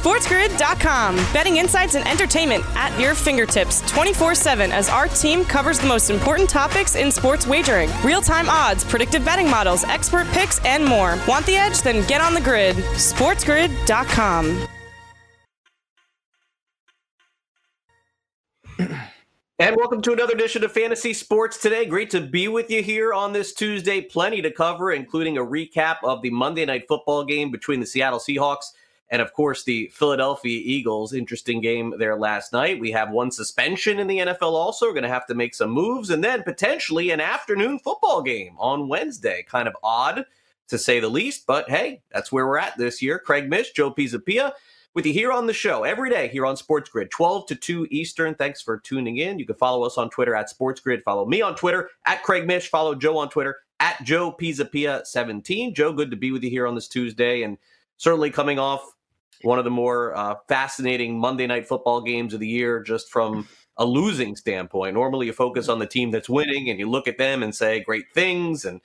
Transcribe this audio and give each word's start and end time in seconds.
SportsGrid.com. 0.00 1.16
Betting 1.30 1.58
insights 1.58 1.94
and 1.94 2.08
entertainment 2.08 2.64
at 2.74 2.98
your 2.98 3.14
fingertips 3.14 3.82
24 3.90 4.34
7 4.34 4.72
as 4.72 4.88
our 4.88 5.08
team 5.08 5.44
covers 5.44 5.78
the 5.78 5.86
most 5.86 6.08
important 6.08 6.48
topics 6.48 6.94
in 6.94 7.12
sports 7.12 7.46
wagering 7.46 7.90
real 8.02 8.22
time 8.22 8.48
odds, 8.48 8.82
predictive 8.82 9.22
betting 9.26 9.50
models, 9.50 9.84
expert 9.84 10.26
picks, 10.28 10.58
and 10.64 10.82
more. 10.82 11.18
Want 11.28 11.44
the 11.44 11.54
edge? 11.54 11.82
Then 11.82 12.06
get 12.06 12.22
on 12.22 12.32
the 12.32 12.40
grid. 12.40 12.76
SportsGrid.com. 12.76 14.66
And 19.60 19.76
welcome 19.76 20.00
to 20.00 20.14
another 20.14 20.32
edition 20.32 20.64
of 20.64 20.72
Fantasy 20.72 21.12
Sports 21.12 21.58
Today. 21.58 21.84
Great 21.84 22.08
to 22.12 22.22
be 22.22 22.48
with 22.48 22.70
you 22.70 22.82
here 22.82 23.12
on 23.12 23.34
this 23.34 23.52
Tuesday. 23.52 24.00
Plenty 24.00 24.40
to 24.40 24.50
cover, 24.50 24.90
including 24.90 25.36
a 25.36 25.42
recap 25.42 25.96
of 26.02 26.22
the 26.22 26.30
Monday 26.30 26.64
night 26.64 26.88
football 26.88 27.24
game 27.24 27.50
between 27.50 27.78
the 27.78 27.84
Seattle 27.84 28.18
Seahawks 28.18 28.70
and, 29.10 29.20
of 29.20 29.32
course, 29.32 29.64
the 29.64 29.88
Philadelphia 29.92 30.60
Eagles. 30.64 31.12
Interesting 31.12 31.60
game 31.60 31.94
there 31.98 32.16
last 32.16 32.52
night. 32.52 32.80
We 32.80 32.92
have 32.92 33.10
one 33.10 33.30
suspension 33.30 33.98
in 33.98 34.06
the 34.06 34.18
NFL 34.18 34.52
also. 34.52 34.86
We're 34.86 34.92
going 34.92 35.02
to 35.02 35.08
have 35.08 35.26
to 35.26 35.34
make 35.34 35.54
some 35.54 35.70
moves, 35.70 36.10
and 36.10 36.22
then 36.22 36.42
potentially 36.42 37.10
an 37.10 37.20
afternoon 37.20 37.78
football 37.78 38.22
game 38.22 38.54
on 38.58 38.88
Wednesday. 38.88 39.44
Kind 39.48 39.68
of 39.68 39.76
odd 39.82 40.24
to 40.68 40.78
say 40.78 41.00
the 41.00 41.08
least, 41.08 41.46
but 41.46 41.68
hey, 41.68 42.00
that's 42.12 42.30
where 42.30 42.46
we're 42.46 42.58
at 42.58 42.78
this 42.78 43.02
year. 43.02 43.18
Craig 43.18 43.50
Mish, 43.50 43.72
Joe 43.72 43.92
Pisapia 43.92 44.52
with 44.94 45.06
you 45.06 45.12
here 45.12 45.32
on 45.32 45.46
the 45.46 45.52
show 45.52 45.84
every 45.84 46.10
day 46.10 46.28
here 46.28 46.46
on 46.46 46.56
Sports 46.56 46.90
Grid, 46.90 47.10
12 47.10 47.46
to 47.46 47.54
2 47.54 47.88
Eastern. 47.90 48.34
Thanks 48.34 48.60
for 48.60 48.78
tuning 48.78 49.18
in. 49.18 49.38
You 49.38 49.46
can 49.46 49.56
follow 49.56 49.84
us 49.84 49.98
on 49.98 50.10
Twitter 50.10 50.34
at 50.34 50.50
Sports 50.50 50.80
Grid. 50.80 51.02
Follow 51.04 51.26
me 51.26 51.42
on 51.42 51.54
Twitter 51.54 51.90
at 52.06 52.22
Craig 52.22 52.46
Mish. 52.46 52.68
Follow 52.68 52.94
Joe 52.94 53.18
on 53.18 53.28
Twitter 53.28 53.58
at 53.78 54.02
Joe 54.02 54.32
Pisapia 54.32 55.06
17. 55.06 55.74
Joe, 55.74 55.92
good 55.92 56.10
to 56.10 56.16
be 56.16 56.32
with 56.32 56.42
you 56.42 56.50
here 56.50 56.66
on 56.66 56.74
this 56.74 56.88
Tuesday 56.88 57.42
and 57.42 57.56
certainly 57.96 58.30
coming 58.30 58.58
off 58.58 58.82
one 59.42 59.58
of 59.58 59.64
the 59.64 59.70
more 59.70 60.14
uh, 60.16 60.34
fascinating 60.48 61.18
Monday 61.18 61.46
night 61.46 61.66
football 61.66 62.00
games 62.00 62.34
of 62.34 62.40
the 62.40 62.48
year 62.48 62.82
just 62.82 63.10
from 63.10 63.48
a 63.76 63.84
losing 63.84 64.36
standpoint. 64.36 64.94
Normally 64.94 65.26
you 65.26 65.32
focus 65.32 65.68
on 65.68 65.78
the 65.78 65.86
team 65.86 66.10
that's 66.10 66.28
winning 66.28 66.68
and 66.68 66.78
you 66.78 66.88
look 66.88 67.08
at 67.08 67.18
them 67.18 67.42
and 67.42 67.54
say 67.54 67.80
great 67.80 68.12
things 68.14 68.64
and 68.64 68.80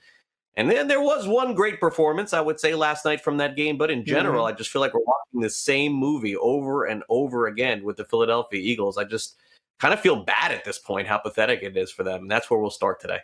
and 0.58 0.72
then 0.72 0.88
there 0.88 1.02
was 1.02 1.28
one 1.28 1.54
great 1.54 1.82
performance, 1.82 2.32
I 2.32 2.40
would 2.40 2.60
say, 2.62 2.76
last 2.76 3.04
night 3.04 3.22
from 3.22 3.38
that 3.38 3.58
game. 3.58 3.78
But 3.78 3.92
in 3.92 4.06
general, 4.06 4.46
mm-hmm. 4.46 4.54
I 4.54 4.58
just 4.58 4.70
feel 4.70 4.82
like 4.82 4.94
we're 4.94 5.02
watching 5.02 5.42
the 5.42 5.50
same 5.50 5.92
movie 5.92 6.38
over 6.38 6.86
and 6.86 7.04
over 7.10 7.48
again 7.48 7.84
with 7.84 7.98
the 7.98 8.06
Philadelphia 8.06 8.62
Eagles. 8.62 8.98
I 8.98 9.04
just 9.04 9.36
kind 9.80 9.94
of 9.94 10.00
feel 10.00 10.24
bad 10.24 10.54
at 10.54 10.64
this 10.64 10.80
point 10.80 11.08
how 11.08 11.18
pathetic 11.18 11.62
it 11.62 11.76
is 11.76 11.92
for 11.92 12.04
them. 12.04 12.22
And 12.22 12.32
that's 12.32 12.50
where 12.50 12.60
we'll 12.60 12.70
start 12.70 13.02
today. 13.02 13.20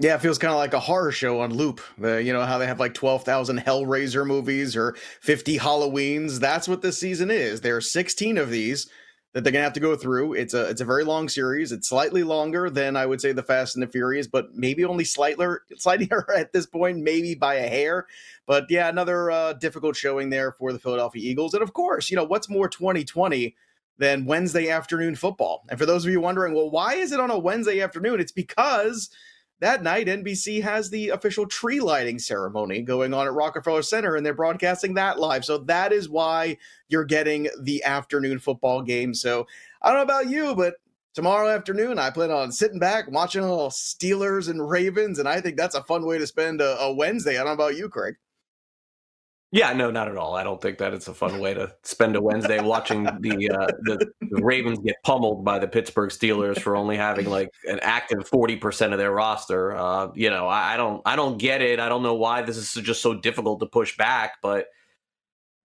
Yeah, 0.00 0.14
it 0.14 0.22
feels 0.22 0.38
kind 0.38 0.50
of 0.50 0.56
like 0.56 0.72
a 0.72 0.80
horror 0.80 1.12
show 1.12 1.40
on 1.40 1.52
loop. 1.52 1.82
The, 1.98 2.22
you 2.22 2.32
know 2.32 2.46
how 2.46 2.56
they 2.56 2.66
have 2.66 2.80
like 2.80 2.94
12,000 2.94 3.60
Hellraiser 3.60 4.26
movies 4.26 4.74
or 4.74 4.96
50 5.20 5.58
Halloweens. 5.58 6.40
That's 6.40 6.66
what 6.66 6.80
this 6.80 6.98
season 6.98 7.30
is. 7.30 7.60
There 7.60 7.76
are 7.76 7.82
16 7.82 8.38
of 8.38 8.48
these 8.48 8.88
that 9.34 9.44
they're 9.44 9.52
gonna 9.52 9.62
have 9.62 9.74
to 9.74 9.80
go 9.80 9.96
through. 9.96 10.32
It's 10.32 10.54
a 10.54 10.70
it's 10.70 10.80
a 10.80 10.86
very 10.86 11.04
long 11.04 11.28
series. 11.28 11.70
It's 11.70 11.86
slightly 11.86 12.22
longer 12.22 12.70
than 12.70 12.96
I 12.96 13.04
would 13.04 13.20
say 13.20 13.32
the 13.32 13.42
Fast 13.42 13.76
and 13.76 13.82
the 13.82 13.86
Furious, 13.86 14.26
but 14.26 14.54
maybe 14.54 14.86
only 14.86 15.04
slightly 15.04 15.46
slightly 15.76 16.10
at 16.34 16.54
this 16.54 16.64
point, 16.64 16.98
maybe 17.00 17.34
by 17.34 17.56
a 17.56 17.68
hair. 17.68 18.06
But 18.46 18.66
yeah, 18.70 18.88
another 18.88 19.30
uh, 19.30 19.52
difficult 19.52 19.96
showing 19.96 20.30
there 20.30 20.50
for 20.50 20.72
the 20.72 20.78
Philadelphia 20.78 21.30
Eagles. 21.30 21.52
And 21.52 21.62
of 21.62 21.74
course, 21.74 22.10
you 22.10 22.16
know 22.16 22.24
what's 22.24 22.48
more 22.48 22.70
2020 22.70 23.54
than 23.98 24.24
Wednesday 24.24 24.70
afternoon 24.70 25.14
football. 25.14 25.62
And 25.68 25.78
for 25.78 25.84
those 25.84 26.06
of 26.06 26.10
you 26.10 26.22
wondering, 26.22 26.54
well, 26.54 26.70
why 26.70 26.94
is 26.94 27.12
it 27.12 27.20
on 27.20 27.30
a 27.30 27.38
Wednesday 27.38 27.82
afternoon? 27.82 28.18
It's 28.18 28.32
because 28.32 29.10
that 29.60 29.82
night, 29.82 30.06
NBC 30.06 30.62
has 30.62 30.88
the 30.88 31.10
official 31.10 31.46
tree 31.46 31.80
lighting 31.80 32.18
ceremony 32.18 32.80
going 32.80 33.12
on 33.12 33.26
at 33.26 33.34
Rockefeller 33.34 33.82
Center, 33.82 34.16
and 34.16 34.24
they're 34.24 34.34
broadcasting 34.34 34.94
that 34.94 35.18
live. 35.18 35.44
So 35.44 35.58
that 35.58 35.92
is 35.92 36.08
why 36.08 36.56
you're 36.88 37.04
getting 37.04 37.48
the 37.60 37.84
afternoon 37.84 38.38
football 38.38 38.80
game. 38.82 39.14
So 39.14 39.46
I 39.82 39.88
don't 39.88 39.98
know 39.98 40.02
about 40.02 40.30
you, 40.30 40.54
but 40.54 40.76
tomorrow 41.12 41.48
afternoon, 41.48 41.98
I 41.98 42.08
plan 42.08 42.30
on 42.30 42.52
sitting 42.52 42.78
back, 42.78 43.10
watching 43.10 43.44
all 43.44 43.68
Steelers 43.70 44.48
and 44.48 44.66
Ravens, 44.66 45.18
and 45.18 45.28
I 45.28 45.42
think 45.42 45.58
that's 45.58 45.74
a 45.74 45.84
fun 45.84 46.06
way 46.06 46.18
to 46.18 46.26
spend 46.26 46.62
a, 46.62 46.78
a 46.80 46.92
Wednesday. 46.92 47.34
I 47.34 47.44
don't 47.44 47.46
know 47.46 47.64
about 47.64 47.76
you, 47.76 47.90
Craig. 47.90 48.16
Yeah, 49.52 49.72
no, 49.72 49.90
not 49.90 50.06
at 50.06 50.16
all. 50.16 50.36
I 50.36 50.44
don't 50.44 50.60
think 50.60 50.78
that 50.78 50.94
it's 50.94 51.08
a 51.08 51.14
fun 51.14 51.40
way 51.40 51.54
to 51.54 51.74
spend 51.82 52.14
a 52.14 52.22
Wednesday 52.22 52.60
watching 52.60 53.02
the, 53.02 53.50
uh, 53.50 53.66
the, 53.82 54.12
the 54.20 54.42
Ravens 54.42 54.78
get 54.78 55.02
pummeled 55.02 55.44
by 55.44 55.58
the 55.58 55.66
Pittsburgh 55.66 56.10
Steelers 56.10 56.60
for 56.60 56.76
only 56.76 56.96
having 56.96 57.26
like 57.30 57.50
an 57.64 57.80
active 57.82 58.28
forty 58.28 58.54
percent 58.54 58.92
of 58.92 59.00
their 59.00 59.10
roster. 59.10 59.74
Uh, 59.74 60.12
you 60.14 60.30
know, 60.30 60.46
I, 60.46 60.74
I, 60.74 60.76
don't, 60.76 61.02
I 61.04 61.16
don't 61.16 61.36
get 61.36 61.62
it. 61.62 61.80
I 61.80 61.88
don't 61.88 62.04
know 62.04 62.14
why 62.14 62.42
this 62.42 62.56
is 62.56 62.72
just 62.84 63.02
so 63.02 63.14
difficult 63.14 63.58
to 63.58 63.66
push 63.66 63.96
back. 63.96 64.34
But 64.40 64.68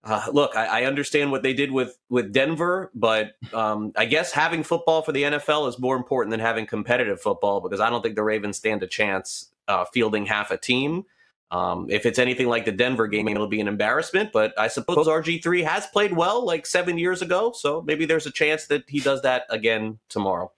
uh, 0.03 0.27
look, 0.33 0.57
I, 0.57 0.83
I, 0.83 0.85
understand 0.85 1.31
what 1.31 1.43
they 1.43 1.53
did 1.53 1.71
with 1.71 1.99
with 2.09 2.33
Denver, 2.33 2.91
but 2.95 3.33
um, 3.53 3.93
I 3.97 4.07
guess 4.07 4.33
having 4.33 4.63
football 4.63 5.03
for 5.03 5.13
the 5.13 5.23
NFL 5.25 5.69
is 5.69 5.79
more 5.79 5.97
important 5.97 6.31
than 6.31 6.41
having 6.41 6.67
competitive 6.67 7.21
football 7.21 7.61
because 7.61 7.81
I 7.81 7.91
don't 7.91 8.03
think 8.03 8.15
the 8.15 8.23
Ravens 8.23 8.57
stand 8.57 8.83
a 8.83 8.87
chance 8.87 9.51
uh, 9.69 9.85
fielding 9.93 10.27
half 10.27 10.51
a 10.51 10.57
team. 10.57 11.05
Um, 11.51 11.87
if 11.89 12.05
it's 12.07 12.19
anything 12.19 12.49
like 12.49 12.65
the 12.65 12.73
Denver 12.73 13.07
game, 13.07 13.29
it'll 13.29 13.47
be 13.47 13.61
an 13.61 13.69
embarrassment. 13.69 14.33
But 14.33 14.59
I 14.59 14.69
suppose 14.69 15.07
RG3 15.07 15.65
has 15.65 15.87
played 15.87 16.13
well 16.13 16.45
like 16.45 16.67
seven 16.67 16.99
years 16.99 17.23
ago. 17.23 17.53
So 17.55 17.83
maybe 17.83 18.07
there's 18.07 18.27
a 18.27 18.33
chance 18.33 18.67
that 18.67 18.85
he 18.89 19.01
does 19.01 19.23
that 19.23 19.45
again 19.51 19.99
tomorrow. 20.09 20.51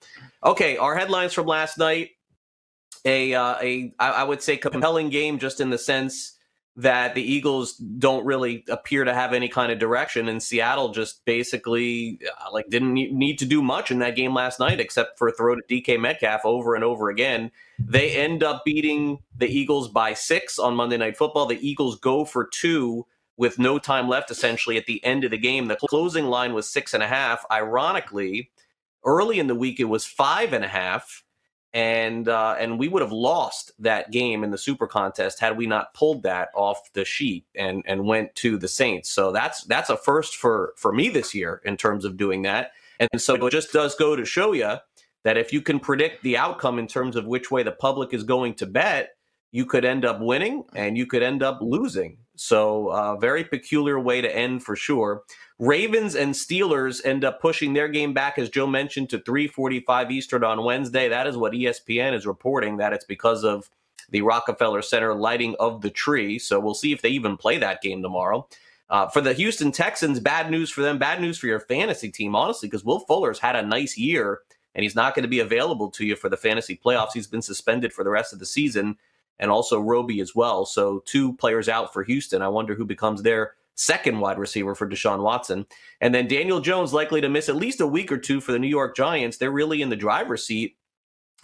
Okay, 0.45 0.77
our 0.77 0.97
headlines 0.97 1.33
from 1.33 1.47
last 1.47 1.79
night. 1.79 2.11
A, 3.05 3.35
uh, 3.35 3.57
a 3.61 3.95
I 4.01 4.25
would 4.25 4.43
say 4.43 4.57
compelling 4.57 5.11
game 5.11 5.39
just 5.39 5.61
in 5.61 5.71
the 5.71 5.79
sense 5.79 6.36
that 6.77 7.15
the 7.15 7.23
Eagles 7.23 7.75
don't 7.75 8.27
really 8.27 8.65
appear 8.69 9.05
to 9.05 9.15
have 9.15 9.33
any 9.33 9.49
kind 9.49 9.73
of 9.73 9.79
direction, 9.79 10.29
and 10.29 10.43
Seattle 10.43 10.91
just 10.91 11.25
basically 11.25 12.21
uh, 12.27 12.53
like 12.53 12.69
didn't 12.69 12.93
need 12.93 13.39
to 13.39 13.47
do 13.47 13.63
much 13.63 13.91
in 13.91 13.99
that 14.01 14.17
game 14.17 14.35
last 14.35 14.61
night 14.61 14.79
except 14.79 15.19
for 15.19 15.29
a 15.29 15.33
throw 15.33 15.55
to 15.57 15.63
DK 15.63 15.99
Metcalf 15.99 16.43
over 16.45 16.75
and 16.75 16.85
over 16.85 17.09
again. 17.09 17.51
They 17.79 18.11
end 18.13 18.43
up 18.43 18.65
beating 18.65 19.21
the 19.37 19.47
Eagles 19.47 19.89
by 19.89 20.13
six 20.15 20.59
on 20.59 20.75
Monday 20.75 20.99
Night 20.99 21.17
Football. 21.17 21.47
The 21.47 21.67
Eagles 21.67 21.99
go 21.99 22.25
for 22.25 22.47
two 22.47 23.07
with 23.39 23.59
no 23.59 23.79
time 23.79 24.09
left, 24.09 24.31
essentially 24.31 24.77
at 24.77 24.87
the 24.87 25.03
end 25.05 25.25
of 25.25 25.31
the 25.31 25.39
game. 25.39 25.69
The 25.69 25.77
closing 25.77 26.27
line 26.27 26.53
was 26.53 26.69
six 26.69 26.95
and 26.95 27.03
a 27.03 27.09
half. 27.09 27.45
Ironically, 27.51 28.51
early 29.05 29.39
in 29.39 29.47
the 29.47 29.55
week 29.55 29.81
it 29.81 29.85
was 29.85 30.05
five 30.05 30.53
and 30.53 30.65
a 30.65 30.69
half 30.69 31.23
and 31.75 32.29
uh, 32.29 32.57
and 32.59 32.79
we 32.79 32.89
would 32.89 33.03
have 33.03 33.13
lost 33.13 33.73
that 33.79 34.11
game 34.11 34.45
in 34.45 34.51
the 34.51 34.59
Super 34.59 34.87
Contest 34.87 35.41
had 35.41 35.57
we 35.57 35.67
not 35.67 35.93
pulled 35.95 36.23
that 36.23 36.49
off 36.55 36.93
the 36.95 37.05
sheet 37.05 37.45
and 37.55 37.83
and 37.87 38.05
went 38.05 38.35
to 38.37 38.57
the 38.59 38.69
Saints. 38.69 39.11
So 39.11 39.33
that's 39.33 39.65
that's 39.65 39.91
a 39.91 39.97
first 39.97 40.37
for 40.37 40.73
for 40.77 40.93
me 40.93 41.09
this 41.09 41.35
year 41.35 41.61
in 41.65 41.77
terms 41.77 42.05
of 42.05 42.17
doing 42.17 42.43
that. 42.43 42.73
And 42.99 43.21
so 43.21 43.35
it 43.35 43.51
just 43.51 43.73
does 43.73 43.95
go 43.95 44.17
to 44.17 44.25
show 44.25 44.53
you 44.53 44.77
that 45.25 45.37
if 45.37 45.53
you 45.53 45.61
can 45.61 45.81
predict 45.81 46.23
the 46.23 46.37
outcome 46.37 46.79
in 46.79 46.87
terms 46.87 47.17
of 47.17 47.27
which 47.27 47.51
way 47.51 47.63
the 47.63 47.73
public 47.73 48.15
is 48.15 48.23
going 48.23 48.55
to 48.55 48.67
bet, 48.67 49.11
you 49.51 49.67
could 49.67 49.85
end 49.85 50.05
up 50.05 50.21
winning 50.21 50.65
and 50.75 50.97
you 50.97 51.07
could 51.07 51.23
end 51.23 51.43
up 51.43 51.59
losing. 51.61 52.19
So, 52.37 52.89
uh, 52.89 53.17
very 53.17 53.45
peculiar 53.45 53.99
way 53.99 54.21
to 54.21 54.35
end 54.35 54.63
for 54.63 54.77
sure. 54.77 55.23
Ravens 55.59 56.15
and 56.15 56.35
Steelers 56.35 57.05
end 57.05 57.25
up 57.25 57.41
pushing 57.41 57.73
their 57.73 57.89
game 57.89 58.13
back, 58.13 58.39
as 58.39 58.51
Joe 58.51 58.67
mentioned, 58.67 59.09
to 59.11 59.19
3:45 59.19 60.11
Eastern 60.11 60.45
on 60.45 60.65
Wednesday. 60.65 61.09
That 61.09 61.27
is 61.27 61.37
what 61.37 61.55
ESPN 61.55 62.13
is 62.13 62.27
reporting. 62.27 62.77
That 62.77 62.93
it's 62.93 63.07
because 63.07 63.45
of 63.45 63.71
the 64.11 64.23
Rockefeller 64.23 64.83
Center 64.83 65.15
lighting 65.15 65.57
of 65.59 65.81
the 65.81 65.91
tree. 65.91 66.39
So 66.39 66.61
we'll 66.61 66.75
see 66.75 66.93
if 66.93 67.03
they 67.03 67.09
even 67.09 67.37
play 67.37 67.59
that 67.59 67.83
game 67.83 68.03
tomorrow. 68.03 68.47
Uh, 68.89 69.09
for 69.09 69.21
the 69.21 69.33
Houston 69.33 69.73
Texans, 69.73 70.21
bad 70.21 70.51
news 70.51 70.71
for 70.71 70.83
them. 70.83 70.99
Bad 70.99 71.21
news 71.21 71.39
for 71.39 71.47
your 71.47 71.59
fantasy 71.59 72.11
team, 72.11 72.37
honestly, 72.37 72.69
because 72.69 72.85
Will 72.85 73.01
Fuller's 73.01 73.41
had 73.41 73.57
a 73.57 73.63
nice 73.63 73.99
year 73.99 74.43
and 74.77 74.83
he's 74.83 74.95
not 74.95 75.15
going 75.15 75.23
to 75.25 75.29
be 75.29 75.41
available 75.41 75.91
to 75.91 76.05
you 76.05 76.15
for 76.15 76.29
the 76.29 76.37
fantasy 76.37 76.79
playoffs. 76.83 77.15
He's 77.15 77.27
been 77.27 77.43
suspended 77.43 77.95
for 77.95 78.05
the 78.05 78.11
rest 78.11 78.35
of 78.35 78.39
the 78.39 78.47
season, 78.47 78.99
and 79.39 79.51
also 79.51 79.81
Roby 79.81 80.21
as 80.21 80.35
well. 80.35 80.67
So 80.67 81.03
two 81.07 81.33
players 81.33 81.69
out 81.69 81.95
for 81.95 82.05
Houston. 82.05 82.43
I 82.43 82.49
wonder 82.49 82.75
who 82.75 82.85
becomes 82.85 83.23
their 83.23 83.55
second 83.77 84.19
wide 84.19 84.39
receiver 84.39 84.75
for 84.75 84.89
Deshaun 84.89 85.23
Watson. 85.23 85.67
And 86.01 86.15
then 86.15 86.27
Daniel 86.27 86.61
Jones 86.61 86.93
likely 86.93 87.21
to 87.21 87.29
miss 87.29 87.49
at 87.49 87.57
least 87.57 87.81
a 87.81 87.87
week 87.87 88.11
or 88.11 88.19
two 88.19 88.41
for 88.41 88.53
the 88.53 88.59
New 88.59 88.67
York 88.67 88.97
Giants. 88.97 89.37
They're 89.37 89.51
really 89.51 89.83
in 89.83 89.91
the 89.91 89.97
driver's 89.97 90.45
seat 90.45 90.77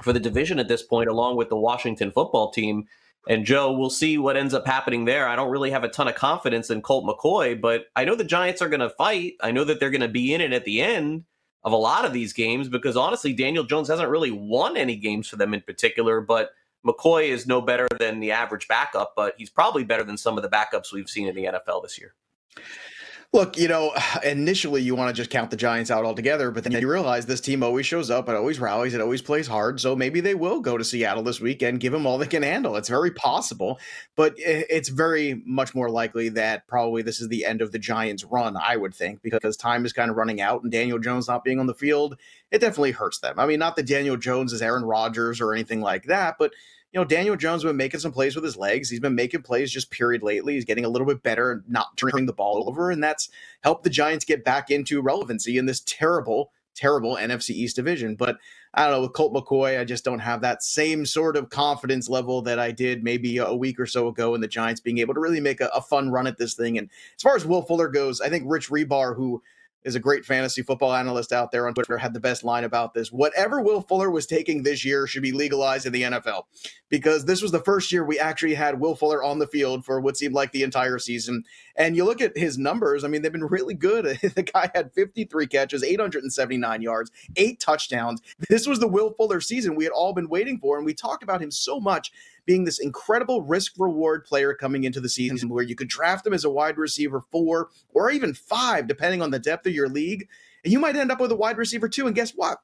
for 0.03 0.13
the 0.13 0.21
division 0.21 0.59
at 0.59 0.69
this 0.69 0.83
point, 0.83 1.09
along 1.09 1.37
with 1.37 1.49
the 1.49 1.57
Washington 1.57 2.11
football 2.11 2.51
team. 2.51 2.87
And 3.29 3.45
Joe, 3.45 3.73
we'll 3.73 3.91
see 3.91 4.19
what 4.19 4.37
ends 4.37 4.53
up 4.53 4.67
happening 4.67 5.05
there. 5.05 5.29
I 5.29 5.37
don't 5.37 5.51
really 5.51 5.71
have 5.71 5.85
a 5.85 5.89
ton 5.89 6.09
of 6.09 6.17
confidence 6.17 6.71
in 6.71 6.83
Colt 6.83 7.05
McCoy, 7.05 7.61
but 7.61 7.87
I 7.95 8.05
know 8.05 8.17
the 8.17 8.25
Giants 8.25 8.61
are 8.63 8.69
going 8.69 8.81
to 8.81 8.91
fight. 8.91 9.35
I 9.41 9.53
know 9.53 9.63
that 9.65 9.79
they're 9.79 9.91
going 9.91 10.01
to 10.01 10.09
be 10.09 10.35
in 10.35 10.41
it 10.41 10.53
at 10.53 10.65
the 10.65 10.81
end 10.81 11.25
of 11.63 11.73
a 11.73 11.77
lot 11.77 12.05
of 12.05 12.13
these 12.13 12.33
games 12.33 12.69
because 12.69 12.97
honestly, 12.97 13.33
Daniel 13.33 13.63
Jones 13.63 13.89
hasn't 13.89 14.09
really 14.09 14.33
won 14.33 14.77
any 14.77 14.97
games 14.97 15.29
for 15.29 15.37
them 15.37 15.55
in 15.55 15.61
particular, 15.61 16.21
but 16.21 16.51
McCoy 16.85 17.29
is 17.29 17.47
no 17.47 17.61
better 17.61 17.87
than 18.01 18.19
the 18.19 18.33
average 18.33 18.67
backup, 18.67 19.13
but 19.15 19.35
he's 19.39 19.51
probably 19.51 19.85
better 19.85 20.03
than 20.03 20.17
some 20.17 20.37
of 20.37 20.43
the 20.43 20.49
backups 20.49 20.93
we've 20.93 21.09
seen 21.09 21.29
in 21.29 21.37
the 21.37 21.45
NFL 21.45 21.83
this 21.83 21.99
year. 22.01 22.15
Look, 23.35 23.57
you 23.57 23.67
know, 23.67 23.95
initially 24.25 24.83
you 24.83 24.95
want 24.95 25.09
to 25.09 25.15
just 25.15 25.31
count 25.31 25.51
the 25.51 25.57
Giants 25.57 25.91
out 25.91 26.05
altogether, 26.05 26.51
but 26.51 26.65
then 26.65 26.73
you 26.73 26.91
realize 26.91 27.25
this 27.25 27.41
team 27.41 27.63
always 27.63 27.87
shows 27.87 28.11
up, 28.11 28.29
it 28.29 28.35
always 28.35 28.61
rallies, 28.61 28.93
it 28.93 29.01
always 29.01 29.23
plays 29.23 29.47
hard. 29.47 29.81
So 29.81 29.97
maybe 29.97 30.21
they 30.21 30.35
will 30.35 30.61
go 30.61 30.77
to 30.77 30.85
Seattle 30.85 31.23
this 31.23 31.41
week 31.41 31.63
and 31.63 31.81
give 31.81 31.93
them 31.93 32.07
all 32.07 32.19
they 32.19 32.27
can 32.27 32.43
handle. 32.43 32.77
It's 32.77 32.91
very 32.91 33.11
possible, 33.11 33.81
but 34.17 34.35
it's 34.37 34.91
very 34.91 35.43
much 35.47 35.75
more 35.75 35.89
likely 35.89 36.29
that 36.31 36.67
probably 36.67 37.03
this 37.03 37.21
is 37.21 37.29
the 37.29 37.47
end 37.47 37.63
of 37.63 37.73
the 37.73 37.79
Giants' 37.79 38.25
run, 38.25 38.57
I 38.57 38.77
would 38.77 38.95
think, 38.95 39.23
because 39.23 39.57
time 39.57 39.87
is 39.87 39.95
kind 39.95 40.11
of 40.11 40.17
running 40.17 40.41
out 40.41 40.63
and 40.63 40.71
Daniel 40.71 40.99
Jones 40.99 41.29
not 41.29 41.45
being 41.45 41.59
on 41.59 41.67
the 41.67 41.75
field, 41.75 42.19
it 42.51 42.61
definitely 42.61 42.93
hurts 42.93 43.21
them. 43.21 43.39
I 43.39 43.47
mean, 43.47 43.59
not 43.59 43.77
that 43.77 43.87
Daniel 43.87 44.19
Jones 44.19 44.53
is 44.53 44.61
Aaron 44.61 44.85
Rodgers 44.85 45.41
or 45.41 45.55
anything 45.55 45.81
like 45.81 46.05
that, 46.05 46.37
but 46.39 46.53
you 46.93 47.01
know, 47.01 47.05
Daniel 47.05 47.37
Jones 47.37 47.63
has 47.63 47.69
been 47.69 47.77
making 47.77 48.01
some 48.01 48.13
plays 48.13 48.35
with 48.35 48.45
his 48.45 48.57
legs. 48.57 48.91
He's 48.91 49.01
been 49.01 49.15
making 49.15 49.43
plays 49.43 49.71
just 49.71 49.91
period 49.91 50.23
lately. 50.23 50.55
He's 50.55 50.67
getting 50.67 50.85
a 50.85 50.91
little 50.91 51.07
bit 51.07 51.23
better, 51.23 51.53
and 51.53 51.63
not 51.69 51.97
turning 51.97 52.27
the 52.27 52.35
ball 52.35 52.69
over, 52.69 52.91
and 52.91 53.03
that's 53.03 53.31
helped 53.63 53.85
the 53.85 53.91
Giants 53.91 54.27
get 54.27 54.45
back 54.45 54.71
into 54.71 55.01
relevancy 55.01 55.57
in 55.57 55.65
this 55.65 55.81
terrible, 55.81 56.53
terrible 56.75 57.17
NFC 57.17 57.51
East 57.51 57.77
division. 57.77 58.15
But 58.15 58.37
I 58.75 58.83
don't 58.85 58.93
know, 58.93 59.01
with 59.03 59.15
Colt 59.15 59.33
McCoy, 59.33 59.81
I 59.81 59.85
just 59.85 60.05
don't 60.05 60.19
have 60.19 60.43
that 60.43 60.63
same 60.63 61.07
sort 61.07 61.37
of 61.37 61.49
confidence 61.49 62.11
level 62.11 62.43
that 62.43 62.59
I 62.59 62.73
did 62.73 63.03
maybe 63.03 63.39
a 63.39 63.55
week 63.55 63.81
or 63.81 63.87
so 63.87 64.09
ago 64.09 64.35
in 64.35 64.43
the 64.43 64.49
Giants 64.49 64.81
being 64.81 64.99
able 64.99 65.15
to 65.15 65.21
really 65.21 65.41
make 65.41 65.63
a, 65.63 65.69
a 65.75 65.81
fun 65.81 66.11
run 66.11 66.27
at 66.27 66.37
this 66.37 66.55
thing. 66.55 66.77
And 66.77 66.91
as 67.17 67.23
far 67.23 67.37
as 67.37 67.47
Will 67.47 67.63
Fuller 67.63 67.89
goes, 67.89 68.21
I 68.21 68.29
think 68.29 68.45
Rich 68.47 68.69
Hribar, 68.69 69.17
who 69.17 69.43
is 69.85 69.95
a 69.95 70.01
great 70.01 70.25
fantasy 70.25 70.63
football 70.63 70.93
analyst 70.93 71.33
out 71.33 71.51
there 71.51 71.67
on 71.67 71.75
Twitter, 71.75 71.99
had 71.99 72.15
the 72.15 72.21
best 72.21 72.45
line 72.45 72.65
about 72.65 72.95
this. 72.95 73.11
Whatever 73.11 73.61
Will 73.61 73.81
Fuller 73.81 74.11
was 74.11 74.27
taking 74.27 74.63
this 74.63 74.85
year 74.85 75.07
should 75.07 75.23
be 75.23 75.33
legalized 75.33 75.87
in 75.87 75.93
the 75.93 76.03
NFL 76.03 76.45
because 76.89 77.25
this 77.25 77.43
was 77.43 77.53
the 77.53 77.61
first 77.61 77.91
year 77.91 78.05
we 78.05 78.19
actually 78.19 78.55
had 78.55 78.79
Will 78.79 78.95
Fuller 78.95 79.23
on 79.23 79.39
the 79.39 79.47
field 79.47 79.85
for 79.85 80.01
what 80.01 80.17
seemed 80.17 80.35
like 80.35 80.53
the 80.53 80.63
entire 80.63 80.99
season. 80.99 81.45
And 81.77 81.97
you 81.97 82.05
look 82.05 82.21
at 82.21 82.37
his 82.37 82.59
numbers, 82.59 83.03
I 83.03 83.09
mean, 83.09 83.23
they've 83.23 83.33
been 83.33 83.45
really 83.45 83.75
good. 83.75 84.05
the 84.35 84.43
guy 84.43 84.71
had 84.75 84.93
53 84.93 85.47
catches, 85.47 85.83
879 85.83 86.83
yards, 86.83 87.11
eight 87.37 87.61
touchdowns. 87.61 88.21
This 88.49 88.67
was 88.67 88.79
the 88.79 88.89
Will 88.89 89.13
Fuller 89.15 89.41
season 89.41 89.75
we 89.75 89.85
had 89.85 89.93
all 89.93 90.13
been 90.13 90.29
waiting 90.29 90.59
for. 90.59 90.77
And 90.77 90.87
we 90.87 90.95
talked 90.95 91.23
about 91.23 91.43
him 91.43 91.51
so 91.51 91.81
much 91.81 92.13
being 92.47 92.65
this 92.65 92.79
incredible 92.79 93.43
risk 93.43 93.75
reward 93.79 94.25
player 94.25 94.55
coming 94.55 94.85
into 94.85 95.01
the 95.01 95.09
season 95.09 95.49
where 95.49 95.65
you 95.65 95.75
could 95.75 95.89
draft 95.89 96.27
him 96.27 96.33
as 96.33 96.45
a 96.45 96.51
wide 96.51 96.77
receiver 96.77 97.21
four 97.31 97.69
or 97.95 98.11
even 98.11 98.35
five, 98.35 98.87
depending 98.87 99.23
on 99.23 99.31
the 99.31 99.39
depth 99.39 99.67
of 99.67 99.75
your 99.75 99.89
league. 99.89 100.29
And 100.65 100.73
you 100.73 100.79
might 100.79 100.97
end 100.97 101.13
up 101.13 101.21
with 101.21 101.33
a 101.33 101.37
wide 101.37 101.59
receiver 101.59 101.89
two. 101.89 102.07
And 102.07 102.15
guess 102.15 102.33
what? 102.33 102.59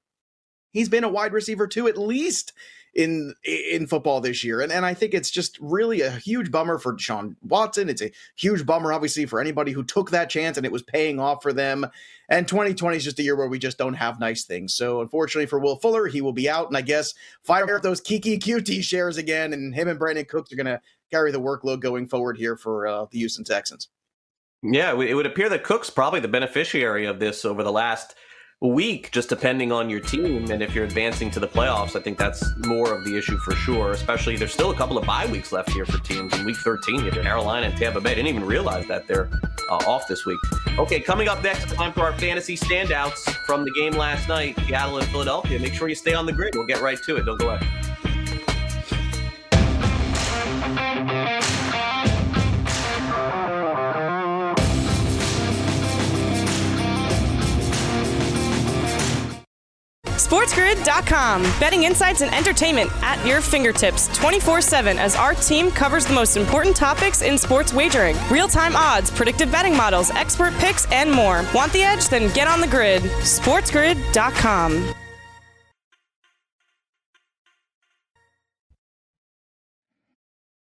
He's 0.79 0.89
been 0.89 1.05
a 1.05 1.09
wide 1.09 1.33
receiver 1.33 1.67
too, 1.67 1.89
at 1.89 1.99
least 1.99 2.53
in 2.95 3.35
in 3.45 3.87
football 3.87 4.21
this 4.21 4.45
year. 4.45 4.61
And 4.61 4.73
and 4.73 4.87
I 4.87 4.95
think 4.95 5.13
it's 5.13 5.31
just 5.31 5.59
really 5.61 6.03
a 6.03 6.11
huge 6.11 6.51
bummer 6.51 6.79
for 6.79 6.97
Sean 6.99 7.37
Watson. 7.43 7.89
It's 7.89 8.01
a 8.01 8.13
huge 8.37 8.65
bummer, 8.65 8.93
obviously, 8.93 9.27
for 9.27 9.41
anybody 9.41 9.73
who 9.73 9.83
took 9.83 10.11
that 10.11 10.31
chance 10.31 10.57
and 10.57 10.65
it 10.65 10.73
was 10.73 10.83
paying 10.83 11.19
off 11.19 11.43
for 11.43 11.53
them. 11.53 11.87
And 12.29 12.47
2020 12.47 12.97
is 12.97 13.05
just 13.05 13.19
a 13.19 13.23
year 13.23 13.35
where 13.35 13.49
we 13.49 13.59
just 13.59 13.77
don't 13.77 13.95
have 13.95 14.21
nice 14.21 14.45
things. 14.45 14.75
So 14.75 15.01
unfortunately 15.01 15.47
for 15.47 15.59
Will 15.59 15.77
Fuller, 15.77 16.07
he 16.07 16.21
will 16.21 16.33
be 16.33 16.49
out. 16.49 16.69
And 16.69 16.77
I 16.77 16.83
guess 16.83 17.13
fire 17.43 17.75
up 17.75 17.83
those 17.83 18.01
Keke 18.01 18.39
Coutee 18.39 18.83
shares 18.83 19.17
again. 19.17 19.53
And 19.53 19.75
him 19.75 19.89
and 19.89 19.99
Brandin 19.99 20.29
Cooks 20.29 20.53
are 20.53 20.57
gonna 20.57 20.81
carry 21.11 21.33
the 21.33 21.41
workload 21.41 21.81
going 21.81 22.07
forward 22.07 22.37
here 22.37 22.57
for 22.57 22.87
uh, 22.87 23.07
the 23.11 23.19
Houston 23.19 23.45
Texans. 23.45 23.89
Yeah, 24.63 25.01
it 25.01 25.15
would 25.15 25.27
appear 25.27 25.49
that 25.51 25.63
Cook's 25.63 25.89
probably 25.89 26.21
the 26.21 26.29
beneficiary 26.29 27.07
of 27.07 27.21
this 27.21 27.45
over 27.45 27.63
the 27.63 27.71
last 27.71 28.17
week, 28.61 29.13
just 29.13 29.29
depending 29.29 29.71
on 29.71 29.89
your 29.89 30.01
team 30.01 30.51
and 30.51 30.63
if 30.63 30.75
you're 30.75 30.85
advancing 30.85 31.31
to 31.31 31.39
the 31.39 31.47
playoffs. 31.47 31.95
I 31.95 32.01
think 32.01 32.19
that's 32.19 32.45
more 32.67 32.93
of 32.93 33.05
the 33.05 33.17
issue 33.17 33.37
for 33.39 33.53
sure. 33.53 33.93
Especially 33.93 34.37
there's 34.37 34.53
still 34.53 34.73
a 34.73 34.75
couple 34.75 34.99
of 34.99 35.07
bye 35.07 35.27
weeks 35.27 35.53
left 35.53 35.71
here 35.71 35.85
for 35.85 35.99
teams. 35.99 36.37
In 36.37 36.45
week 36.45 36.57
13, 36.57 36.97
you 36.97 37.11
have 37.11 37.23
Carolina 37.23 37.69
and 37.69 37.77
Tampa 37.77 38.01
Bay. 38.01 38.13
I 38.13 38.15
didn't 38.15 38.29
even 38.29 38.45
realize 38.45 38.87
that 38.89 39.07
they're 39.07 39.29
uh, 39.71 39.77
off 39.87 40.09
this 40.09 40.27
week. 40.27 40.41
Okay, 40.77 41.01
coming 41.01 41.29
up 41.29 41.43
next, 41.43 41.69
time 41.73 41.93
for 41.93 42.01
our 42.01 42.19
fantasy 42.19 42.57
standouts 42.57 43.33
from 43.47 43.65
the 43.65 43.71
game 43.73 43.93
last 43.93 44.29
night, 44.29 44.59
Seattle 44.67 44.99
and 44.99 45.07
Philadelphia. 45.09 45.59
Make 45.61 45.75
sure 45.75 45.89
you 45.89 45.95
stay 45.95 46.15
on 46.15 46.27
the 46.27 46.33
grid. 46.33 46.55
We'll 46.57 46.67
get 46.67 46.81
right 46.81 47.01
to 47.05 47.17
it. 47.17 47.27
Don't 47.27 47.39
go 47.39 47.51
away. 47.51 47.61
SportsGrid.com. 60.19 61.43
Betting 61.61 61.85
insights 61.85 62.21
and 62.23 62.35
entertainment 62.35 62.91
at 63.03 63.25
your 63.25 63.41
fingertips 63.41 64.09
24 64.17 64.61
7 64.61 64.99
as 64.99 65.15
our 65.15 65.35
team 65.35 65.71
covers 65.71 66.07
the 66.07 66.15
most 66.15 66.37
important 66.37 66.77
topics 66.77 67.23
in 67.23 67.39
sports 67.39 67.73
wagering 67.73 68.17
real 68.31 68.49
time 68.49 68.75
odds, 68.75 69.11
predictive 69.11 69.51
betting 69.51 69.77
models, 69.77 70.11
expert 70.11 70.53
picks, 70.55 70.91
and 70.91 71.11
more. 71.11 71.45
Want 71.55 71.73
the 71.73 71.83
edge? 71.83 72.09
Then 72.09 72.33
get 72.35 72.49
on 72.49 72.61
the 72.61 72.67
grid. 72.67 73.03
SportsGrid.com. 73.03 74.95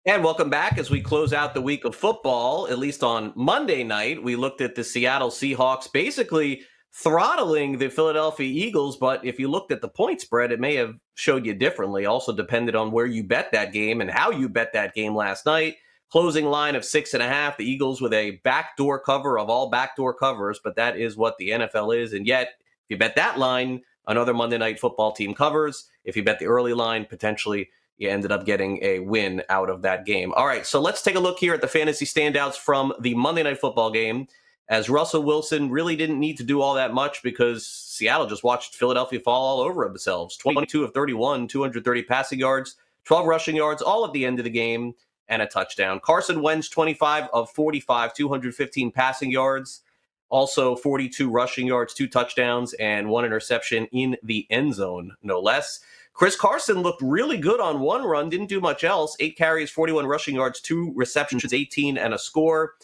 And 0.07 0.23
welcome 0.23 0.51
back 0.51 0.77
as 0.77 0.91
we 0.91 1.01
close 1.01 1.33
out 1.33 1.55
the 1.55 1.61
week 1.61 1.83
of 1.83 1.95
football. 1.95 2.67
At 2.67 2.77
least 2.77 3.01
on 3.01 3.33
Monday 3.35 3.83
night, 3.83 4.21
we 4.21 4.35
looked 4.35 4.61
at 4.61 4.75
the 4.75 4.83
Seattle 4.83 5.31
Seahawks 5.31 5.91
basically 5.91 6.61
throttling 6.95 7.77
the 7.77 7.89
Philadelphia 7.89 8.47
Eagles, 8.47 8.95
but 8.95 9.23
if 9.25 9.37
you 9.37 9.49
looked 9.49 9.71
at 9.71 9.81
the 9.81 9.89
point 9.89 10.21
spread, 10.21 10.51
it 10.51 10.61
may 10.61 10.75
have 10.75 10.95
showed 11.15 11.45
you 11.45 11.53
differently. 11.53 12.05
Also 12.05 12.33
depended 12.33 12.73
on 12.73 12.91
where 12.91 13.05
you 13.05 13.21
bet 13.21 13.51
that 13.51 13.73
game 13.73 13.99
and 13.99 14.09
how 14.09 14.31
you 14.31 14.47
bet 14.47 14.71
that 14.71 14.93
game 14.93 15.13
last 15.13 15.45
night. 15.45 15.75
Closing 16.09 16.45
line 16.45 16.75
of 16.75 16.85
six 16.85 17.13
and 17.13 17.21
a 17.21 17.27
half. 17.27 17.57
The 17.57 17.69
Eagles 17.69 17.99
with 17.99 18.13
a 18.13 18.39
backdoor 18.45 18.99
cover 18.99 19.37
of 19.37 19.49
all 19.49 19.69
backdoor 19.69 20.13
covers, 20.13 20.61
but 20.63 20.77
that 20.77 20.97
is 20.97 21.17
what 21.17 21.37
the 21.37 21.49
NFL 21.49 22.01
is. 22.01 22.13
And 22.13 22.25
yet, 22.25 22.47
if 22.85 22.89
you 22.89 22.97
bet 22.97 23.17
that 23.17 23.37
line, 23.37 23.81
another 24.07 24.33
Monday 24.33 24.57
night 24.57 24.79
football 24.79 25.11
team 25.11 25.33
covers. 25.33 25.89
If 26.05 26.15
you 26.15 26.23
bet 26.23 26.39
the 26.39 26.45
early 26.45 26.73
line, 26.73 27.05
potentially 27.05 27.69
you 27.97 28.09
ended 28.09 28.31
up 28.31 28.45
getting 28.45 28.79
a 28.81 28.99
win 28.99 29.43
out 29.49 29.69
of 29.69 29.81
that 29.81 30.05
game. 30.05 30.33
All 30.33 30.45
right, 30.45 30.65
so 30.65 30.79
let's 30.79 31.01
take 31.01 31.15
a 31.15 31.19
look 31.19 31.39
here 31.39 31.53
at 31.53 31.61
the 31.61 31.67
fantasy 31.67 32.05
standouts 32.05 32.55
from 32.55 32.93
the 33.01 33.15
Monday 33.15 33.43
night 33.43 33.59
football 33.59 33.91
game 33.91 34.27
as 34.67 34.89
Russell 34.89 35.23
Wilson 35.23 35.69
really 35.69 35.95
didn't 35.95 36.19
need 36.19 36.37
to 36.37 36.43
do 36.43 36.61
all 36.61 36.73
that 36.73 36.93
much 36.93 37.21
because 37.21 37.65
Seattle 37.65 38.27
just 38.27 38.43
watched 38.43 38.75
Philadelphia 38.75 39.19
fall 39.19 39.59
all 39.59 39.61
over 39.61 39.85
themselves. 39.85 40.37
22 40.37 40.83
of 40.83 40.93
31, 40.93 41.47
230 41.47 42.03
passing 42.03 42.39
yards, 42.39 42.75
12 43.03 43.27
rushing 43.27 43.55
yards, 43.55 43.81
all 43.81 44.05
at 44.05 44.13
the 44.13 44.25
end 44.25 44.39
of 44.39 44.45
the 44.45 44.49
game, 44.49 44.93
and 45.27 45.41
a 45.41 45.47
touchdown. 45.47 45.99
Carson 46.03 46.41
Wentz, 46.41 46.69
25 46.69 47.27
of 47.33 47.49
45, 47.51 48.13
215 48.13 48.91
passing 48.91 49.31
yards, 49.31 49.81
also 50.29 50.75
42 50.75 51.29
rushing 51.29 51.67
yards, 51.67 51.93
two 51.93 52.07
touchdowns, 52.07 52.73
and 52.73 53.07
one 53.07 53.25
interception 53.25 53.87
in 53.91 54.17
the 54.23 54.47
end 54.49 54.73
zone, 54.73 55.15
no 55.21 55.39
less. 55.39 55.79
Chris 56.13 56.35
Carson 56.35 56.81
looked 56.81 57.01
really 57.01 57.37
good 57.37 57.59
on 57.59 57.81
one 57.81 58.03
run, 58.03 58.29
didn't 58.29 58.47
do 58.47 58.61
much 58.61 58.83
else. 58.83 59.17
Eight 59.19 59.37
carries, 59.37 59.69
41 59.69 60.05
rushing 60.05 60.35
yards, 60.35 60.61
two 60.61 60.93
receptions, 60.95 61.53
18, 61.53 61.97
and 61.97 62.13
a 62.13 62.17
score. 62.17 62.75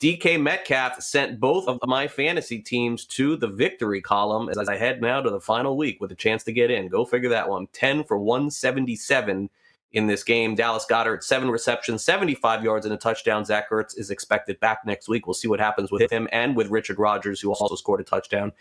DK 0.00 0.40
Metcalf 0.40 1.00
sent 1.00 1.40
both 1.40 1.66
of 1.68 1.78
my 1.86 2.06
fantasy 2.06 2.58
teams 2.60 3.06
to 3.06 3.34
the 3.36 3.48
victory 3.48 4.02
column 4.02 4.50
as 4.50 4.68
I 4.68 4.76
head 4.76 5.00
now 5.00 5.22
to 5.22 5.30
the 5.30 5.40
final 5.40 5.76
week 5.76 6.02
with 6.02 6.12
a 6.12 6.14
chance 6.14 6.44
to 6.44 6.52
get 6.52 6.70
in. 6.70 6.88
Go 6.88 7.06
figure 7.06 7.30
that 7.30 7.48
one. 7.48 7.66
10 7.72 8.04
for 8.04 8.18
177 8.18 9.48
in 9.92 10.06
this 10.06 10.22
game. 10.22 10.54
Dallas 10.54 10.84
Goedert, 10.88 11.24
seven 11.24 11.50
receptions, 11.50 12.04
75 12.04 12.62
yards, 12.62 12.84
and 12.84 12.94
a 12.94 12.98
touchdown. 12.98 13.46
Zach 13.46 13.70
Ertz 13.70 13.98
is 13.98 14.10
expected 14.10 14.60
back 14.60 14.80
next 14.84 15.08
week. 15.08 15.26
We'll 15.26 15.32
see 15.32 15.48
what 15.48 15.60
happens 15.60 15.90
with 15.90 16.12
him 16.12 16.28
and 16.30 16.54
with 16.54 16.68
Richard 16.68 16.98
Rodgers, 16.98 17.40
who 17.40 17.50
also 17.50 17.74
scored 17.74 18.00
a 18.00 18.04
touchdown, 18.04 18.52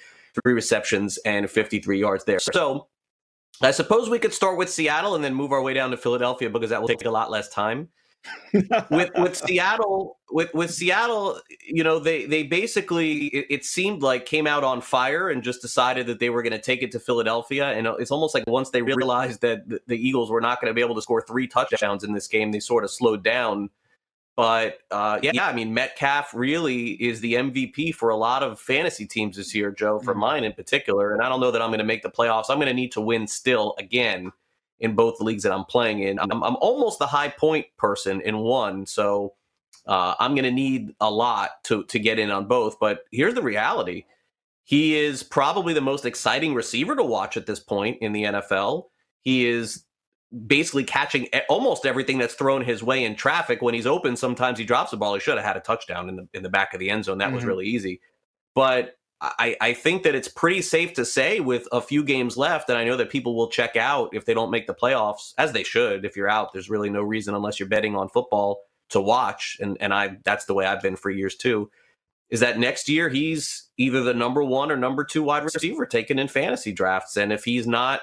three 0.41 0.53
receptions, 0.53 1.17
and 1.25 1.49
53 1.49 1.99
yards 1.99 2.23
there. 2.23 2.39
So 2.39 2.87
I 3.61 3.71
suppose 3.71 4.09
we 4.09 4.19
could 4.19 4.33
start 4.33 4.57
with 4.57 4.69
Seattle 4.69 5.15
and 5.15 5.23
then 5.23 5.33
move 5.33 5.51
our 5.51 5.61
way 5.61 5.73
down 5.73 5.91
to 5.91 5.97
Philadelphia 5.97 6.49
because 6.49 6.69
that 6.69 6.79
will 6.79 6.87
take 6.87 7.03
a 7.03 7.11
lot 7.11 7.29
less 7.29 7.49
time 7.49 7.89
with 8.89 9.11
with 9.15 9.35
Seattle 9.35 10.17
with 10.31 10.53
with 10.53 10.73
Seattle, 10.73 11.39
you 11.65 11.83
know, 11.83 11.99
they 11.99 12.25
they 12.25 12.43
basically 12.43 13.27
it, 13.27 13.45
it, 13.49 13.65
seemed 13.65 14.01
like 14.01 14.25
came 14.25 14.47
out 14.47 14.63
on 14.63 14.81
fire 14.81 15.29
and 15.29 15.43
just 15.43 15.61
decided 15.61 16.07
that 16.07 16.19
they 16.19 16.29
were 16.29 16.41
going 16.41 16.53
to 16.53 16.61
take 16.61 16.81
it 16.81 16.91
to 16.91 16.99
Philadelphia. 16.99 17.71
And 17.71 17.87
it's 17.99 18.11
almost 18.11 18.33
like 18.33 18.45
once 18.47 18.69
they 18.69 18.81
realized 18.81 19.41
that 19.41 19.67
the, 19.69 19.79
the 19.87 19.95
Eagles 19.95 20.31
were 20.31 20.41
not 20.41 20.61
going 20.61 20.69
to 20.69 20.73
be 20.73 20.81
able 20.81 20.95
to 20.95 21.01
score 21.01 21.21
three 21.21 21.47
touchdowns 21.47 22.03
in 22.03 22.13
this 22.13 22.27
game, 22.27 22.51
they 22.51 22.59
sort 22.59 22.83
of 22.83 22.91
slowed 22.91 23.23
down. 23.23 23.69
But 24.35 24.79
uh, 24.91 25.19
yeah, 25.21 25.31
yeah, 25.33 25.47
I 25.47 25.53
mean 25.53 25.73
Metcalf 25.73 26.33
really 26.33 26.91
is 26.91 27.21
the 27.21 27.35
MVP 27.35 27.95
for 27.95 28.09
a 28.09 28.17
lot 28.17 28.43
of 28.43 28.59
fantasy 28.59 29.05
teams 29.05 29.37
this 29.37 29.55
year, 29.55 29.71
Joe. 29.71 29.99
For 29.99 30.11
mm-hmm. 30.11 30.19
mine 30.19 30.43
in 30.43 30.53
particular, 30.53 31.13
and 31.13 31.21
I 31.21 31.29
don't 31.29 31.39
know 31.39 31.51
that 31.51 31.61
I'm 31.61 31.69
going 31.69 31.79
to 31.79 31.85
make 31.85 32.03
the 32.03 32.11
playoffs. 32.11 32.45
I'm 32.49 32.57
going 32.57 32.67
to 32.67 32.73
need 32.73 32.91
to 32.93 33.01
win 33.01 33.27
still 33.27 33.75
again 33.77 34.31
in 34.79 34.95
both 34.95 35.21
leagues 35.21 35.43
that 35.43 35.51
I'm 35.51 35.65
playing 35.65 35.99
in. 35.99 36.19
I'm, 36.19 36.43
I'm 36.43 36.55
almost 36.57 36.99
the 36.99 37.07
high 37.07 37.29
point 37.29 37.65
person 37.77 38.21
in 38.21 38.37
one, 38.37 38.85
so 38.85 39.33
uh, 39.87 40.15
I'm 40.19 40.33
going 40.33 40.45
to 40.45 40.51
need 40.51 40.95
a 40.99 41.09
lot 41.09 41.63
to 41.65 41.83
to 41.85 41.99
get 41.99 42.19
in 42.19 42.31
on 42.31 42.47
both. 42.47 42.79
But 42.79 43.05
here's 43.11 43.35
the 43.35 43.43
reality: 43.43 44.05
he 44.63 44.97
is 44.97 45.23
probably 45.23 45.73
the 45.73 45.81
most 45.81 46.05
exciting 46.05 46.53
receiver 46.53 46.95
to 46.95 47.03
watch 47.03 47.37
at 47.37 47.45
this 47.45 47.59
point 47.59 47.99
in 48.01 48.11
the 48.11 48.23
NFL. 48.23 48.85
He 49.21 49.47
is 49.47 49.85
basically 50.47 50.83
catching 50.83 51.27
almost 51.49 51.85
everything 51.85 52.17
that's 52.17 52.33
thrown 52.33 52.63
his 52.63 52.83
way 52.83 53.05
in 53.05 53.15
traffic. 53.15 53.61
When 53.61 53.73
he's 53.73 53.87
open, 53.87 54.15
sometimes 54.15 54.59
he 54.59 54.65
drops 54.65 54.91
the 54.91 54.97
ball. 54.97 55.13
He 55.13 55.19
should 55.19 55.37
have 55.37 55.45
had 55.45 55.57
a 55.57 55.61
touchdown 55.61 56.09
in 56.09 56.15
the 56.15 56.27
in 56.33 56.43
the 56.43 56.49
back 56.49 56.73
of 56.73 56.79
the 56.79 56.89
end 56.89 57.05
zone. 57.05 57.19
That 57.19 57.27
mm-hmm. 57.27 57.35
was 57.35 57.45
really 57.45 57.67
easy. 57.67 58.01
But 58.53 58.97
I, 59.21 59.55
I 59.61 59.73
think 59.73 60.03
that 60.03 60.13
it's 60.13 60.27
pretty 60.27 60.61
safe 60.61 60.93
to 60.93 61.05
say 61.05 61.39
with 61.39 61.67
a 61.71 61.81
few 61.81 62.03
games 62.03 62.37
left, 62.37 62.69
and 62.69 62.77
I 62.77 62.83
know 62.83 62.97
that 62.97 63.09
people 63.09 63.35
will 63.35 63.49
check 63.49 63.75
out 63.75 64.09
if 64.13 64.25
they 64.25 64.33
don't 64.33 64.51
make 64.51 64.67
the 64.67 64.73
playoffs, 64.73 65.33
as 65.37 65.53
they 65.53 65.63
should. 65.63 66.05
If 66.05 66.17
you're 66.17 66.29
out, 66.29 66.51
there's 66.51 66.69
really 66.69 66.89
no 66.89 67.01
reason 67.01 67.33
unless 67.33 67.59
you're 67.59 67.69
betting 67.69 67.95
on 67.95 68.09
football 68.09 68.61
to 68.89 69.01
watch. 69.01 69.57
And 69.59 69.77
and 69.79 69.93
I 69.93 70.17
that's 70.23 70.45
the 70.45 70.53
way 70.53 70.65
I've 70.65 70.81
been 70.81 70.95
for 70.95 71.09
years 71.09 71.35
too. 71.35 71.71
Is 72.29 72.39
that 72.41 72.59
next 72.59 72.89
year 72.89 73.07
he's 73.07 73.69
either 73.77 74.03
the 74.03 74.13
number 74.13 74.43
one 74.43 74.71
or 74.71 74.77
number 74.77 75.03
two 75.03 75.23
wide 75.23 75.43
receiver 75.43 75.85
taken 75.85 76.19
in 76.19 76.27
fantasy 76.27 76.71
drafts. 76.71 77.17
And 77.17 77.31
if 77.31 77.43
he's 77.43 77.67
not 77.67 78.01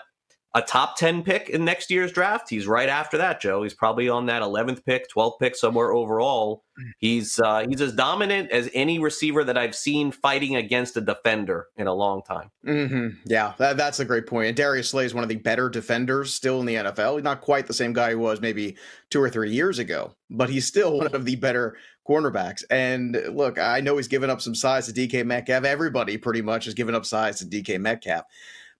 a 0.55 0.61
top 0.61 0.97
10 0.97 1.23
pick 1.23 1.49
in 1.49 1.65
next 1.65 1.91
year's 1.91 2.13
draft. 2.13 2.51
He's 2.51 2.67
right 2.67 2.89
after 2.89 3.17
that, 3.19 3.41
Joe. 3.41 3.63
He's 3.63 3.73
probably 3.73 4.09
on 4.11 4.27
that 4.27 4.43
11th 4.43 4.85
pick, 4.85 5.11
12th 5.11 5.39
pick 5.39 5.57
somewhere 5.57 5.93
overall. 5.93 6.65
He's 6.99 7.39
uh, 7.39 7.65
he's 7.69 7.81
as 7.81 7.95
dominant 7.95 8.51
as 8.51 8.71
any 8.75 8.99
receiver 8.99 9.45
that 9.45 9.57
I've 9.57 9.75
seen 9.75 10.11
fighting 10.11 10.57
against 10.57 10.97
a 10.97 11.01
defender 11.01 11.69
in 11.77 11.87
a 11.87 11.95
long 11.95 12.23
time. 12.23 12.51
Mm-hmm. 12.67 13.21
Yeah, 13.27 13.55
that, 13.59 13.77
that's 13.77 14.01
a 14.01 14.05
great 14.05 14.27
point. 14.27 14.49
And 14.49 14.57
Darius 14.57 14.91
Slay 14.91 15.05
is 15.05 15.15
one 15.15 15.23
of 15.23 15.29
the 15.29 15.37
better 15.37 15.69
defenders 15.69 16.33
still 16.33 16.61
in 16.61 16.67
the 16.67 16.75
NFL. 16.77 17.15
He's 17.15 17.25
not 17.25 17.41
quite 17.41 17.67
the 17.67 17.75
same 17.75 17.93
guy 17.93 18.11
he 18.11 18.15
was 18.15 18.41
maybe 18.41 18.77
two 19.11 19.23
or 19.23 19.31
three 19.31 19.53
years 19.53 19.79
ago, 19.79 20.15
but 20.31 20.51
he's 20.51 20.67
still 20.67 20.97
one 20.99 21.15
of 21.15 21.25
the 21.25 21.37
better 21.37 21.77
cornerbacks. 22.09 22.65
And 22.71 23.23
look, 23.31 23.59
I 23.59 23.81
know 23.81 23.97
he's 23.97 24.09
given 24.09 24.31
up 24.31 24.41
some 24.41 24.55
size 24.55 24.91
to 24.91 24.93
DK 24.93 25.25
Metcalf. 25.25 25.65
Everybody 25.65 26.17
pretty 26.17 26.43
much 26.43 26.65
has 26.67 26.75
given 26.75 26.95
up 26.95 27.07
size 27.07 27.39
to 27.39 27.47
DK 27.47 27.81
Metcalf. 27.81 28.25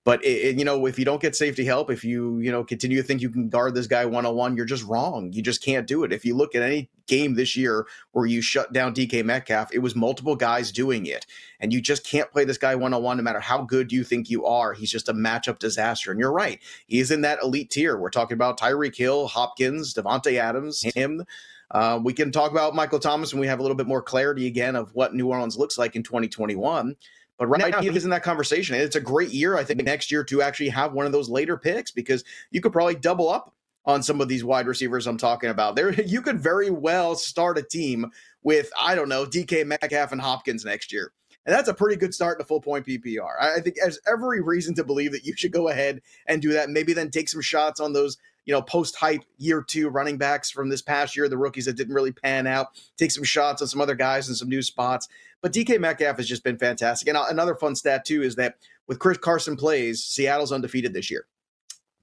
But 0.05 0.25
it, 0.25 0.59
you 0.59 0.65
know, 0.65 0.87
if 0.87 0.99
you 0.99 1.05
don't 1.05 1.23
get 1.23 1.37
safety 1.37 1.65
help, 1.65 1.91
if 1.91 2.05
you 2.05 2.39
you 2.39 2.51
know 2.51 2.65
continue 2.65 2.97
to 2.97 3.03
think 3.07 3.23
you 3.23 3.31
can 3.31 3.49
guard 3.49 3.75
this 3.75 3.87
guy 3.87 4.05
one 4.05 4.27
on 4.27 4.35
one, 4.35 4.57
you're 4.57 4.67
just 4.67 4.85
wrong. 4.85 5.33
You 5.33 5.43
just 5.43 5.63
can't 5.63 5.87
do 5.87 6.03
it. 6.03 6.13
If 6.13 6.25
you 6.25 6.35
look 6.35 6.55
at 6.55 6.63
any 6.63 6.91
game 7.07 7.35
this 7.35 7.57
year 7.57 7.87
where 8.11 8.27
you 8.27 8.43
shut 8.43 8.73
down 8.73 8.95
DK 8.95 9.25
Metcalf, 9.25 9.73
it 9.73 9.79
was 9.79 9.95
multiple 9.95 10.35
guys 10.35 10.73
doing 10.73 11.07
it, 11.07 11.27
and 11.61 11.73
you 11.73 11.81
just 11.81 12.05
can't 12.05 12.31
play 12.33 12.45
this 12.45 12.59
guy 12.59 12.75
one 12.75 12.93
on 12.95 13.03
one. 13.03 13.17
No 13.17 13.23
matter 13.23 13.41
how 13.41 13.63
good 13.63 13.93
you 13.93 14.03
think 14.03 14.29
you 14.29 14.45
are, 14.45 14.73
he's 14.73 14.91
just 14.91 15.09
a 15.09 15.15
matchup 15.15 15.61
disaster. 15.61 16.11
And 16.11 16.19
you're 16.19 16.33
right, 16.33 16.61
he's 16.87 17.13
in 17.13 17.21
that 17.21 17.39
elite 17.41 17.71
tier. 17.71 17.97
We're 17.97 18.11
talking 18.11 18.35
about 18.35 18.59
Tyreek 18.59 18.97
Hill, 18.97 19.29
Hopkins, 19.29 19.95
Davante 19.95 20.37
Adams, 20.37 20.83
him. 20.83 21.25
Uh, 21.71 21.99
we 22.03 22.13
can 22.13 22.31
talk 22.31 22.51
about 22.51 22.75
Michael 22.75 22.99
Thomas 22.99 23.33
when 23.33 23.41
we 23.41 23.47
have 23.47 23.59
a 23.59 23.63
little 23.63 23.77
bit 23.77 23.87
more 23.87 24.03
clarity 24.03 24.47
again 24.47 24.77
of 24.77 24.95
what 24.95 25.15
New 25.15 25.29
Orleans 25.29 25.57
looks 25.57 25.79
like 25.79 25.97
in 25.97 26.03
2021. 26.03 26.97
But 27.43 27.49
right 27.49 27.73
now, 27.73 27.81
he's 27.81 28.05
in 28.05 28.11
that 28.11 28.23
conversation. 28.23 28.77
It's 28.77 28.95
a 28.95 29.01
great 29.01 29.31
year, 29.31 29.57
I 29.57 29.65
think, 29.65 29.83
next 29.83 30.13
year 30.13 30.23
to 30.23 30.43
actually 30.43 30.69
have 30.69 30.93
one 30.93 31.07
of 31.07 31.11
those 31.11 31.29
later 31.29 31.57
picks 31.57 31.91
because 31.91 32.23
you 32.53 32.61
could 32.61 32.73
probably 32.73 32.95
double 32.95 33.29
up 33.29 33.53
on 33.85 34.01
some 34.01 34.21
of 34.21 34.29
these 34.29 34.45
wide 34.45 34.69
receivers 34.69 35.09
I'm 35.09 35.17
talking 35.17 35.51
about. 35.51 35.75
There, 35.75 35.91
you 36.07 36.23
could 36.23 36.39
very 36.39 36.71
well 36.71 37.17
start 37.17 37.59
a 37.59 37.63
team 37.63 38.13
with, 38.45 38.71
I 38.81 38.95
don't 38.95 39.09
know, 39.09 39.27
DK 39.27 39.67
Metcalf 39.67 40.13
and 40.13 40.21
Hopkins 40.21 40.65
next 40.65 40.93
year. 40.93 41.11
And 41.45 41.53
that's 41.53 41.69
a 41.69 41.75
pretty 41.75 41.97
good 41.97 42.15
start 42.15 42.39
to 42.39 42.45
full 42.45 42.61
point 42.61 42.87
PPR. 42.87 43.41
I 43.41 43.59
think 43.59 43.75
there's 43.75 43.99
every 44.07 44.41
reason 44.41 44.77
to 44.77 44.85
believe 44.85 45.11
that 45.11 45.25
you 45.25 45.35
should 45.37 45.51
go 45.51 45.67
ahead 45.67 46.01
and 46.29 46.41
do 46.41 46.53
that. 46.53 46.71
Maybe 46.71 46.93
then 46.93 47.11
take 47.11 47.29
some 47.29 47.41
shots 47.41 47.81
on 47.81 47.93
those, 47.93 48.19
you 48.45 48.53
know, 48.53 48.63
post 48.63 48.97
hype 48.97 49.23
year 49.39 49.63
two 49.63 49.89
running 49.89 50.19
backs 50.19 50.51
from 50.51 50.69
this 50.69 50.83
past 50.83 51.17
year, 51.17 51.29
the 51.29 51.39
rookies 51.39 51.67
that 51.67 51.77
didn't 51.77 51.95
really 51.95 52.13
pan 52.13 52.47
out. 52.47 52.69
Take 52.97 53.11
some 53.11 53.25
shots 53.25 53.63
on 53.63 53.69
some 53.69 53.81
other 53.81 53.95
guys 53.95 54.29
in 54.29 54.35
some 54.35 54.49
new 54.49 54.63
spots. 54.63 55.09
But 55.41 55.53
DK 55.53 55.81
Metcalf 55.81 56.17
has 56.17 56.29
just 56.29 56.45
been 56.45 56.59
fantastic. 56.59 57.09
And 57.09 57.17
uh, 57.17 57.27
another 57.29 57.55
fun 57.55 57.75
stat, 57.75 58.05
too, 58.05 58.23
is 58.23 58.37
that 58.37 58.57
with 58.87 58.99
Chris 58.99 59.19
Carson 59.19 59.57
plays, 59.57 60.05
Seattle's 60.05 60.53
undefeated 60.53 60.93
this 60.93 61.11
year. 61.11 61.27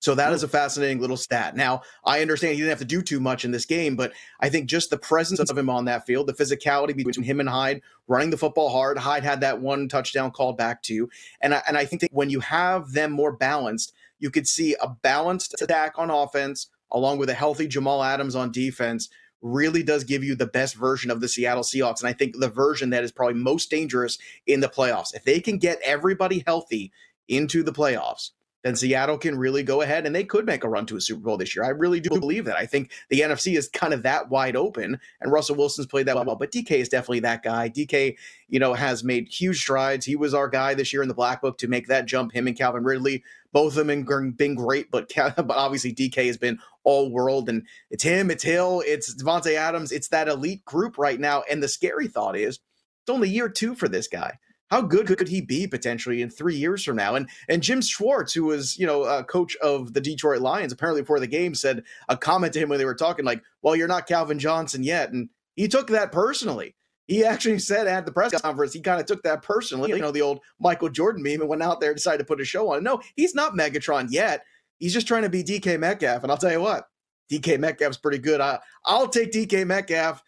So 0.01 0.15
that 0.15 0.31
is 0.31 0.43
a 0.43 0.48
fascinating 0.48 1.01
little 1.01 1.17
stat. 1.17 1.58
Now, 1.58 1.81
I 2.05 2.22
understand 2.22 2.53
he 2.53 2.60
didn't 2.60 2.69
have 2.69 2.79
to 2.79 2.86
do 2.86 3.01
too 3.01 3.19
much 3.19 3.43
in 3.43 3.51
this 3.51 3.65
game, 3.65 3.98
but 3.98 4.13
I 4.39 4.50
think 4.50 4.69
just 4.69 4.89
the 4.89 4.98
presence 4.98 5.39
of 5.39 5.58
him 5.58 5.69
on 5.69 5.86
that 5.86 6.05
field, 6.05 6.27
the 6.27 6.34
physicality 6.34 6.96
between 6.96 7.25
him 7.25 7.41
and 7.41 7.50
Hyde, 7.50 7.81
running 8.08 8.29
the 8.29 8.38
football 8.38 8.69
hard. 8.69 8.98
Hyde 8.98 9.24
had 9.24 9.41
that 9.41 9.60
one 9.60 9.89
touchdown 9.89 10.31
called 10.31 10.58
back 10.58 10.81
to, 10.84 11.10
and 11.41 11.53
I, 11.53 11.62
and 11.67 11.77
I 11.77 11.84
think 11.84 12.01
that 12.01 12.13
when 12.13 12.29
you 12.29 12.39
have 12.39 12.93
them 12.93 13.12
more 13.12 13.34
balanced, 13.34 13.93
you 14.19 14.29
could 14.29 14.47
see 14.47 14.75
a 14.81 14.88
balanced 14.88 15.61
attack 15.61 15.93
on 15.97 16.09
offense 16.09 16.67
along 16.91 17.17
with 17.17 17.29
a 17.29 17.33
healthy 17.33 17.67
Jamal 17.67 18.03
Adams 18.03 18.35
on 18.35 18.51
defense 18.51 19.09
really 19.41 19.83
does 19.83 20.03
give 20.03 20.23
you 20.23 20.35
the 20.35 20.45
best 20.45 20.75
version 20.75 21.11
of 21.11 21.21
the 21.21 21.27
Seattle 21.27 21.63
Seahawks. 21.63 21.99
And 21.99 22.09
I 22.09 22.13
think 22.13 22.38
the 22.38 22.49
version 22.49 22.89
that 22.89 23.03
is 23.03 23.11
probably 23.11 23.35
most 23.35 23.69
dangerous 23.69 24.17
in 24.45 24.59
the 24.59 24.67
playoffs. 24.67 25.15
If 25.15 25.23
they 25.23 25.39
can 25.39 25.57
get 25.57 25.79
everybody 25.83 26.43
healthy 26.45 26.91
into 27.27 27.63
the 27.63 27.71
playoffs, 27.71 28.31
then 28.63 28.75
Seattle 28.75 29.17
can 29.17 29.38
really 29.38 29.63
go 29.63 29.81
ahead 29.81 30.05
and 30.05 30.13
they 30.13 30.25
could 30.25 30.45
make 30.45 30.63
a 30.63 30.69
run 30.69 30.85
to 30.88 30.97
a 30.97 31.01
Super 31.01 31.21
Bowl 31.21 31.38
this 31.38 31.55
year. 31.55 31.63
I 31.63 31.69
really 31.69 32.01
do 32.01 32.19
believe 32.19 32.45
that. 32.45 32.57
I 32.57 32.65
think 32.65 32.91
the 33.09 33.21
NFC 33.21 33.57
is 33.57 33.69
kind 33.69 33.93
of 33.93 34.03
that 34.03 34.29
wide 34.29 34.57
open, 34.57 34.99
and 35.21 35.31
Russell 35.31 35.55
Wilson's 35.55 35.88
played 35.88 36.07
that 36.07 36.15
well. 36.15 36.35
But 36.35 36.51
DK 36.51 36.71
is 36.71 36.89
definitely 36.89 37.21
that 37.21 37.41
guy. 37.41 37.69
DK, 37.69 38.17
you 38.49 38.59
know, 38.59 38.73
has 38.73 39.03
made 39.03 39.29
huge 39.29 39.61
strides. 39.61 40.05
He 40.05 40.17
was 40.17 40.33
our 40.33 40.49
guy 40.49 40.73
this 40.73 40.91
year 40.91 41.01
in 41.01 41.07
the 41.07 41.13
Black 41.13 41.41
Book 41.41 41.57
to 41.59 41.69
make 41.69 41.88
that 41.88 42.05
jump. 42.05 42.33
Him 42.33 42.47
and 42.47 42.57
Calvin 42.57 42.83
Ridley, 42.83 43.23
both 43.51 43.77
of 43.77 43.88
them 43.88 44.06
have 44.06 44.38
been 44.38 44.56
great, 44.56 44.91
but 44.91 45.12
but 45.15 45.51
obviously 45.51 45.94
DK 45.94 46.27
has 46.27 46.38
been 46.38 46.60
all 46.84 47.12
world, 47.12 47.50
and 47.50 47.65
it's 47.89 48.03
him, 48.03 48.32
it's 48.32 48.44
Hill, 48.44 48.84
it's 48.86 49.15
Davante 49.15 49.56
Adams, 49.56 49.91
it's 49.91 50.10
that 50.10 50.27
elite 50.27 50.63
group 50.65 50.98
right 50.98 51.20
now. 51.20 51.44
And 51.50 51.62
the 51.62 51.68
scary 51.68 52.08
thought 52.08 52.38
is, 52.38 52.60
it's 53.01 53.10
only 53.10 53.29
year 53.29 53.50
two 53.50 53.75
for 53.75 53.88
this 53.88 54.08
guy 54.08 54.39
how 54.70 54.82
good 54.82 55.08
could 55.08 55.27
he 55.27 55.41
be 55.41 55.68
potentially 55.68 56.22
in 56.22 56.29
three 56.29 56.56
years 56.56 56.84
from 56.84 56.96
now? 56.96 57.15
And 57.15 57.29
and 57.48 57.63
Jim 57.63 57.82
Schwartz, 57.82 58.34
who 58.34 58.46
was 58.46 58.77
you 58.77 58.86
know 58.86 59.03
a 59.03 59.24
coach 59.24 59.56
of 59.58 59.94
the 59.94 60.01
Detroit 60.01 60.41
Lions, 60.41 60.72
apparently 60.72 61.01
before 61.01 61.20
the 61.20 61.27
game 61.27 61.56
said 61.56 61.84
a 62.08 62.15
comment 62.15 62.53
to 62.53 62.60
him 62.60 62.70
when 62.70 62.79
they 62.79 62.86
were 62.86 62.96
talking 62.96 63.25
like, 63.25 63.41
"Well, 63.62 63.75
you're 63.75 63.88
not 63.88 64.08
Calvin 64.08 64.39
Johnson 64.39 64.84
yet," 64.84 65.12
and 65.12 65.29
he 65.56 65.68
took 65.68 65.88
that 65.88 66.12
personally. 66.12 66.75
He 67.10 67.25
actually 67.25 67.60
said 67.60 67.88
at 67.88 68.06
the 68.06 68.12
press 68.12 68.39
conference 68.39 68.72
he 68.72 68.82
kind 68.82 69.01
of 69.01 69.08
took 69.08 69.24
that 69.24 69.42
personally. 69.42 69.89
You 69.89 69.98
know 69.98 70.12
the 70.12 70.22
old 70.22 70.42
Michael 70.60 70.89
Jordan 70.89 71.24
meme 71.24 71.42
and 71.42 71.50
went 71.50 71.63
out 71.63 71.82
there 71.82 71.89
and 71.89 71.98
decided 71.98 72.20
to 72.20 72.24
put 72.24 72.39
a 72.39 72.46
show 72.46 72.72
on. 72.72 72.84
No, 72.84 73.01
he's 73.16 73.34
not 73.34 73.54
Megatron 73.54 74.08
yet. 74.12 74.46
He's 74.78 74.94
just 74.94 75.08
trying 75.08 75.24
to 75.24 75.30
be 75.30 75.44
DK 75.44 75.80
Metcalf, 75.80 76.24
and 76.24 76.32
I'll 76.32 76.38
tell 76.38 76.51
you 76.51 76.62
what, 76.62 76.86
DK 77.32 77.60
Metcalf's 77.60 77.98
pretty 77.98 78.20
good. 78.20 78.39
I, 78.39 78.60
I'll 78.86 79.10
take 79.10 79.32
DK 79.32 79.66
Metcalf 79.66 80.24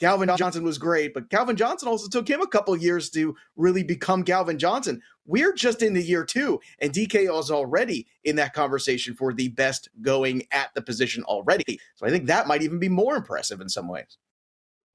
Calvin 0.00 0.30
Johnson 0.36 0.64
was 0.64 0.78
great, 0.78 1.12
but 1.12 1.28
Calvin 1.28 1.56
Johnson 1.56 1.86
also 1.86 2.08
took 2.08 2.26
him 2.26 2.40
a 2.40 2.46
couple 2.46 2.74
years 2.74 3.10
to 3.10 3.36
really 3.56 3.82
become 3.82 4.24
Calvin 4.24 4.58
Johnson. 4.58 5.02
We're 5.26 5.52
just 5.52 5.82
in 5.82 5.92
the 5.92 6.02
year 6.02 6.24
two, 6.24 6.58
and 6.78 6.90
DK 6.90 7.38
is 7.38 7.50
already 7.50 8.06
in 8.24 8.34
that 8.36 8.54
conversation 8.54 9.14
for 9.14 9.34
the 9.34 9.48
best 9.48 9.90
going 10.00 10.44
at 10.52 10.70
the 10.74 10.80
position 10.80 11.22
already. 11.24 11.78
So 11.96 12.06
I 12.06 12.10
think 12.10 12.26
that 12.26 12.46
might 12.46 12.62
even 12.62 12.78
be 12.78 12.88
more 12.88 13.14
impressive 13.14 13.60
in 13.60 13.68
some 13.68 13.88
ways. 13.88 14.16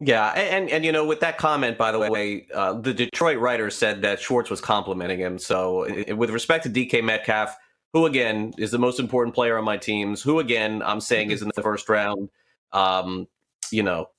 Yeah, 0.06 0.28
and, 0.34 0.70
and, 0.70 0.86
you 0.86 0.92
know, 0.92 1.04
with 1.04 1.20
that 1.22 1.40
comment, 1.40 1.80
by 1.80 1.92
the 1.92 1.98
way, 1.98 2.46
uh, 2.54 2.74
the 2.74 2.94
Detroit 2.94 3.40
writer 3.40 3.72
said 3.72 4.04
that 4.04 4.20
Schwartz 4.20 4.52
was 4.52 4.62
complimenting 4.62 5.20
him. 5.20 5.40
So, 5.40 5.84
it, 5.84 6.14
with 6.14 6.30
respect 6.30 6.64
to 6.66 6.70
DK 6.70 7.04
Metcalf, 7.04 7.58
who 7.92 8.06
again 8.06 8.54
is 8.60 8.70
the 8.70 8.78
most 8.78 9.00
important 9.00 9.34
player 9.34 9.58
on 9.58 9.64
my 9.64 9.78
teams, 9.78 10.22
who 10.22 10.40
again 10.40 10.84
I'm 10.84 11.02
saying 11.02 11.32
is 11.32 11.42
in 11.42 11.50
the 11.56 11.62
first 11.64 11.90
round. 11.90 12.30
Um, 12.72 13.28
you 13.72 13.82
know, 13.82 14.10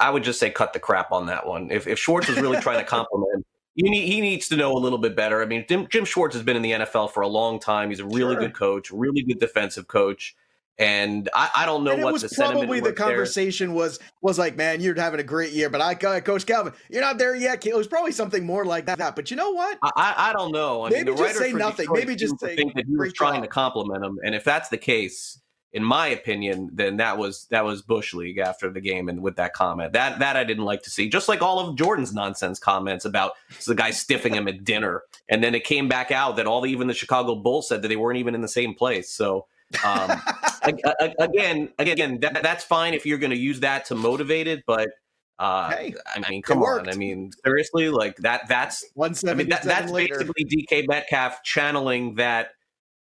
I 0.00 0.08
would 0.08 0.24
just 0.24 0.40
say 0.40 0.48
cut 0.48 0.72
the 0.72 0.78
crap 0.78 1.12
on 1.12 1.26
that 1.26 1.46
one. 1.46 1.70
If, 1.70 1.86
if 1.86 1.98
Schwartz 1.98 2.30
is 2.30 2.40
really 2.40 2.60
trying 2.60 2.78
to 2.78 2.84
compliment, 2.96 3.44
need, 3.76 4.06
he 4.06 4.20
needs 4.22 4.48
to 4.48 4.56
know 4.56 4.72
a 4.72 4.78
little 4.78 4.98
bit 4.98 5.14
better. 5.14 5.42
I 5.42 5.46
mean, 5.46 5.66
Jim, 5.68 5.86
Jim, 5.90 6.06
Schwartz 6.06 6.34
has 6.34 6.44
been 6.44 6.56
in 6.56 6.62
the 6.62 6.72
NFL 6.72 7.10
for 7.10 7.22
a 7.22 7.28
long 7.28 7.60
time. 7.60 7.90
He's 7.90 8.00
a 8.00 8.06
really 8.06 8.36
sure. 8.36 8.42
good 8.42 8.54
coach, 8.54 8.90
really 8.90 9.22
good 9.22 9.38
defensive 9.38 9.86
coach. 9.86 10.34
And 10.78 11.30
I, 11.34 11.50
I 11.56 11.66
don't 11.66 11.84
know 11.84 11.92
and 11.92 12.02
what 12.04 12.12
was 12.12 12.22
the 12.22 12.28
probably 12.34 12.80
the 12.80 12.92
conversation 12.92 13.68
there. 13.68 13.76
was 13.76 13.98
was 14.20 14.38
like, 14.38 14.56
man, 14.56 14.80
you're 14.80 14.94
having 14.94 15.20
a 15.20 15.24
great 15.24 15.52
year, 15.52 15.70
but 15.70 15.80
I, 15.80 15.94
uh, 15.94 16.20
Coach 16.20 16.44
Calvin, 16.44 16.74
you're 16.90 17.00
not 17.00 17.16
there 17.16 17.34
yet. 17.34 17.66
It 17.66 17.74
was 17.74 17.86
probably 17.86 18.12
something 18.12 18.44
more 18.44 18.64
like 18.66 18.84
that. 18.86 19.16
But 19.16 19.30
you 19.30 19.38
know 19.38 19.52
what? 19.52 19.78
I, 19.82 20.14
I 20.16 20.32
don't 20.34 20.52
know. 20.52 20.84
I 20.84 20.90
Maybe 20.90 21.10
mean, 21.12 21.16
just 21.16 21.38
say 21.38 21.52
nothing. 21.52 21.84
Detroit 21.84 21.98
Maybe 21.98 22.14
just 22.14 22.38
say 22.40 22.56
think 22.56 22.74
that 22.74 22.84
he 22.86 22.94
was 22.94 23.14
trying 23.14 23.40
job. 23.40 23.44
to 23.44 23.48
compliment 23.48 24.04
him. 24.04 24.18
And 24.22 24.34
if 24.34 24.44
that's 24.44 24.68
the 24.68 24.76
case, 24.76 25.40
in 25.72 25.82
my 25.82 26.08
opinion, 26.08 26.70
then 26.72 26.98
that 26.98 27.16
was 27.16 27.46
that 27.50 27.64
was 27.64 27.82
bush 27.82 28.12
league 28.12 28.38
after 28.38 28.70
the 28.70 28.80
game 28.80 29.08
and 29.08 29.22
with 29.22 29.36
that 29.36 29.54
comment. 29.54 29.94
That 29.94 30.18
that 30.18 30.36
I 30.36 30.44
didn't 30.44 30.64
like 30.64 30.82
to 30.82 30.90
see. 30.90 31.08
Just 31.08 31.28
like 31.28 31.40
all 31.40 31.58
of 31.58 31.76
Jordan's 31.76 32.12
nonsense 32.12 32.58
comments 32.58 33.04
about 33.06 33.32
the 33.66 33.74
guy 33.74 33.90
stiffing 33.90 34.34
him 34.34 34.46
at 34.46 34.64
dinner, 34.64 35.02
and 35.28 35.42
then 35.42 35.54
it 35.54 35.64
came 35.64 35.88
back 35.88 36.10
out 36.10 36.36
that 36.36 36.46
all 36.46 36.60
the, 36.60 36.70
even 36.70 36.86
the 36.86 36.94
Chicago 36.94 37.34
Bulls 37.34 37.68
said 37.68 37.82
that 37.82 37.88
they 37.88 37.96
weren't 37.96 38.18
even 38.18 38.34
in 38.34 38.42
the 38.42 38.48
same 38.48 38.74
place. 38.74 39.10
So 39.10 39.46
um, 39.84 40.20
again, 41.18 41.70
again, 41.78 42.20
that, 42.20 42.42
that's 42.42 42.64
fine 42.64 42.94
if 42.94 43.06
you're 43.06 43.18
going 43.18 43.30
to 43.30 43.38
use 43.38 43.60
that 43.60 43.86
to 43.86 43.94
motivate 43.94 44.46
it, 44.46 44.64
but. 44.66 44.90
Uh, 45.38 45.68
hey, 45.70 45.94
I 46.14 46.30
mean, 46.30 46.40
come 46.40 46.62
on. 46.62 46.88
I 46.88 46.94
mean, 46.94 47.30
seriously, 47.44 47.90
like 47.90 48.16
that. 48.20 48.48
That's 48.48 48.82
one. 48.94 49.14
I 49.28 49.34
mean, 49.34 49.50
that, 49.50 49.64
that's 49.64 49.92
later. 49.92 50.14
basically 50.20 50.46
DK 50.46 50.88
Metcalf 50.88 51.42
channeling 51.42 52.14
that 52.14 52.52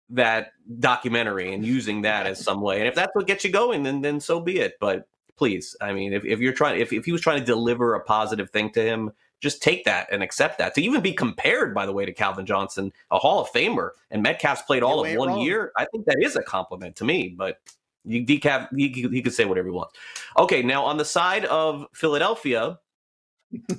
that 0.10 0.52
documentary 0.80 1.54
and 1.54 1.64
using 1.64 2.02
that 2.04 2.26
as 2.26 2.44
some 2.44 2.62
way. 2.62 2.80
And 2.80 2.88
if 2.88 2.96
that's 2.96 3.14
what 3.14 3.28
gets 3.28 3.44
you 3.44 3.52
going, 3.52 3.84
then 3.84 4.02
then 4.02 4.20
so 4.20 4.40
be 4.40 4.58
it. 4.58 4.78
But 4.80 5.08
please, 5.38 5.76
I 5.82 5.94
mean, 5.94 6.14
if, 6.14 6.26
if 6.26 6.40
you're 6.40 6.54
trying, 6.54 6.80
if, 6.80 6.94
if 6.94 7.06
he 7.06 7.12
was 7.12 7.22
trying 7.22 7.40
to 7.40 7.46
deliver 7.46 7.96
a 7.96 8.04
positive 8.04 8.50
thing 8.50 8.72
to 8.72 8.82
him, 8.82 9.12
just 9.44 9.62
take 9.62 9.84
that 9.84 10.08
and 10.10 10.24
accept 10.24 10.58
that. 10.58 10.74
To 10.74 10.82
even 10.82 11.02
be 11.02 11.12
compared, 11.12 11.76
by 11.76 11.86
the 11.86 11.92
way, 11.92 12.06
to 12.06 12.14
Calvin 12.14 12.46
Johnson, 12.46 12.94
a 13.12 13.20
Hall 13.20 13.42
of 13.42 13.50
Famer, 13.50 13.90
and 14.10 14.24
Metcalf's 14.24 14.62
played 14.64 14.82
all 14.82 15.06
of 15.06 15.16
one 15.16 15.28
wrong. 15.28 15.42
year, 15.42 15.72
I 15.78 15.86
think 15.92 16.06
that 16.06 16.18
is 16.24 16.38
a 16.38 16.42
compliment 16.42 16.96
to 16.96 17.04
me. 17.04 17.36
But 17.38 17.60
You 18.06 18.26
decaf, 18.26 18.70
he, 18.76 18.88
he 18.88 19.22
could 19.22 19.34
say 19.34 19.46
whatever 19.46 19.68
he 19.68 19.74
wants. 19.74 20.00
Okay, 20.38 20.64
now 20.64 20.84
on 20.86 20.98
the 20.98 21.06
side 21.06 21.44
of 21.46 21.86
Philadelphia, 21.94 22.80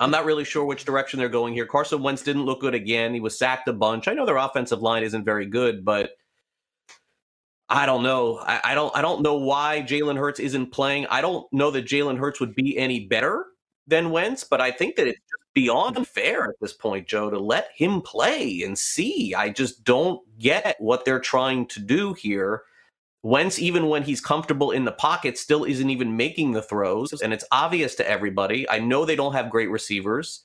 I'm 0.00 0.10
not 0.10 0.26
really 0.26 0.44
sure 0.44 0.64
which 0.64 0.84
direction 0.84 1.18
they're 1.18 1.28
going 1.28 1.54
here. 1.54 1.66
Carson 1.66 2.02
Wentz 2.02 2.22
didn't 2.22 2.44
look 2.44 2.60
good 2.60 2.74
again. 2.74 3.14
He 3.14 3.20
was 3.20 3.36
sacked 3.38 3.66
a 3.66 3.72
bunch. 3.72 4.06
I 4.06 4.12
know 4.12 4.26
their 4.26 4.36
offensive 4.36 4.82
line 4.82 5.02
isn't 5.02 5.24
very 5.24 5.46
good, 5.46 5.84
but 5.84 6.10
I 7.68 7.86
don't 7.86 8.02
know. 8.02 8.38
I, 8.38 8.60
I 8.64 8.74
don't. 8.74 8.94
I 8.94 9.00
don't 9.00 9.22
know 9.22 9.36
why 9.36 9.82
Jalen 9.86 10.18
Hurts 10.18 10.38
isn't 10.38 10.72
playing. 10.72 11.06
I 11.06 11.22
don't 11.22 11.50
know 11.52 11.70
that 11.70 11.86
Jalen 11.86 12.18
Hurts 12.18 12.38
would 12.38 12.54
be 12.54 12.76
any 12.78 13.06
better 13.06 13.46
than 13.86 14.10
Wentz, 14.10 14.44
but 14.44 14.60
I 14.60 14.70
think 14.70 14.96
that 14.96 15.08
it's 15.08 15.18
beyond 15.54 16.06
fair 16.06 16.44
at 16.44 16.60
this 16.60 16.72
point, 16.72 17.06
Joe, 17.06 17.30
to 17.30 17.38
let 17.38 17.70
him 17.74 18.00
play 18.02 18.62
and 18.62 18.76
see. 18.76 19.34
I 19.34 19.50
just 19.50 19.84
don't 19.84 20.20
get 20.38 20.76
what 20.78 21.04
they're 21.04 21.20
trying 21.20 21.66
to 21.68 21.80
do 21.80 22.12
here. 22.12 22.62
Wentz, 23.22 23.58
even 23.58 23.88
when 23.88 24.02
he's 24.02 24.20
comfortable 24.20 24.72
in 24.72 24.84
the 24.84 24.92
pocket, 24.92 25.38
still 25.38 25.64
isn't 25.64 25.88
even 25.88 26.16
making 26.16 26.52
the 26.52 26.60
throws. 26.60 27.22
And 27.22 27.32
it's 27.32 27.44
obvious 27.50 27.94
to 27.96 28.08
everybody. 28.08 28.68
I 28.68 28.80
know 28.80 29.04
they 29.04 29.16
don't 29.16 29.32
have 29.32 29.48
great 29.48 29.70
receivers, 29.70 30.44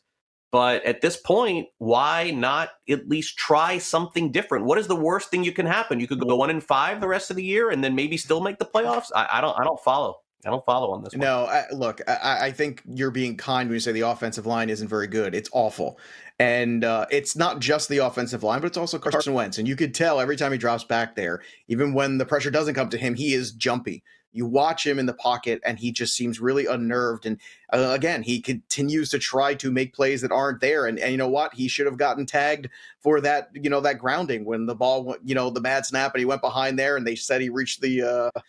but 0.51 0.83
at 0.85 1.01
this 1.01 1.17
point, 1.17 1.67
why 1.79 2.31
not 2.31 2.69
at 2.89 3.09
least 3.09 3.37
try 3.37 3.77
something 3.79 4.31
different? 4.31 4.65
What 4.65 4.77
is 4.77 4.87
the 4.87 4.95
worst 4.95 5.29
thing 5.29 5.43
you 5.43 5.51
can 5.51 5.65
happen? 5.65 5.99
You 5.99 6.07
could 6.07 6.21
go 6.21 6.35
one 6.37 6.49
in 6.49 6.61
five 6.61 7.01
the 7.01 7.07
rest 7.07 7.29
of 7.29 7.35
the 7.35 7.43
year 7.43 7.69
and 7.69 7.83
then 7.83 7.95
maybe 7.95 8.15
still 8.15 8.41
make 8.41 8.59
the 8.59 8.65
playoffs. 8.65 9.11
I, 9.13 9.27
I 9.33 9.41
don't 9.41 9.59
I 9.59 9.63
don't 9.63 9.79
follow. 9.81 10.21
I 10.45 10.49
don't 10.49 10.65
follow 10.65 10.91
on 10.91 11.03
this. 11.03 11.13
One. 11.13 11.19
No, 11.19 11.45
I, 11.45 11.65
look, 11.71 11.99
I, 12.07 12.47
I, 12.47 12.51
think 12.51 12.81
you're 12.85 13.11
being 13.11 13.35
kind 13.35 13.67
when 13.67 13.73
you 13.73 13.79
say 13.81 13.91
the 13.91 14.01
offensive 14.01 14.45
line 14.45 14.69
isn't 14.69 14.87
very 14.87 15.07
good. 15.07 15.35
It's 15.35 15.49
awful, 15.51 15.99
and 16.39 16.85
uh, 16.85 17.07
it's 17.11 17.35
not 17.35 17.59
just 17.59 17.89
the 17.89 17.97
offensive 17.97 18.41
line, 18.41 18.61
but 18.61 18.67
it's 18.67 18.77
also 18.77 18.97
Carson 18.99 19.33
Wentz. 19.33 19.57
And 19.57 19.67
you 19.67 19.75
could 19.75 19.93
tell 19.93 20.21
every 20.21 20.37
time 20.37 20.53
he 20.53 20.57
drops 20.57 20.85
back 20.85 21.15
there, 21.15 21.41
even 21.67 21.93
when 21.93 22.17
the 22.17 22.25
pressure 22.25 22.51
doesn't 22.51 22.75
come 22.75 22.87
to 22.89 22.97
him, 22.97 23.15
he 23.15 23.33
is 23.33 23.51
jumpy. 23.51 24.01
You 24.31 24.45
watch 24.45 24.85
him 24.85 24.99
in 24.99 25.07
the 25.07 25.13
pocket, 25.13 25.59
and 25.65 25.77
he 25.77 25.91
just 25.91 26.15
seems 26.15 26.39
really 26.39 26.67
unnerved. 26.67 27.25
And 27.25 27.37
uh, 27.73 27.91
again, 27.93 28.21
he 28.21 28.39
continues 28.39 29.09
to 29.09 29.19
try 29.19 29.55
to 29.55 29.71
make 29.71 29.93
plays 29.93 30.21
that 30.21 30.31
aren't 30.31 30.61
there. 30.61 30.85
And, 30.85 30.99
and 30.99 31.11
you 31.11 31.17
know 31.17 31.27
what? 31.27 31.53
He 31.53 31.67
should 31.67 31.87
have 31.87 31.97
gotten 31.97 32.25
tagged 32.25 32.69
for 33.01 33.19
that, 33.21 33.49
you 33.53 33.69
know, 33.69 33.81
that 33.81 33.97
grounding 33.97 34.45
when 34.45 34.67
the 34.67 34.75
ball, 34.75 35.15
you 35.23 35.33
know, 35.33 35.49
the 35.49 35.61
bad 35.61 35.85
snap, 35.85 36.13
and 36.13 36.19
he 36.19 36.25
went 36.25 36.41
behind 36.41 36.77
there, 36.77 36.95
and 36.95 37.05
they 37.05 37.15
said 37.15 37.41
he 37.41 37.49
reached 37.49 37.81
the. 37.81 38.31
Uh, 38.35 38.39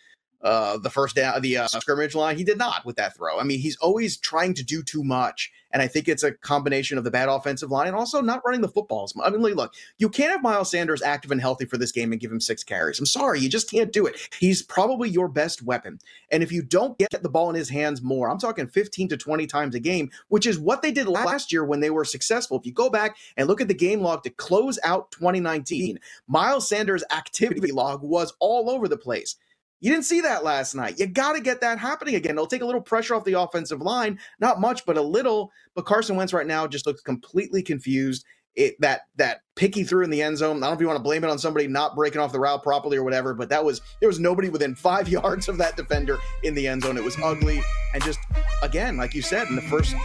uh, 0.43 0.77
the 0.77 0.89
first 0.89 1.15
down, 1.15 1.41
the 1.41 1.57
uh, 1.57 1.67
scrimmage 1.67 2.15
line. 2.15 2.37
He 2.37 2.43
did 2.43 2.57
not 2.57 2.85
with 2.85 2.95
that 2.95 3.15
throw. 3.15 3.39
I 3.39 3.43
mean, 3.43 3.59
he's 3.59 3.77
always 3.77 4.17
trying 4.17 4.53
to 4.55 4.63
do 4.63 4.81
too 4.83 5.03
much. 5.03 5.51
And 5.73 5.81
I 5.81 5.87
think 5.87 6.07
it's 6.07 6.23
a 6.23 6.33
combination 6.33 6.97
of 6.97 7.03
the 7.03 7.11
bad 7.11 7.29
offensive 7.29 7.71
line 7.71 7.87
and 7.87 7.95
also 7.95 8.21
not 8.21 8.41
running 8.45 8.61
the 8.61 8.67
footballs. 8.67 9.13
I 9.23 9.29
mean, 9.29 9.41
look, 9.41 9.73
you 9.99 10.09
can't 10.09 10.31
have 10.31 10.41
Miles 10.41 10.69
Sanders 10.69 11.01
active 11.01 11.31
and 11.31 11.39
healthy 11.39 11.65
for 11.65 11.77
this 11.77 11.91
game 11.91 12.11
and 12.11 12.19
give 12.19 12.31
him 12.31 12.41
six 12.41 12.63
carries. 12.63 12.99
I'm 12.99 13.05
sorry, 13.05 13.39
you 13.39 13.49
just 13.49 13.71
can't 13.71 13.93
do 13.93 14.05
it. 14.05 14.15
He's 14.39 14.61
probably 14.61 15.09
your 15.09 15.29
best 15.29 15.61
weapon. 15.61 15.99
And 16.29 16.43
if 16.43 16.51
you 16.51 16.61
don't 16.61 16.97
get 16.97 17.11
the 17.11 17.29
ball 17.29 17.49
in 17.49 17.55
his 17.55 17.69
hands 17.69 18.01
more, 18.01 18.29
I'm 18.29 18.39
talking 18.39 18.67
15 18.67 19.09
to 19.09 19.17
20 19.17 19.47
times 19.47 19.75
a 19.75 19.79
game, 19.79 20.11
which 20.27 20.45
is 20.45 20.59
what 20.59 20.81
they 20.81 20.91
did 20.91 21.07
last 21.07 21.51
year 21.51 21.63
when 21.63 21.79
they 21.79 21.89
were 21.89 22.05
successful. 22.05 22.59
If 22.59 22.65
you 22.65 22.73
go 22.73 22.89
back 22.89 23.15
and 23.37 23.47
look 23.47 23.61
at 23.61 23.67
the 23.67 23.73
game 23.73 24.01
log 24.01 24.23
to 24.23 24.29
close 24.29 24.77
out 24.83 25.11
2019, 25.11 25.99
Miles 26.27 26.67
Sanders' 26.67 27.03
activity 27.11 27.71
log 27.71 28.01
was 28.01 28.33
all 28.39 28.69
over 28.69 28.87
the 28.87 28.97
place. 28.97 29.37
You 29.81 29.91
didn't 29.91 30.05
see 30.05 30.21
that 30.21 30.43
last 30.43 30.75
night. 30.75 30.99
You 30.99 31.07
got 31.07 31.33
to 31.33 31.41
get 31.41 31.59
that 31.61 31.79
happening 31.79 32.15
again. 32.15 32.35
It'll 32.35 32.45
take 32.45 32.61
a 32.61 32.65
little 32.65 32.81
pressure 32.81 33.15
off 33.15 33.25
the 33.25 33.39
offensive 33.39 33.81
line, 33.81 34.19
not 34.39 34.61
much, 34.61 34.85
but 34.85 34.95
a 34.95 35.01
little. 35.01 35.51
But 35.75 35.85
Carson 35.85 36.15
Wentz 36.15 36.33
right 36.33 36.45
now 36.45 36.67
just 36.67 36.85
looks 36.85 37.01
completely 37.01 37.63
confused. 37.63 38.23
It 38.53 38.75
that 38.81 39.01
that 39.15 39.41
pick 39.55 39.73
he 39.73 39.83
threw 39.83 40.03
in 40.03 40.09
the 40.09 40.21
end 40.21 40.37
zone. 40.37 40.57
I 40.57 40.59
don't 40.59 40.61
know 40.61 40.73
if 40.73 40.81
you 40.81 40.87
want 40.87 40.97
to 40.97 41.03
blame 41.03 41.23
it 41.23 41.29
on 41.29 41.39
somebody 41.39 41.67
not 41.67 41.95
breaking 41.95 42.19
off 42.21 42.33
the 42.33 42.39
route 42.39 42.61
properly 42.63 42.97
or 42.97 43.03
whatever, 43.03 43.33
but 43.33 43.49
that 43.49 43.63
was 43.63 43.81
there 44.01 44.09
was 44.09 44.19
nobody 44.19 44.49
within 44.49 44.75
five 44.75 45.09
yards 45.09 45.47
of 45.47 45.57
that 45.57 45.77
defender 45.77 46.17
in 46.43 46.53
the 46.53 46.67
end 46.67 46.83
zone. 46.83 46.97
It 46.97 47.03
was 47.03 47.17
ugly 47.23 47.61
and 47.93 48.03
just 48.03 48.19
again, 48.61 48.97
like 48.97 49.15
you 49.15 49.21
said 49.21 49.47
in 49.47 49.55
the 49.55 49.61
first 49.63 49.95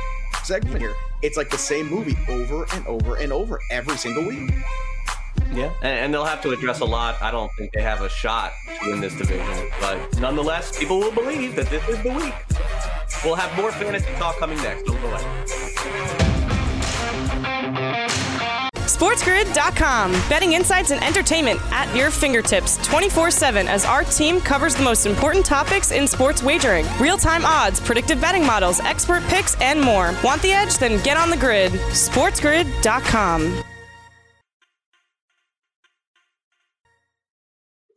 segment 0.44 0.80
here, 0.80 0.94
it's 1.22 1.36
like 1.36 1.50
the 1.50 1.58
same 1.58 1.90
movie 1.90 2.16
over 2.28 2.66
and 2.72 2.86
over 2.86 3.16
and 3.16 3.32
over 3.32 3.60
every 3.70 3.96
single 3.96 4.24
week. 4.24 4.52
Yeah, 5.52 5.72
and, 5.82 5.98
and, 5.98 6.14
they'll 6.14 6.24
have 6.24 6.42
to 6.42 6.50
address 6.50 6.80
a 6.80 6.84
lot. 6.84 7.20
I 7.22 7.30
don't 7.30 7.50
think 7.56 7.72
they 7.72 7.82
have 7.82 8.02
a 8.02 8.08
shot 8.08 8.52
to 8.82 8.90
win 8.90 9.00
this 9.00 9.14
division, 9.16 9.70
but 9.80 10.20
nonetheless, 10.20 10.76
people 10.78 10.98
will 10.98 11.12
believe 11.12 11.56
that 11.56 11.70
this 11.70 11.86
is 11.88 12.02
the 12.02 12.10
week. 12.10 12.34
We'll 13.24 13.36
have 13.36 13.56
more 13.56 13.72
fantasy 13.72 14.12
talk 14.14 14.38
coming 14.38 14.58
next. 14.58 14.84
Don't 14.84 15.00
go 15.00 15.08
away. 15.08 15.56
SportsGrid.com. 18.96 20.12
Betting 20.28 20.54
insights 20.54 20.90
and 20.90 21.04
entertainment 21.04 21.60
at 21.70 21.94
your 21.94 22.10
fingertips 22.10 22.78
24 22.86 23.30
7 23.30 23.68
as 23.68 23.84
our 23.84 24.04
team 24.04 24.40
covers 24.40 24.74
the 24.74 24.82
most 24.82 25.04
important 25.04 25.44
topics 25.44 25.90
in 25.90 26.08
sports 26.08 26.42
wagering 26.42 26.86
real 26.98 27.18
time 27.18 27.44
odds, 27.44 27.78
predictive 27.78 28.20
betting 28.20 28.46
models, 28.46 28.80
expert 28.80 29.22
picks, 29.24 29.54
and 29.60 29.80
more. 29.80 30.14
Want 30.24 30.40
the 30.40 30.52
edge? 30.52 30.78
Then 30.78 31.02
get 31.02 31.16
on 31.18 31.28
the 31.28 31.36
grid. 31.36 31.72
SportsGrid.com. 31.72 33.62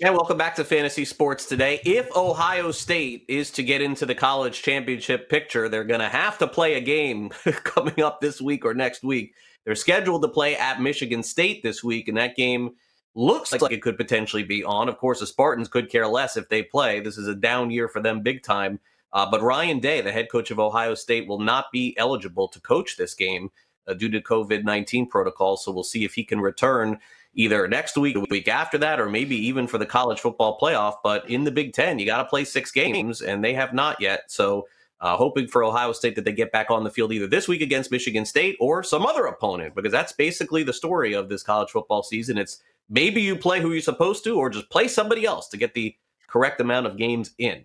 And 0.01 0.15
welcome 0.15 0.38
back 0.38 0.55
to 0.55 0.63
Fantasy 0.63 1.03
Sports 1.03 1.45
today. 1.45 1.81
If 1.83 2.15
Ohio 2.15 2.71
State 2.71 3.25
is 3.27 3.51
to 3.51 3.63
get 3.63 3.81
into 3.81 4.05
the 4.05 4.15
college 4.15 4.62
championship 4.62 5.27
picture, 5.27 5.67
they're 5.67 5.83
going 5.83 5.99
to 5.99 6.07
have 6.07 6.38
to 6.38 6.47
play 6.47 6.75
a 6.75 6.79
game 6.79 7.27
coming 7.65 8.01
up 8.01 8.21
this 8.21 8.39
week 8.39 8.63
or 8.63 8.73
next 8.73 9.03
week. 9.03 9.33
They're 9.65 9.75
scheduled 9.75 10.21
to 10.21 10.29
play 10.29 10.55
at 10.55 10.79
Michigan 10.79 11.21
State 11.21 11.63
this 11.63 11.83
week, 11.83 12.07
and 12.07 12.17
that 12.17 12.38
game 12.38 12.75
looks 13.13 13.51
like 13.51 13.73
it 13.73 13.81
could 13.81 13.97
potentially 13.97 14.43
be 14.43 14.63
on. 14.63 14.88
Of 14.88 14.97
course, 14.99 15.19
the 15.19 15.27
Spartans 15.27 15.67
could 15.67 15.91
care 15.91 16.07
less 16.07 16.38
if 16.38 16.47
they 16.47 16.63
play. 16.63 17.01
This 17.01 17.17
is 17.17 17.27
a 17.27 17.35
down 17.35 17.69
year 17.69 17.89
for 17.89 18.01
them 18.01 18.21
big 18.21 18.41
time. 18.41 18.79
Uh, 19.12 19.29
but 19.29 19.41
Ryan 19.41 19.79
Day, 19.79 19.99
the 19.99 20.13
head 20.13 20.31
coach 20.31 20.49
of 20.49 20.59
Ohio 20.59 20.95
State, 20.95 21.27
will 21.27 21.41
not 21.41 21.73
be 21.73 21.93
eligible 21.97 22.47
to 22.47 22.62
coach 22.62 22.95
this 22.95 23.13
game 23.13 23.51
uh, 23.85 23.95
due 23.95 24.09
to 24.12 24.21
COVID 24.21 24.63
19 24.63 25.09
protocols. 25.09 25.65
So 25.65 25.73
we'll 25.73 25.83
see 25.83 26.05
if 26.05 26.13
he 26.13 26.23
can 26.23 26.39
return 26.39 26.99
either 27.39 27.69
next 27.69 27.97
week, 27.97 28.17
a 28.17 28.19
week 28.19 28.49
after 28.49 28.78
that, 28.78 28.99
or 28.99 29.08
maybe 29.08 29.36
even 29.38 29.65
for 29.65 29.78
the 29.78 29.86
college 29.86 30.19
football 30.19 30.60
playoff. 30.60 30.95
But 31.02 31.28
in 31.30 31.45
the 31.45 31.52
Big 31.52 31.71
Ten, 31.71 31.97
you 31.97 32.06
got 32.06 32.17
to 32.17 32.25
play 32.25 32.43
six 32.43 32.69
games, 32.69 33.21
and 33.21 33.41
they 33.41 33.54
have 33.54 33.73
not 33.73 34.02
yet. 34.02 34.23
So, 34.28 34.67
uh, 34.99 35.15
hoping 35.15 35.47
for 35.47 35.63
Ohio 35.63 35.93
State 35.93 36.15
that 36.17 36.25
they 36.25 36.34
get 36.34 36.52
back 36.52 36.69
on 36.69 36.84
the 36.84 36.89
field 36.89 37.13
either 37.13 37.28
this 37.28 37.47
week 37.47 37.62
against 37.62 37.91
Michigan 37.91 38.25
State 38.25 38.58
or 38.60 38.84
some 38.84 39.06
other 39.06 39.25
opponent, 39.25 39.73
because 39.73 39.93
that's 39.93 40.12
basically 40.12 40.63
the 40.63 40.73
story 40.73 41.13
of 41.13 41.30
this 41.30 41.41
college 41.41 41.69
football 41.69 42.04
season. 42.04 42.38
It's 42.38 42.62
maybe 42.89 43.21
you 43.21 43.38
play 43.38 43.62
who 43.62 43.71
you're 43.71 43.82
supposed 43.82 44.25
to, 44.25 44.38
or 44.38 44.49
just 44.49 44.69
play 44.69 44.89
somebody 44.89 45.25
else 45.25 45.47
to 45.47 45.58
get 45.58 45.73
the 45.73 45.95
correct 46.28 46.60
amount 46.60 46.88
of 46.88 46.97
games 46.97 47.32
in 47.38 47.63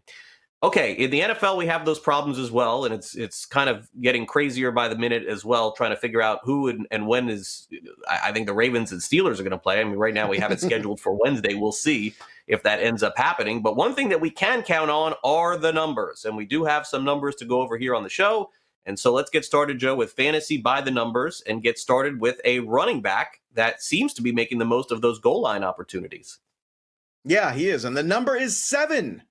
okay, 0.65 0.93
in 0.95 1.11
the 1.11 1.21
NFL 1.21 1.57
we 1.57 1.67
have 1.67 1.85
those 1.85 1.99
problems 1.99 2.39
as 2.39 2.51
well, 2.51 2.85
and 2.85 2.95
it's 2.95 3.15
it's 3.15 3.45
kind 3.47 3.69
of 3.69 3.89
getting 4.01 4.27
crazier 4.27 4.71
by 4.71 4.89
the 4.89 4.97
minute 4.97 5.27
as 5.27 5.45
well, 5.45 5.73
trying 5.73 5.91
to 5.91 5.97
figure 5.97 6.23
out 6.23 6.41
who 6.43 6.69
and, 6.69 6.87
and 6.91 7.07
when 7.07 7.29
is. 7.29 7.69
I, 8.09 8.29
I 8.29 8.33
think 8.33 8.47
the 8.47 8.55
Ravens 8.55 8.91
and 8.91 9.01
Steelers 9.01 9.39
are 9.39 9.45
going 9.45 9.51
to 9.51 9.59
play. 9.59 9.81
I 9.81 9.85
mean, 9.85 9.97
right 9.97 10.15
now 10.15 10.29
we 10.29 10.39
have 10.39 10.51
it 10.51 10.61
scheduled 10.69 11.01
for 11.01 11.15
Wednesday. 11.15 11.55
We'll 11.55 11.73
see 11.73 12.15
if 12.47 12.63
that 12.63 12.81
ends 12.81 13.03
up 13.03 13.17
happening. 13.17 13.63
But 13.63 13.77
one 13.77 13.95
thing 13.95 14.09
that 14.09 14.21
we 14.21 14.31
can 14.31 14.63
count 14.63 14.91
on 14.91 15.15
are 15.23 15.57
the 15.57 15.73
numbers, 15.73 16.25
and 16.25 16.37
we 16.37 16.47
do 16.47 16.65
have 16.65 16.87
some 16.87 17.05
numbers 17.05 17.35
to 17.37 17.45
go 17.45 17.61
over 17.61 17.77
here 17.77 17.95
on 17.95 18.03
the 18.03 18.09
show. 18.09 18.51
And 18.87 18.99
so 18.99 19.15
let's 19.15 19.31
get 19.31 19.47
started, 19.47 19.79
Joe, 19.79 19.95
with 19.95 20.13
fantasy 20.13 20.59
by 20.59 20.81
the 20.83 20.91
numbers, 20.91 21.43
and 21.47 21.63
get 21.63 21.79
started 21.79 22.21
with 22.21 22.41
a 22.45 22.61
running 22.61 23.01
back 23.01 23.41
that 23.55 23.83
seems 23.83 24.13
to 24.15 24.23
be 24.23 24.33
making 24.33 24.59
the 24.59 24.65
most 24.65 24.93
of 24.93 25.01
those 25.01 25.19
goal 25.19 25.41
line 25.41 25.65
opportunities. 25.65 26.39
Yeah, 27.25 27.55
he 27.55 27.69
is, 27.69 27.87
and 27.87 27.97
the 27.97 28.03
number 28.03 28.37
is 28.37 28.63
seven. 28.63 29.23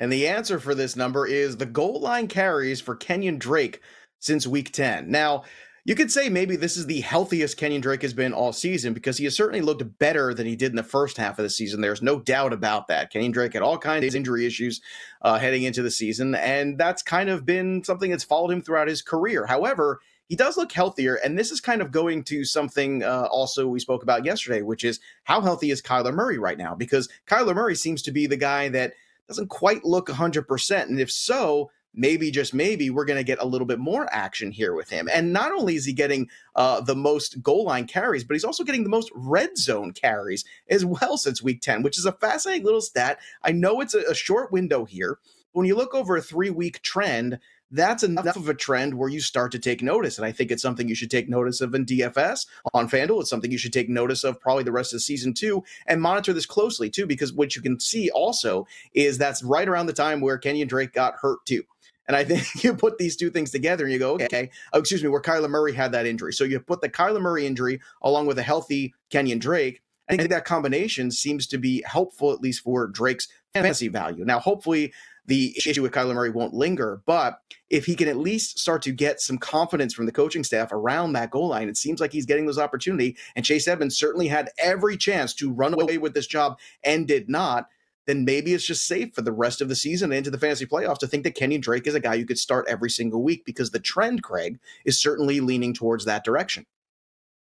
And 0.00 0.10
the 0.10 0.26
answer 0.26 0.58
for 0.58 0.74
this 0.74 0.96
number 0.96 1.26
is 1.26 1.58
the 1.58 1.66
goal 1.66 2.00
line 2.00 2.26
carries 2.26 2.80
for 2.80 2.96
Kenyon 2.96 3.38
Drake 3.38 3.82
since 4.18 4.46
week 4.46 4.72
10. 4.72 5.10
Now, 5.10 5.44
you 5.84 5.94
could 5.94 6.10
say 6.10 6.30
maybe 6.30 6.56
this 6.56 6.78
is 6.78 6.86
the 6.86 7.02
healthiest 7.02 7.58
Kenyon 7.58 7.82
Drake 7.82 8.00
has 8.00 8.14
been 8.14 8.32
all 8.32 8.54
season 8.54 8.94
because 8.94 9.18
he 9.18 9.24
has 9.24 9.36
certainly 9.36 9.60
looked 9.60 9.98
better 9.98 10.32
than 10.32 10.46
he 10.46 10.56
did 10.56 10.72
in 10.72 10.76
the 10.76 10.82
first 10.82 11.18
half 11.18 11.38
of 11.38 11.42
the 11.42 11.50
season. 11.50 11.82
There's 11.82 12.00
no 12.00 12.18
doubt 12.18 12.54
about 12.54 12.88
that. 12.88 13.12
Kenyon 13.12 13.32
Drake 13.32 13.52
had 13.52 13.62
all 13.62 13.76
kinds 13.76 14.06
of 14.06 14.14
injury 14.14 14.46
issues 14.46 14.80
uh, 15.20 15.38
heading 15.38 15.64
into 15.64 15.82
the 15.82 15.90
season, 15.90 16.34
and 16.34 16.78
that's 16.78 17.02
kind 17.02 17.28
of 17.28 17.44
been 17.44 17.84
something 17.84 18.10
that's 18.10 18.24
followed 18.24 18.52
him 18.52 18.62
throughout 18.62 18.88
his 18.88 19.02
career. 19.02 19.44
However, 19.44 20.00
he 20.28 20.36
does 20.36 20.56
look 20.56 20.72
healthier, 20.72 21.16
and 21.16 21.38
this 21.38 21.50
is 21.50 21.60
kind 21.60 21.82
of 21.82 21.92
going 21.92 22.24
to 22.24 22.44
something 22.44 23.02
uh, 23.02 23.28
also 23.30 23.68
we 23.68 23.80
spoke 23.80 24.02
about 24.02 24.24
yesterday, 24.24 24.62
which 24.62 24.84
is 24.84 24.98
how 25.24 25.42
healthy 25.42 25.70
is 25.70 25.82
Kyler 25.82 26.14
Murray 26.14 26.38
right 26.38 26.58
now? 26.58 26.74
Because 26.74 27.10
Kyler 27.26 27.54
Murray 27.54 27.74
seems 27.74 28.00
to 28.02 28.12
be 28.12 28.26
the 28.26 28.38
guy 28.38 28.70
that– 28.70 28.94
doesn't 29.30 29.48
quite 29.48 29.84
look 29.84 30.08
100%. 30.08 30.82
And 30.82 30.98
if 30.98 31.10
so, 31.10 31.70
maybe 31.94 32.32
just 32.32 32.52
maybe 32.52 32.90
we're 32.90 33.04
going 33.04 33.18
to 33.18 33.24
get 33.24 33.40
a 33.40 33.46
little 33.46 33.66
bit 33.66 33.78
more 33.78 34.12
action 34.12 34.50
here 34.50 34.74
with 34.74 34.90
him. 34.90 35.08
And 35.12 35.32
not 35.32 35.52
only 35.52 35.76
is 35.76 35.84
he 35.84 35.92
getting 35.92 36.28
uh, 36.56 36.80
the 36.80 36.96
most 36.96 37.40
goal 37.40 37.64
line 37.64 37.86
carries, 37.86 38.24
but 38.24 38.34
he's 38.34 38.44
also 38.44 38.64
getting 38.64 38.82
the 38.82 38.90
most 38.90 39.10
red 39.14 39.56
zone 39.56 39.92
carries 39.92 40.44
as 40.68 40.84
well 40.84 41.16
since 41.16 41.42
week 41.42 41.60
10, 41.60 41.82
which 41.82 41.96
is 41.96 42.06
a 42.06 42.12
fascinating 42.12 42.64
little 42.64 42.80
stat. 42.80 43.20
I 43.42 43.52
know 43.52 43.80
it's 43.80 43.94
a, 43.94 44.00
a 44.10 44.14
short 44.14 44.50
window 44.50 44.84
here. 44.84 45.18
When 45.52 45.66
you 45.66 45.76
look 45.76 45.94
over 45.94 46.16
a 46.16 46.22
three 46.22 46.50
week 46.50 46.82
trend, 46.82 47.38
that's 47.70 48.02
enough 48.02 48.36
of 48.36 48.48
a 48.48 48.54
trend 48.54 48.94
where 48.94 49.08
you 49.08 49.20
start 49.20 49.52
to 49.52 49.58
take 49.58 49.82
notice. 49.82 50.18
And 50.18 50.26
I 50.26 50.32
think 50.32 50.50
it's 50.50 50.62
something 50.62 50.88
you 50.88 50.94
should 50.94 51.10
take 51.10 51.28
notice 51.28 51.60
of 51.60 51.74
in 51.74 51.86
DFS 51.86 52.46
on 52.74 52.88
FanDuel. 52.88 53.20
It's 53.20 53.30
something 53.30 53.52
you 53.52 53.58
should 53.58 53.72
take 53.72 53.88
notice 53.88 54.24
of 54.24 54.40
probably 54.40 54.64
the 54.64 54.72
rest 54.72 54.92
of 54.92 54.96
the 54.96 55.02
season 55.02 55.34
too, 55.34 55.62
and 55.86 56.02
monitor 56.02 56.32
this 56.32 56.46
closely 56.46 56.90
too, 56.90 57.06
because 57.06 57.32
what 57.32 57.54
you 57.54 57.62
can 57.62 57.78
see 57.78 58.10
also 58.10 58.66
is 58.92 59.18
that's 59.18 59.42
right 59.42 59.68
around 59.68 59.86
the 59.86 59.92
time 59.92 60.20
where 60.20 60.38
Kenyon 60.38 60.68
Drake 60.68 60.92
got 60.92 61.14
hurt 61.20 61.44
too. 61.46 61.62
And 62.08 62.16
I 62.16 62.24
think 62.28 62.64
you 62.64 62.74
put 62.74 62.98
these 62.98 63.16
two 63.16 63.30
things 63.30 63.50
together 63.52 63.84
and 63.84 63.92
you 63.92 63.98
go, 63.98 64.14
okay, 64.14 64.50
oh, 64.72 64.80
excuse 64.80 65.02
me, 65.02 65.08
where 65.08 65.22
Kyler 65.22 65.48
Murray 65.48 65.72
had 65.72 65.92
that 65.92 66.06
injury. 66.06 66.32
So 66.32 66.44
you 66.44 66.58
put 66.58 66.80
the 66.80 66.88
Kyler 66.88 67.20
Murray 67.20 67.46
injury 67.46 67.80
along 68.02 68.26
with 68.26 68.38
a 68.38 68.42
healthy 68.42 68.94
Kenyon 69.10 69.38
Drake. 69.38 69.80
And 70.08 70.18
I 70.18 70.22
think 70.22 70.32
that 70.32 70.44
combination 70.44 71.12
seems 71.12 71.46
to 71.46 71.58
be 71.58 71.84
helpful, 71.86 72.32
at 72.32 72.40
least 72.40 72.64
for 72.64 72.88
Drake's 72.88 73.28
fantasy 73.54 73.86
value. 73.86 74.24
Now, 74.24 74.40
hopefully, 74.40 74.92
the 75.30 75.56
issue 75.56 75.80
with 75.80 75.92
Kyler 75.92 76.12
Murray 76.12 76.30
won't 76.30 76.54
linger. 76.54 77.02
But 77.06 77.38
if 77.70 77.86
he 77.86 77.94
can 77.94 78.08
at 78.08 78.16
least 78.16 78.58
start 78.58 78.82
to 78.82 78.90
get 78.90 79.20
some 79.20 79.38
confidence 79.38 79.94
from 79.94 80.06
the 80.06 80.12
coaching 80.12 80.42
staff 80.42 80.72
around 80.72 81.12
that 81.12 81.30
goal 81.30 81.48
line, 81.48 81.68
it 81.68 81.76
seems 81.76 82.00
like 82.00 82.12
he's 82.12 82.26
getting 82.26 82.46
those 82.46 82.58
opportunity. 82.58 83.16
And 83.36 83.44
Chase 83.44 83.68
Edmonds 83.68 83.96
certainly 83.96 84.26
had 84.26 84.50
every 84.58 84.96
chance 84.96 85.32
to 85.34 85.52
run 85.52 85.80
away 85.80 85.98
with 85.98 86.14
this 86.14 86.26
job 86.26 86.58
and 86.82 87.06
did 87.06 87.28
not. 87.28 87.68
Then 88.06 88.24
maybe 88.24 88.54
it's 88.54 88.66
just 88.66 88.88
safe 88.88 89.14
for 89.14 89.22
the 89.22 89.30
rest 89.30 89.60
of 89.60 89.68
the 89.68 89.76
season 89.76 90.10
and 90.10 90.18
into 90.18 90.32
the 90.32 90.38
fantasy 90.38 90.66
playoffs 90.66 90.98
to 90.98 91.06
think 91.06 91.22
that 91.22 91.36
Kenny 91.36 91.58
Drake 91.58 91.86
is 91.86 91.94
a 91.94 92.00
guy 92.00 92.14
you 92.14 92.26
could 92.26 92.38
start 92.38 92.66
every 92.68 92.90
single 92.90 93.22
week 93.22 93.44
because 93.44 93.70
the 93.70 93.78
trend, 93.78 94.24
Craig, 94.24 94.58
is 94.84 95.00
certainly 95.00 95.38
leaning 95.38 95.72
towards 95.72 96.06
that 96.06 96.24
direction. 96.24 96.66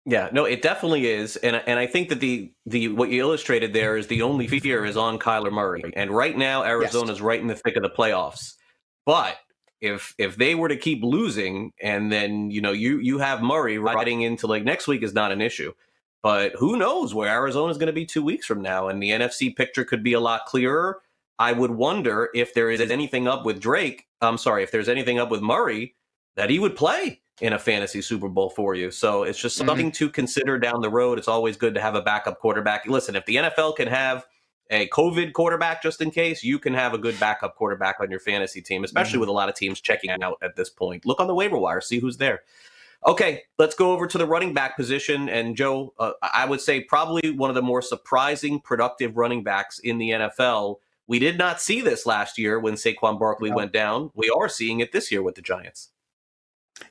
Yeah, 0.06 0.30
no, 0.32 0.46
it 0.46 0.62
definitely 0.62 1.08
is, 1.08 1.36
and 1.36 1.62
and 1.68 1.78
I 1.78 1.86
think 1.86 2.10
that 2.10 2.20
the 2.20 2.52
the 2.66 2.88
what 2.88 3.10
you 3.10 3.22
illustrated 3.22 3.74
there 3.74 3.98
is 3.98 4.08
the 4.08 4.22
only 4.22 4.48
fear 4.48 4.86
is 4.86 4.98
on 4.98 5.20
Kyler 5.20 5.52
Murray, 5.52 5.84
and 5.96 6.10
right 6.10 6.38
now 6.38 6.64
Arizona's 6.64 7.18
yes. 7.18 7.22
right 7.22 7.40
in 7.40 7.48
the 7.48 7.56
thick 7.56 7.76
of 7.76 7.84
the 7.84 7.90
playoffs. 7.90 8.54
But 9.06 9.38
if 9.82 10.16
if 10.18 10.36
they 10.38 10.56
were 10.56 10.70
to 10.70 10.78
keep 10.78 11.04
losing, 11.04 11.74
and 11.82 12.12
then 12.12 12.50
you 12.50 12.62
know 12.62 12.72
you 12.72 13.00
you 13.00 13.20
have 13.20 13.44
Murray 13.44 13.78
riding 13.78 14.22
into 14.22 14.48
like 14.48 14.64
next 14.64 14.88
week 14.88 15.04
is 15.04 15.14
not 15.14 15.32
an 15.32 15.42
issue, 15.42 15.74
but 16.24 16.54
who 16.58 16.78
knows 16.78 17.14
where 17.14 17.30
Arizona 17.30 17.72
is 17.72 17.78
going 17.78 17.88
to 17.88 17.94
be 17.94 18.06
two 18.06 18.24
weeks 18.24 18.46
from 18.46 18.62
now, 18.62 18.88
and 18.88 19.04
the 19.04 19.12
NFC 19.12 19.56
picture 19.56 19.84
could 19.84 20.04
be 20.04 20.14
a 20.14 20.20
lot 20.20 20.46
clearer. 20.46 21.02
I 21.38 21.54
would 21.54 21.72
wonder 21.72 22.30
if 22.34 22.54
there 22.54 22.70
is 22.70 22.82
anything 22.82 23.28
up 23.28 23.46
with 23.46 23.62
Drake. 23.62 24.08
I'm 24.22 24.38
sorry, 24.38 24.64
if 24.64 24.72
there's 24.72 24.90
anything 24.90 25.20
up 25.20 25.30
with 25.30 25.42
Murray 25.42 25.96
that 26.36 26.50
he 26.50 26.60
would 26.60 26.76
play 26.76 27.22
in 27.42 27.54
a 27.54 27.60
fantasy 27.60 28.02
Super 28.02 28.30
Bowl 28.30 28.50
for 28.50 28.76
you. 28.76 28.92
So 28.92 29.24
it's 29.24 29.40
just 29.40 29.58
mm-hmm. 29.58 29.68
something 29.68 29.86
mm-hmm. 29.88 30.06
to 30.06 30.10
consider 30.10 30.58
down 30.58 30.82
the 30.82 30.90
road. 30.90 31.18
It's 31.18 31.28
always 31.28 31.58
good 31.58 31.74
to 31.76 31.82
have 31.82 31.96
a 31.96 32.02
backup 32.02 32.40
quarterback. 32.40 32.86
Listen, 32.86 33.16
if 33.16 33.26
the 33.26 33.38
NFL 33.38 33.76
can 33.76 33.88
have 33.88 34.26
a 34.70 34.88
COVID 34.90 35.34
quarterback 35.34 35.82
just 35.82 36.02
in 36.02 36.12
case, 36.12 36.44
you 36.44 36.60
can 36.60 36.74
have 36.74 36.94
a 36.94 36.98
good 36.98 37.20
backup 37.20 37.56
quarterback 37.56 38.00
on 38.00 38.12
your 38.12 38.20
fantasy 38.20 38.62
team, 38.62 38.84
especially 38.84 39.14
mm-hmm. 39.14 39.22
with 39.22 39.30
a 39.30 39.34
lot 39.34 39.50
of 39.50 39.56
teams 39.56 39.82
checking 39.82 40.12
out 40.22 40.38
at 40.42 40.56
this 40.56 40.70
point. 40.70 41.06
Look 41.06 41.20
on 41.20 41.28
the 41.28 41.36
waiver 41.36 41.58
wire, 41.58 41.82
see 41.82 42.00
who's 42.00 42.18
there. 42.18 42.42
Okay, 43.08 43.44
let's 43.58 43.76
go 43.76 43.94
over 43.94 44.08
to 44.08 44.18
the 44.18 44.28
running 44.28 44.54
back 44.54 44.76
position. 44.76 45.30
And 45.30 45.56
Joe, 45.56 45.94
uh, 46.00 46.12
I 46.22 46.46
would 46.46 46.60
say 46.60 46.82
probably 46.82 47.32
one 47.32 47.50
of 47.50 47.56
the 47.56 47.62
more 47.62 47.82
surprising, 47.82 48.60
productive 48.60 49.16
running 49.16 49.44
backs 49.44 49.80
in 49.80 49.98
the 49.98 50.10
NFL. 50.10 50.76
We 51.08 51.18
did 51.18 51.38
not 51.38 51.62
see 51.62 51.82
this 51.82 52.06
last 52.06 52.38
year 52.38 52.60
when 52.60 52.76
Saquon 52.76 53.18
Barkley 53.18 53.52
went 53.52 53.72
down. 53.72 54.12
We 54.16 54.30
are 54.30 54.50
seeing 54.50 54.82
it 54.82 54.92
this 54.92 55.12
year 55.12 55.24
with 55.24 55.36
the 55.36 55.42
Giants. 55.42 55.90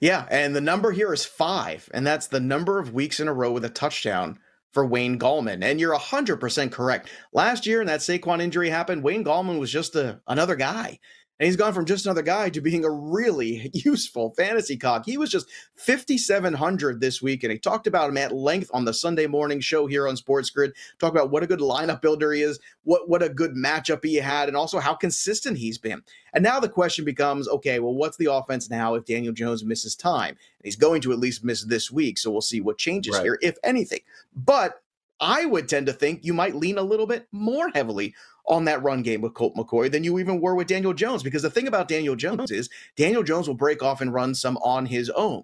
Yeah, 0.00 0.26
and 0.30 0.54
the 0.54 0.60
number 0.60 0.92
here 0.92 1.12
is 1.12 1.24
five, 1.24 1.88
and 1.92 2.06
that's 2.06 2.26
the 2.26 2.40
number 2.40 2.78
of 2.78 2.92
weeks 2.92 3.20
in 3.20 3.28
a 3.28 3.32
row 3.32 3.52
with 3.52 3.64
a 3.64 3.70
touchdown 3.70 4.38
for 4.72 4.84
Wayne 4.84 5.18
Gallman. 5.18 5.64
And 5.64 5.80
you're 5.80 5.96
100% 5.96 6.72
correct. 6.72 7.10
Last 7.32 7.66
year, 7.66 7.78
when 7.78 7.86
that 7.86 8.00
Saquon 8.00 8.40
injury 8.40 8.70
happened, 8.70 9.02
Wayne 9.02 9.24
Gallman 9.24 9.58
was 9.58 9.72
just 9.72 9.96
a, 9.96 10.20
another 10.26 10.56
guy. 10.56 10.98
And 11.38 11.46
he's 11.46 11.56
gone 11.56 11.72
from 11.72 11.84
just 11.84 12.04
another 12.04 12.22
guy 12.22 12.50
to 12.50 12.60
being 12.60 12.84
a 12.84 12.90
really 12.90 13.70
useful 13.74 14.34
fantasy 14.36 14.76
cog. 14.76 15.04
He 15.04 15.16
was 15.16 15.30
just 15.30 15.48
5,700 15.76 17.00
this 17.00 17.22
week, 17.22 17.44
and 17.44 17.52
he 17.52 17.58
talked 17.58 17.86
about 17.86 18.10
him 18.10 18.16
at 18.16 18.34
length 18.34 18.70
on 18.74 18.84
the 18.84 18.94
Sunday 18.94 19.26
morning 19.26 19.60
show 19.60 19.86
here 19.86 20.08
on 20.08 20.16
Sports 20.16 20.50
Grid. 20.50 20.72
Talk 20.98 21.12
about 21.12 21.30
what 21.30 21.44
a 21.44 21.46
good 21.46 21.60
lineup 21.60 22.02
builder 22.02 22.32
he 22.32 22.42
is, 22.42 22.58
what, 22.82 23.08
what 23.08 23.22
a 23.22 23.28
good 23.28 23.52
matchup 23.52 24.04
he 24.04 24.16
had, 24.16 24.48
and 24.48 24.56
also 24.56 24.80
how 24.80 24.94
consistent 24.94 25.58
he's 25.58 25.78
been. 25.78 26.02
And 26.34 26.42
now 26.42 26.58
the 26.60 26.68
question 26.68 27.04
becomes 27.04 27.48
okay, 27.48 27.78
well, 27.78 27.94
what's 27.94 28.16
the 28.16 28.32
offense 28.32 28.68
now 28.68 28.94
if 28.94 29.04
Daniel 29.04 29.32
Jones 29.32 29.64
misses 29.64 29.94
time? 29.94 30.30
And 30.30 30.64
he's 30.64 30.76
going 30.76 31.00
to 31.02 31.12
at 31.12 31.18
least 31.18 31.44
miss 31.44 31.64
this 31.64 31.90
week, 31.90 32.18
so 32.18 32.30
we'll 32.30 32.40
see 32.40 32.60
what 32.60 32.78
changes 32.78 33.14
right. 33.14 33.22
here, 33.22 33.38
if 33.42 33.56
anything. 33.62 34.00
But 34.34 34.82
I 35.20 35.44
would 35.44 35.68
tend 35.68 35.86
to 35.86 35.92
think 35.92 36.24
you 36.24 36.32
might 36.34 36.54
lean 36.54 36.78
a 36.78 36.82
little 36.82 37.06
bit 37.06 37.26
more 37.32 37.70
heavily 37.74 38.14
on 38.46 38.64
that 38.64 38.82
run 38.82 39.02
game 39.02 39.20
with 39.20 39.34
Colt 39.34 39.54
McCoy 39.56 39.90
than 39.90 40.04
you 40.04 40.18
even 40.18 40.40
were 40.40 40.54
with 40.54 40.68
Daniel 40.68 40.94
Jones. 40.94 41.22
Because 41.22 41.42
the 41.42 41.50
thing 41.50 41.68
about 41.68 41.88
Daniel 41.88 42.16
Jones 42.16 42.50
is 42.50 42.68
Daniel 42.96 43.22
Jones 43.22 43.46
will 43.46 43.54
break 43.54 43.82
off 43.82 44.00
and 44.00 44.12
run 44.12 44.34
some 44.34 44.56
on 44.58 44.86
his 44.86 45.10
own. 45.10 45.42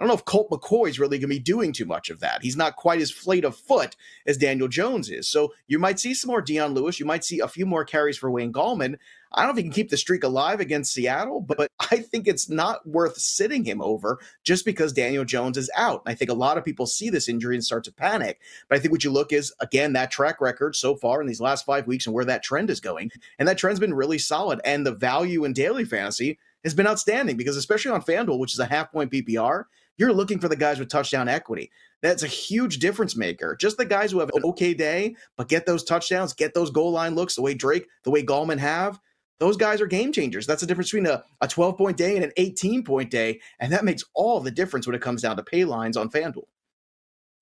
I 0.00 0.02
don't 0.02 0.08
know 0.08 0.14
if 0.14 0.24
Colt 0.24 0.48
McCoy 0.48 0.88
is 0.88 0.98
really 0.98 1.18
going 1.18 1.28
to 1.28 1.36
be 1.36 1.38
doing 1.38 1.74
too 1.74 1.84
much 1.84 2.08
of 2.08 2.20
that. 2.20 2.40
He's 2.40 2.56
not 2.56 2.76
quite 2.76 3.02
as 3.02 3.10
fleet 3.10 3.44
of 3.44 3.54
foot 3.54 3.96
as 4.26 4.38
Daniel 4.38 4.66
Jones 4.66 5.10
is. 5.10 5.28
So 5.28 5.52
you 5.68 5.78
might 5.78 6.00
see 6.00 6.14
some 6.14 6.28
more 6.28 6.40
Dion 6.40 6.72
Lewis. 6.72 6.98
You 6.98 7.04
might 7.04 7.22
see 7.22 7.40
a 7.40 7.46
few 7.46 7.66
more 7.66 7.84
carries 7.84 8.16
for 8.16 8.30
Wayne 8.30 8.50
Gallman. 8.50 8.96
I 9.30 9.42
don't 9.42 9.48
know 9.48 9.50
if 9.50 9.56
he 9.58 9.62
can 9.64 9.72
keep 9.72 9.90
the 9.90 9.98
streak 9.98 10.24
alive 10.24 10.58
against 10.58 10.94
Seattle, 10.94 11.42
but, 11.42 11.58
but 11.58 11.70
I 11.78 11.98
think 11.98 12.26
it's 12.26 12.48
not 12.48 12.88
worth 12.88 13.18
sitting 13.18 13.62
him 13.66 13.82
over 13.82 14.18
just 14.42 14.64
because 14.64 14.94
Daniel 14.94 15.26
Jones 15.26 15.58
is 15.58 15.70
out. 15.76 16.02
And 16.06 16.12
I 16.12 16.14
think 16.14 16.30
a 16.30 16.34
lot 16.34 16.56
of 16.56 16.64
people 16.64 16.86
see 16.86 17.10
this 17.10 17.28
injury 17.28 17.54
and 17.54 17.62
start 17.62 17.84
to 17.84 17.92
panic. 17.92 18.40
But 18.70 18.78
I 18.78 18.80
think 18.80 18.92
what 18.92 19.04
you 19.04 19.10
look 19.10 19.34
is, 19.34 19.52
again, 19.60 19.92
that 19.92 20.10
track 20.10 20.40
record 20.40 20.76
so 20.76 20.96
far 20.96 21.20
in 21.20 21.26
these 21.26 21.42
last 21.42 21.66
five 21.66 21.86
weeks 21.86 22.06
and 22.06 22.14
where 22.14 22.24
that 22.24 22.42
trend 22.42 22.70
is 22.70 22.80
going. 22.80 23.10
And 23.38 23.46
that 23.46 23.58
trend's 23.58 23.80
been 23.80 23.92
really 23.92 24.18
solid. 24.18 24.62
And 24.64 24.86
the 24.86 24.94
value 24.94 25.44
in 25.44 25.52
daily 25.52 25.84
fantasy 25.84 26.38
has 26.64 26.72
been 26.74 26.86
outstanding 26.86 27.36
because, 27.36 27.58
especially 27.58 27.90
on 27.90 28.02
FanDuel, 28.02 28.38
which 28.38 28.54
is 28.54 28.60
a 28.60 28.66
half 28.66 28.90
point 28.90 29.12
PPR, 29.12 29.64
you're 30.00 30.12
looking 30.14 30.40
for 30.40 30.48
the 30.48 30.56
guys 30.56 30.78
with 30.78 30.88
touchdown 30.88 31.28
equity. 31.28 31.70
That's 32.00 32.22
a 32.22 32.26
huge 32.26 32.78
difference 32.78 33.14
maker. 33.14 33.54
Just 33.60 33.76
the 33.76 33.84
guys 33.84 34.10
who 34.10 34.20
have 34.20 34.30
an 34.34 34.42
okay 34.44 34.72
day, 34.72 35.14
but 35.36 35.48
get 35.48 35.66
those 35.66 35.84
touchdowns, 35.84 36.32
get 36.32 36.54
those 36.54 36.70
goal 36.70 36.90
line 36.90 37.14
looks 37.14 37.36
the 37.36 37.42
way 37.42 37.52
Drake, 37.52 37.86
the 38.04 38.10
way 38.10 38.24
Gallman 38.24 38.58
have. 38.58 38.98
Those 39.40 39.58
guys 39.58 39.80
are 39.80 39.86
game 39.86 40.10
changers. 40.10 40.46
That's 40.46 40.62
the 40.62 40.66
difference 40.66 40.90
between 40.90 41.06
a, 41.06 41.22
a 41.42 41.48
12 41.48 41.76
point 41.76 41.98
day 41.98 42.16
and 42.16 42.24
an 42.24 42.32
18 42.38 42.82
point 42.82 43.10
day. 43.10 43.40
And 43.58 43.72
that 43.72 43.84
makes 43.84 44.02
all 44.14 44.40
the 44.40 44.50
difference 44.50 44.86
when 44.86 44.96
it 44.96 45.02
comes 45.02 45.20
down 45.20 45.36
to 45.36 45.42
pay 45.42 45.66
lines 45.66 45.98
on 45.98 46.08
FanDuel. 46.10 46.44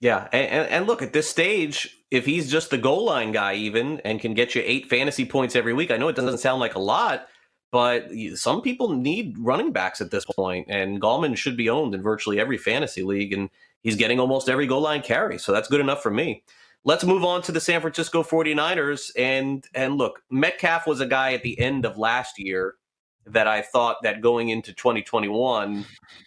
Yeah, 0.01 0.29
and, 0.33 0.69
and, 0.69 0.87
look 0.87 1.03
at 1.03 1.13
this 1.13 1.29
stage. 1.29 1.97
If 2.13 2.25
he's 2.25 2.49
just 2.49 2.71
the 2.71 2.79
goal 2.79 3.05
line 3.05 3.33
guy, 3.33 3.55
even 3.55 4.01
and 4.05 4.21
can 4.21 4.33
get 4.33 4.55
you 4.55 4.63
eight 4.65 4.89
fantasy 4.89 5.25
points 5.25 5.57
every 5.57 5.73
week, 5.73 5.91
I 5.91 5.97
know 5.97 6.07
it 6.07 6.15
doesn't 6.15 6.39
sound 6.39 6.61
like 6.61 6.77
a 6.77 6.81
lot, 6.81 7.27
but 7.71 8.11
some 8.35 8.63
people 8.63 8.91
need 8.91 9.37
running 9.39 9.73
backs 9.73 10.01
at 10.01 10.11
this 10.11 10.25
point, 10.25 10.67
and 10.71 11.01
Gallman 11.01 11.37
should 11.37 11.57
be 11.57 11.69
owned 11.69 11.95
in 11.95 12.03
virtually 12.03 12.41
every 12.41 12.59
fantasy 12.59 13.03
league, 13.03 13.33
and 13.33 13.51
he's 13.83 13.97
getting 13.97 14.19
almost 14.19 14.49
every 14.49 14.67
goal 14.67 14.81
line 14.81 15.03
carry, 15.03 15.39
so 15.39 15.53
that's 15.53 15.69
good 15.69 15.81
enough 15.81 16.03
for 16.03 16.11
me. 16.11 16.43
Let's 16.85 17.05
move 17.05 17.25
on 17.25 17.43
to 17.43 17.53
the 17.53 17.61
San 17.61 17.81
Francisco 17.81 18.23
49ers. 18.23 19.11
And 19.17 19.67
and 19.75 19.97
look, 19.97 20.23
Metcalf 20.31 20.87
was 20.87 21.01
a 21.01 21.07
guy 21.07 21.35
at 21.35 21.43
the 21.43 21.59
end 21.59 21.85
of 21.85 21.99
last 21.99 22.39
year 22.39 22.77
that 23.27 23.47
I 23.47 23.61
thought 23.61 23.99
that 24.05 24.23
going 24.23 24.49
into 24.49 24.73
2021 24.73 25.85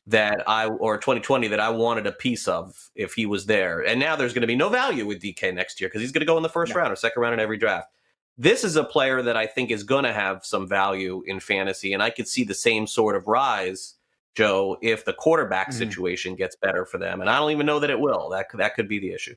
that 0.07 0.43
I 0.47 0.67
or 0.67 0.97
2020 0.97 1.47
that 1.47 1.59
I 1.59 1.69
wanted 1.69 2.05
a 2.05 2.11
piece 2.11 2.47
of 2.47 2.91
if 2.95 3.13
he 3.13 3.25
was 3.25 3.47
there. 3.47 3.79
And 3.79 3.99
now 3.99 4.15
there's 4.15 4.33
going 4.33 4.41
to 4.41 4.47
be 4.47 4.55
no 4.55 4.69
value 4.69 5.05
with 5.05 5.21
DK 5.21 5.53
next 5.53 5.81
year 5.81 5.89
because 5.89 6.01
he's 6.01 6.11
going 6.11 6.21
to 6.21 6.27
go 6.27 6.37
in 6.37 6.43
the 6.43 6.49
first 6.49 6.75
round 6.75 6.91
or 6.91 6.95
second 6.95 7.21
round 7.21 7.33
in 7.33 7.39
every 7.39 7.57
draft 7.57 7.87
this 8.37 8.63
is 8.63 8.75
a 8.75 8.83
player 8.83 9.21
that 9.21 9.37
I 9.37 9.45
think 9.45 9.71
is 9.71 9.83
going 9.83 10.03
to 10.03 10.13
have 10.13 10.45
some 10.45 10.67
value 10.67 11.23
in 11.25 11.39
fantasy, 11.39 11.93
and 11.93 12.01
I 12.01 12.09
could 12.09 12.27
see 12.27 12.43
the 12.43 12.53
same 12.53 12.87
sort 12.87 13.15
of 13.15 13.27
rise, 13.27 13.95
Joe, 14.35 14.77
if 14.81 15.05
the 15.05 15.13
quarterback 15.13 15.69
mm-hmm. 15.69 15.79
situation 15.79 16.35
gets 16.35 16.55
better 16.55 16.85
for 16.85 16.97
them. 16.97 17.21
And 17.21 17.29
I 17.29 17.37
don't 17.37 17.51
even 17.51 17.65
know 17.65 17.79
that 17.79 17.89
it 17.89 17.99
will. 17.99 18.29
That 18.29 18.47
that 18.53 18.75
could 18.75 18.87
be 18.87 18.99
the 18.99 19.13
issue. 19.13 19.35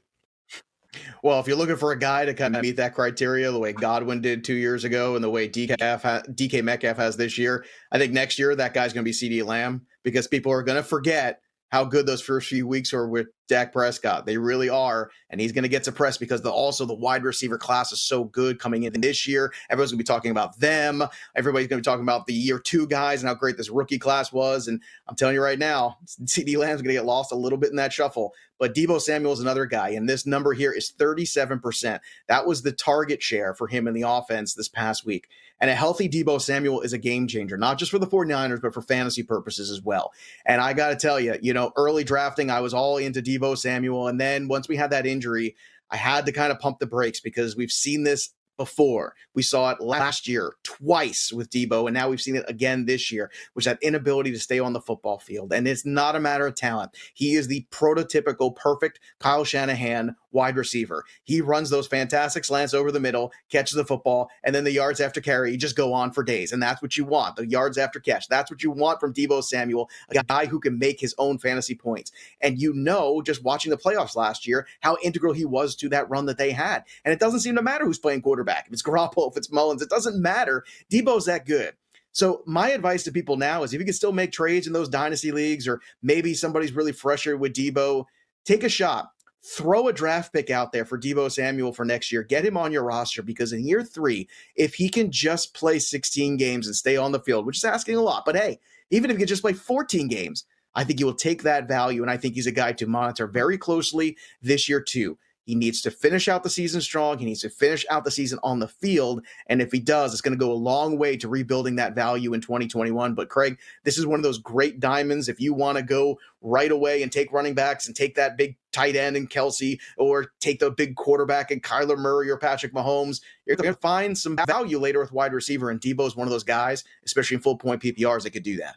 Well, 1.22 1.40
if 1.40 1.46
you're 1.46 1.57
looking 1.57 1.76
for 1.76 1.92
a 1.92 1.98
guy 1.98 2.24
to 2.24 2.35
kind 2.35 2.54
of 2.54 2.62
meet 2.62 2.76
that 2.76 2.94
criteria, 2.94 3.50
the 3.50 3.59
way 3.59 3.72
Godwin 3.72 4.20
did 4.20 4.44
two 4.44 4.54
years 4.54 4.85
ago, 4.85 5.14
and 5.16 5.24
the 5.24 5.30
way 5.30 5.48
DK, 5.48 5.80
ha- 5.80 6.22
DK 6.30 6.62
Metcalf 6.62 6.96
has 6.96 7.16
this 7.16 7.37
year, 7.37 7.64
I 7.90 7.98
think 7.98 8.12
next 8.12 8.38
year 8.38 8.54
that 8.54 8.74
guy's 8.74 8.92
going 8.92 9.04
to 9.04 9.09
be 9.09 9.12
CeeDee 9.12 9.44
Lamb 9.44 9.87
because 10.02 10.28
people 10.28 10.52
are 10.52 10.62
going 10.62 10.76
to 10.76 10.88
forget 10.88 11.40
how 11.75 11.83
good 11.83 12.07
those 12.07 12.23
first 12.23 12.49
few 12.49 12.69
weeks 12.69 12.93
were 12.93 13.09
with 13.09 13.27
Dak 13.49 13.73
Prescott. 13.73 14.27
They 14.27 14.39
really 14.39 14.69
are. 14.69 15.11
And 15.29 15.41
he's 15.41 15.51
going 15.51 15.65
to 15.65 15.69
get 15.69 15.85
suppressed 15.85 16.21
because 16.21 16.41
the, 16.41 16.53
also 16.53 16.87
the 16.87 16.95
wide 16.95 17.25
receiver 17.25 17.59
class 17.59 17.91
is 17.91 18.01
so 18.01 18.23
good 18.23 18.61
coming 18.61 18.85
in 18.85 19.01
this 19.01 19.27
year. 19.27 19.53
Everyone's 19.69 19.91
going 19.91 19.99
to 19.99 20.05
be 20.05 20.07
talking 20.07 20.31
about 20.31 20.57
them. 20.61 21.03
Everybody's 21.35 21.67
going 21.67 21.83
to 21.83 21.85
be 21.85 21.93
talking 21.93 22.05
about 22.05 22.29
the 22.29 22.33
year 22.33 22.61
two 22.61 22.87
guys 22.87 23.23
and 23.23 23.29
how 23.29 23.35
great 23.35 23.57
this 23.57 23.71
rookie 23.71 23.99
class 23.99 24.33
was. 24.33 24.69
And 24.69 24.81
I'm 25.09 25.17
telling 25.17 25.35
you 25.35 25.43
right 25.43 25.59
now, 25.59 25.99
CeeDee 26.07 26.57
Lamb's 26.57 26.81
going 26.81 26.95
to 26.95 27.01
get 27.01 27.07
lost 27.07 27.33
a 27.33 27.37
little 27.37 27.59
bit 27.59 27.71
in 27.71 27.77
that 27.77 27.93
shuffle. 27.93 28.35
But 28.64 28.74
Deebo 28.74 28.98
Samuel 28.98 29.35
is 29.35 29.40
another 29.40 29.66
guy. 29.66 29.90
And 29.90 30.09
this 30.09 30.24
number 30.24 30.55
here 30.55 30.72
is 30.72 30.90
37%. 30.90 32.00
That 32.29 32.46
was 32.46 32.62
the 32.62 32.72
target 32.72 33.22
share 33.22 33.53
for 33.53 33.66
him 33.66 33.87
in 33.87 33.92
the 33.92 34.09
offense 34.09 34.55
this 34.55 34.70
past 34.70 35.05
week. 35.05 35.29
And 35.61 35.70
a 35.70 35.74
healthy 35.74 36.09
Deebo 36.09 36.40
Samuel 36.40 36.81
is 36.81 36.94
a 36.94 36.98
game 36.98 37.27
changer, 37.27 37.59
not 37.59 37.77
just 37.77 37.90
for 37.90 37.98
the 37.98 38.07
49ers, 38.07 38.62
but 38.62 38.72
for 38.72 38.81
fantasy 38.81 39.22
purposes 39.22 39.70
as 39.70 39.83
well. 39.83 40.12
And 40.46 40.62
I 40.62 40.72
got 40.72 40.88
to 40.88 40.96
tell 40.96 41.20
you, 41.20 41.37
you 41.42 41.53
know, 41.53 41.72
early 41.77 42.05
drafting, 42.05 42.48
I 42.48 42.61
was 42.61 42.72
all 42.72 42.96
into 42.96 43.20
Deebo 43.20 43.59
Samuel. 43.59 44.09
And 44.09 44.18
then 44.18 44.48
once 44.48 44.66
we 44.66 44.77
had 44.77 44.88
that 44.92 45.05
injury, 45.05 45.57
I 45.90 45.98
had 45.98 46.24
to 46.24 46.33
kind 46.33 46.50
of 46.50 46.59
pump 46.59 46.79
the 46.79 46.87
brakes 46.87 47.20
because 47.20 47.57
we've 47.57 47.70
seen 47.70 48.05
this 48.05 48.31
before. 48.57 49.14
We 49.35 49.43
saw 49.43 49.71
it 49.71 49.81
last 49.81 50.29
year 50.29 50.55
twice 50.62 51.33
with 51.33 51.51
Deebo, 51.51 51.87
and 51.87 51.95
now 51.95 52.09
we've 52.09 52.21
seen 52.21 52.37
it 52.37 52.45
again 52.49 52.87
this 52.87 53.11
year, 53.11 53.31
which 53.55 53.64
that 53.64 53.83
inability 53.83 54.31
to 54.33 54.38
stay 54.38 54.59
on 54.59 54.73
the 54.73 54.81
football 54.81 55.19
field. 55.19 55.53
And 55.53 55.67
it's 55.67 55.85
not 55.85 56.17
a 56.17 56.21
matter 56.21 56.47
of 56.47 56.55
talent. 56.55 56.97
He 57.14 57.35
is 57.35 57.49
the 57.49 57.67
prototypical 57.71 58.55
perfect 58.55 59.01
Kyle 59.19 59.45
Shanahan 59.45 60.17
wide 60.35 60.57
receiver. 60.57 61.05
He 61.23 61.40
runs 61.40 61.71
those 61.71 61.87
fantastic 61.87 62.45
slants 62.45 62.75
over 62.75 62.90
the 62.90 63.01
middle, 63.01 63.33
catches 63.49 63.77
the 63.77 63.85
football, 63.85 64.31
and 64.43 64.55
then 64.55 64.64
the 64.64 64.73
yards 64.73 65.01
after 65.01 65.21
carry 65.21 65.57
just 65.57 65.77
go 65.77 65.93
on 65.93 66.11
for 66.11 66.23
days. 66.23 66.53
And 66.53 66.62
that's 66.62 66.83
what 66.83 66.97
you 66.97 67.05
want 67.05 67.37
the 67.37 67.47
yards 67.47 67.79
after 67.79 68.01
catch. 68.01 68.29
That's 68.29 68.51
what 68.51 68.62
you 68.62 68.71
want 68.71 69.01
from 69.01 69.14
Deebo 69.14 69.43
Samuel, 69.43 69.88
a 70.11 70.23
guy 70.25 70.47
who 70.47 70.61
can 70.61 70.79
make 70.79 71.01
his 71.01 71.14
own 71.19 71.38
fantasy 71.38 71.75
points. 71.75 72.12
And 72.40 72.61
you 72.61 72.75
know, 72.75 73.23
just 73.23 73.45
watching 73.45 73.71
the 73.71 73.79
playoffs 73.79 74.17
last 74.17 74.47
year, 74.47 74.67
how 74.81 74.97
integral 75.03 75.33
he 75.33 75.45
was 75.45 75.77
to 75.77 75.88
that 75.90 76.11
run 76.11 76.27
that 76.27 76.38
they 76.38 76.51
had. 76.51 76.85
And 77.05 77.12
it 77.12 77.21
doesn't 77.21 77.40
seem 77.40 77.55
to 77.55 77.62
matter 77.62 77.85
who's 77.85 77.99
playing 77.99 78.23
quarterback. 78.23 78.43
Back 78.44 78.66
if 78.66 78.72
it's 78.72 78.83
Garoppolo, 78.83 79.30
if 79.30 79.37
it's 79.37 79.50
Mullens, 79.50 79.83
it 79.83 79.90
doesn't 79.90 80.20
matter. 80.20 80.64
Deebo's 80.90 81.26
that 81.26 81.46
good. 81.46 81.74
So 82.12 82.42
my 82.46 82.70
advice 82.70 83.02
to 83.04 83.12
people 83.12 83.37
now 83.37 83.64
is 83.64 83.74
if 83.74 83.80
you 83.80 83.85
can 83.85 83.94
still 83.94 84.12
make 84.12 84.30
trades 84.30 84.66
in 84.66 84.72
those 84.72 84.88
dynasty 84.88 85.33
leagues, 85.33 85.66
or 85.66 85.80
maybe 86.02 86.33
somebody's 86.33 86.72
really 86.72 86.92
frustrated 86.92 87.40
with 87.40 87.54
Deebo, 87.54 88.04
take 88.44 88.62
a 88.62 88.68
shot 88.68 89.11
throw 89.44 89.88
a 89.88 89.92
draft 89.92 90.33
pick 90.33 90.48
out 90.48 90.72
there 90.72 90.87
for 90.87 90.98
Deebo 90.98 91.30
Samuel 91.30 91.72
for 91.72 91.85
next 91.85 92.11
year. 92.11 92.22
Get 92.22 92.46
him 92.46 92.57
on 92.57 92.72
your 92.72 92.83
roster 92.83 93.22
because 93.22 93.52
in 93.52 93.66
year 93.66 93.83
three, 93.83 94.26
if 94.57 94.74
he 94.74 94.88
can 94.88 95.11
just 95.11 95.54
play 95.54 95.78
16 95.78 96.37
games 96.38 96.66
and 96.66 96.74
stay 96.74 96.96
on 96.96 97.12
the 97.12 97.20
field, 97.20 97.44
which 97.44 97.59
is 97.59 97.64
asking 97.64 97.96
a 97.96 98.02
lot, 98.02 98.24
but 98.24 98.37
hey, 98.37 98.59
even 98.90 99.11
if 99.11 99.16
he 99.16 99.20
can 99.20 99.28
just 99.28 99.42
play 99.42 99.52
14 99.52 100.09
games, 100.09 100.44
I 100.74 100.85
think 100.85 100.98
he 100.98 101.04
will 101.04 101.14
take 101.14 101.42
that 101.42 101.68
value. 101.68 102.02
And 102.02 102.11
I 102.11 102.16
think 102.16 102.35
he's 102.35 102.46
a 102.46 102.52
guy 102.52 102.72
to 102.72 102.87
monitor 102.87 103.26
very 103.26 103.59
closely 103.59 104.16
this 104.40 104.68
year, 104.68 104.80
too. 104.80 105.18
He 105.44 105.54
needs 105.54 105.83
to 105.83 105.90
finish 105.90 106.26
out 106.26 106.42
the 106.42 106.50
season 106.50 106.80
strong. 106.80 107.18
He 107.18 107.26
needs 107.26 107.42
to 107.42 107.50
finish 107.50 107.85
out 107.90 108.04
the 108.04 108.11
season 108.11 108.38
on 108.42 108.59
the 108.59 108.68
field. 108.68 109.24
And 109.46 109.61
if 109.61 109.70
he 109.70 109.78
does, 109.78 110.12
it's 110.12 110.22
going 110.22 110.37
to 110.37 110.42
go 110.42 110.50
a 110.50 110.54
long 110.54 110.98
way 110.98 111.16
to 111.18 111.28
rebuilding 111.28 111.76
that 111.76 111.94
value 111.94 112.33
in 112.33 112.40
2021. 112.40 113.14
But 113.14 113.28
Craig, 113.28 113.59
this 113.85 113.98
is 113.98 114.07
one 114.07 114.18
of 114.18 114.22
those 114.22 114.38
great 114.38 114.80
diamonds. 114.80 115.28
If 115.28 115.40
you 115.40 115.52
want 115.52 115.76
to 115.76 115.85
go 115.85 116.18
right 116.40 116.70
away 116.70 117.02
and 117.02 117.12
take 117.12 117.33
running 117.33 117.54
backs 117.54 117.87
and 117.87 117.94
take 117.94 118.14
that 118.14 118.37
big 118.37 118.57
tight 118.72 118.96
end 118.96 119.16
and 119.16 119.30
Kelce, 119.30 119.78
or 119.96 120.33
take 120.40 120.59
the 120.59 120.70
big 120.70 120.96
quarterback 120.96 121.50
and 121.50 121.62
Kyler 121.62 121.98
Murray 121.98 122.30
or 122.30 122.37
Patrick 122.37 122.72
Mahomes, 122.72 123.20
you're 123.46 123.57
going 123.57 123.72
to 123.72 123.80
find 123.80 124.16
some 124.16 124.37
value 124.46 124.78
later 124.78 125.00
with 125.00 125.12
wide 125.12 125.33
receiver. 125.33 125.70
And 125.70 125.80
Deebo 125.80 126.07
is 126.07 126.16
one 126.16 126.26
of 126.26 126.33
those 126.33 126.44
guys, 126.44 126.85
especially 127.04 127.37
in 127.37 127.40
full 127.40 127.57
point 127.57 127.83
PPRs, 127.83 128.22
that 128.22 128.30
could 128.30 128.42
do 128.42 128.57
that. 128.57 128.76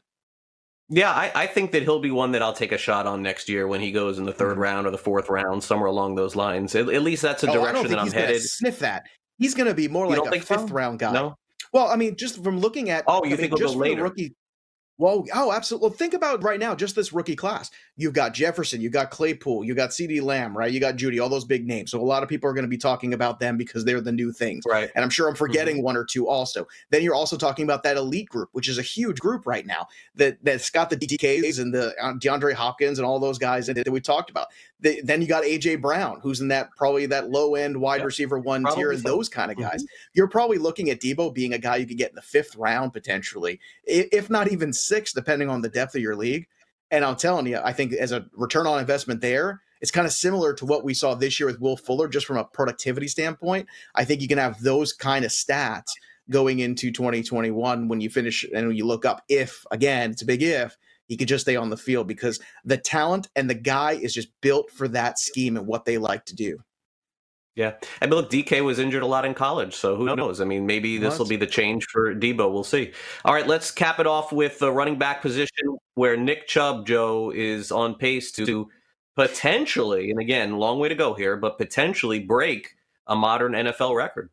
Yeah, 0.90 1.12
I, 1.12 1.32
I, 1.36 1.48
think 1.48 1.72
that 1.74 1.84
he'll 1.84 2.00
be 2.00 2.12
one 2.12 2.32
that 2.32 2.42
I'll 2.42 2.54
take 2.54 2.72
a 2.72 2.78
shot 2.78 3.06
on 3.06 3.22
next 3.22 3.50
year 3.50 3.68
when 3.68 3.82
he 3.82 3.92
goes 3.92 4.20
in 4.20 4.24
the 4.24 4.32
3rd 4.32 4.52
mm-hmm. 4.52 4.60
round 4.60 4.88
or 4.88 4.92
the 4.92 4.98
fourth 4.98 5.28
round, 5.28 5.62
somewhere 5.62 5.90
along 5.90 6.16
those 6.16 6.36
lines. 6.36 6.74
At, 6.76 6.88
at 6.88 7.02
least 7.02 7.22
that's 7.22 7.44
a 7.44 7.50
oh, 7.50 7.54
direction 7.54 7.90
that 7.90 8.00
I'm 8.00 8.12
headed. 8.12 8.42
Sniff 8.42 8.80
that. 8.80 9.04
He's 9.38 9.54
going 9.54 9.68
to 9.68 9.74
be 9.74 9.90
more 9.90 10.06
you 10.06 10.22
like 10.22 10.42
a 10.42 10.46
fifth 10.46 10.70
so? 10.70 10.74
round 10.74 11.00
guy. 11.00 11.12
No. 11.12 11.36
Well, 11.74 11.88
I 11.88 11.98
mean, 11.98 12.16
just 12.16 12.42
from 12.42 12.60
looking 12.60 12.90
at 12.90 13.04
oh, 13.08 13.26
you 13.26 13.34
I 13.34 13.38
think 13.38 13.52
mean, 13.52 13.60
just 13.60 13.76
later? 13.76 14.04
rookie 14.04 14.34
well, 14.98 15.26
oh, 15.34 15.52
absolutely. 15.52 15.90
Well, 15.90 15.98
think 15.98 16.14
about 16.14 16.44
right 16.44 16.60
now, 16.60 16.74
just 16.74 16.96
this 16.96 17.14
rookie 17.14 17.36
class. 17.36 17.70
You've 17.98 18.14
got 18.14 18.34
Jefferson, 18.34 18.82
you've 18.82 18.94
got 18.94 19.12
Claypool, 19.12 19.64
you 19.64 19.76
got 19.76 19.92
CeeDee 19.92 20.22
Lamb, 20.22 20.58
right? 20.58 20.72
You 20.72 20.80
got 20.80 20.96
Jeudy, 20.96 21.22
all 21.22 21.30
those 21.30 21.46
big 21.46 21.68
names. 21.68 21.92
So 21.92 22.00
a 22.00 22.04
lot 22.04 22.24
of 22.24 22.30
people 22.30 22.50
are 22.50 22.54
going 22.54 22.66
to 22.66 22.70
be 22.70 22.78
talking 22.78 23.14
about 23.14 23.40
them 23.40 23.58
because 23.58 23.86
they're 23.86 24.02
the 24.02 24.12
new 24.12 24.32
things. 24.32 24.64
Right. 24.68 24.90
And 24.96 25.04
I'm 25.04 25.10
sure 25.10 25.28
I'm 25.28 25.36
forgetting 25.36 25.78
mm-hmm. 25.78 25.86
one 25.86 25.98
or 25.98 26.04
two 26.04 26.28
also. 26.28 26.68
Then 26.90 27.04
you're 27.04 27.16
also 27.16 27.38
talking 27.38 27.64
about 27.64 27.84
that 27.84 27.98
elite 27.98 28.30
group, 28.30 28.50
which 28.54 28.68
is 28.68 28.80
a 28.80 28.84
huge 28.84 29.20
group 29.20 29.46
right 29.46 29.66
now 29.66 29.88
that, 30.16 30.38
that's 30.44 30.70
got 30.70 30.90
the 30.90 30.98
DTKs 30.98 31.60
and 31.62 31.74
the 31.74 31.96
uh, 32.02 32.14
DeAndre 32.14 32.54
Hopkins 32.54 32.98
and 32.98 33.06
all 33.06 33.20
those 33.20 33.38
guys 33.38 33.68
that, 33.68 33.76
that 33.76 33.92
we 33.92 34.02
talked 34.02 34.30
about. 34.32 34.48
The, 34.80 35.02
then 35.02 35.22
you 35.22 35.28
got 35.28 35.44
AJ 35.44 35.82
Brown, 35.82 36.20
who's 36.22 36.40
in 36.40 36.50
that 36.50 36.70
probably 36.78 37.08
that 37.08 37.32
low 37.32 37.56
end 37.56 37.80
wide 37.80 38.06
receiver 38.06 38.38
one 38.38 38.62
probably 38.62 38.84
tier, 38.84 38.92
and 38.92 39.02
so. 39.02 39.10
those 39.10 39.28
kind 39.28 39.52
of 39.52 39.58
guys. 39.58 39.84
Mm-hmm. 39.84 40.12
You're 40.14 40.28
probably 40.28 40.60
looking 40.60 40.90
at 40.92 41.00
Deebo 41.00 41.34
being 41.34 41.54
a 41.54 41.58
guy 41.58 41.78
you 41.78 41.88
could 41.88 41.98
get 41.98 42.12
in 42.12 42.16
the 42.16 42.22
fifth 42.22 42.56
round 42.56 42.94
potentially, 42.94 43.60
if 43.86 44.30
not 44.30 44.52
even 44.52 44.72
six, 44.72 45.14
depending 45.14 45.50
on 45.50 45.62
the 45.62 45.70
depth 45.70 45.96
of 45.96 46.02
your 46.02 46.16
league. 46.16 46.48
And 46.92 47.04
I'm 47.04 47.16
telling 47.16 47.48
you, 47.48 47.60
I 47.64 47.74
think 47.74 47.94
as 47.94 48.12
a 48.12 48.26
return 48.34 48.68
on 48.68 48.80
investment 48.80 49.20
there, 49.20 49.62
it's 49.82 49.92
kind 49.92 50.08
of 50.08 50.14
similar 50.14 50.54
to 50.54 50.66
what 50.66 50.84
we 50.84 50.94
saw 50.94 51.16
this 51.16 51.40
year 51.40 51.48
with 51.48 51.60
Will 51.60 51.78
Fuller, 51.78 52.08
just 52.08 52.26
from 52.26 52.38
a 52.38 52.44
productivity 52.44 53.08
standpoint. 53.08 53.68
I 53.96 54.06
think 54.06 54.22
you 54.22 54.28
can 54.28 54.38
have 54.38 54.62
those 54.62 54.94
kind 54.94 55.26
of 55.26 55.32
stats 55.32 55.90
going 56.30 56.60
into 56.60 56.92
2021 56.92 57.88
when 57.88 58.02
you 58.02 58.10
finish 58.10 58.46
and 58.54 58.68
when 58.68 58.76
you 58.76 58.86
look 58.86 59.06
up 59.06 59.24
if 59.30 59.66
again 59.72 60.12
it's 60.12 60.22
a 60.22 60.26
big 60.26 60.44
if 60.44 60.78
he 61.08 61.18
could 61.18 61.28
just 61.28 61.44
stay 61.44 61.56
on 61.56 61.70
the 61.70 61.78
field 61.78 62.08
because 62.08 62.40
the 62.66 62.78
talent 62.78 63.28
and 63.36 63.50
the 63.50 63.56
guy 63.56 63.94
is 63.94 64.14
just 64.14 64.30
built 64.42 64.72
for 64.72 64.88
that 64.90 65.20
scheme 65.20 65.58
and 65.58 65.68
what 65.68 65.86
they 65.86 65.98
like 65.98 66.26
to 66.26 66.36
do. 66.36 66.60
Yeah. 67.56 67.74
I 68.02 68.06
mean, 68.06 68.14
look, 68.14 68.30
DK 68.30 68.64
was 68.64 68.78
injured 68.78 69.02
a 69.02 69.08
lot 69.08 69.26
in 69.26 69.34
college, 69.34 69.74
so 69.74 69.96
who 69.96 70.10
oh. 70.10 70.16
knows? 70.16 70.42
I 70.42 70.46
mean, 70.46 70.68
maybe 70.68 71.00
this 71.00 71.18
will 71.18 71.26
be 71.26 71.38
the 71.38 71.48
change 71.48 71.86
for 71.86 72.14
Deebo. 72.14 72.54
We'll 72.54 72.64
see. 72.64 72.92
All 73.26 73.34
right, 73.34 73.48
let's 73.48 73.72
cap 73.72 74.00
it 74.00 74.06
off 74.06 74.32
with 74.32 74.60
the 74.60 74.72
running 74.72 75.00
back 75.00 75.24
position 75.24 75.78
where 75.96 76.16
Nick 76.16 76.48
Chubb, 76.48 76.86
Joe, 76.86 77.32
is 77.34 77.72
on 77.72 77.96
pace 77.96 78.32
to 78.34 78.70
potentially, 79.16 80.12
and 80.12 80.20
again, 80.20 80.58
long 80.58 80.78
way 80.78 80.88
to 80.88 80.94
go 80.94 81.16
here, 81.16 81.36
but 81.36 81.58
potentially 81.58 82.20
break 82.20 82.76
a 83.08 83.16
modern 83.16 83.54
NFL 83.54 83.96
record. 83.96 84.30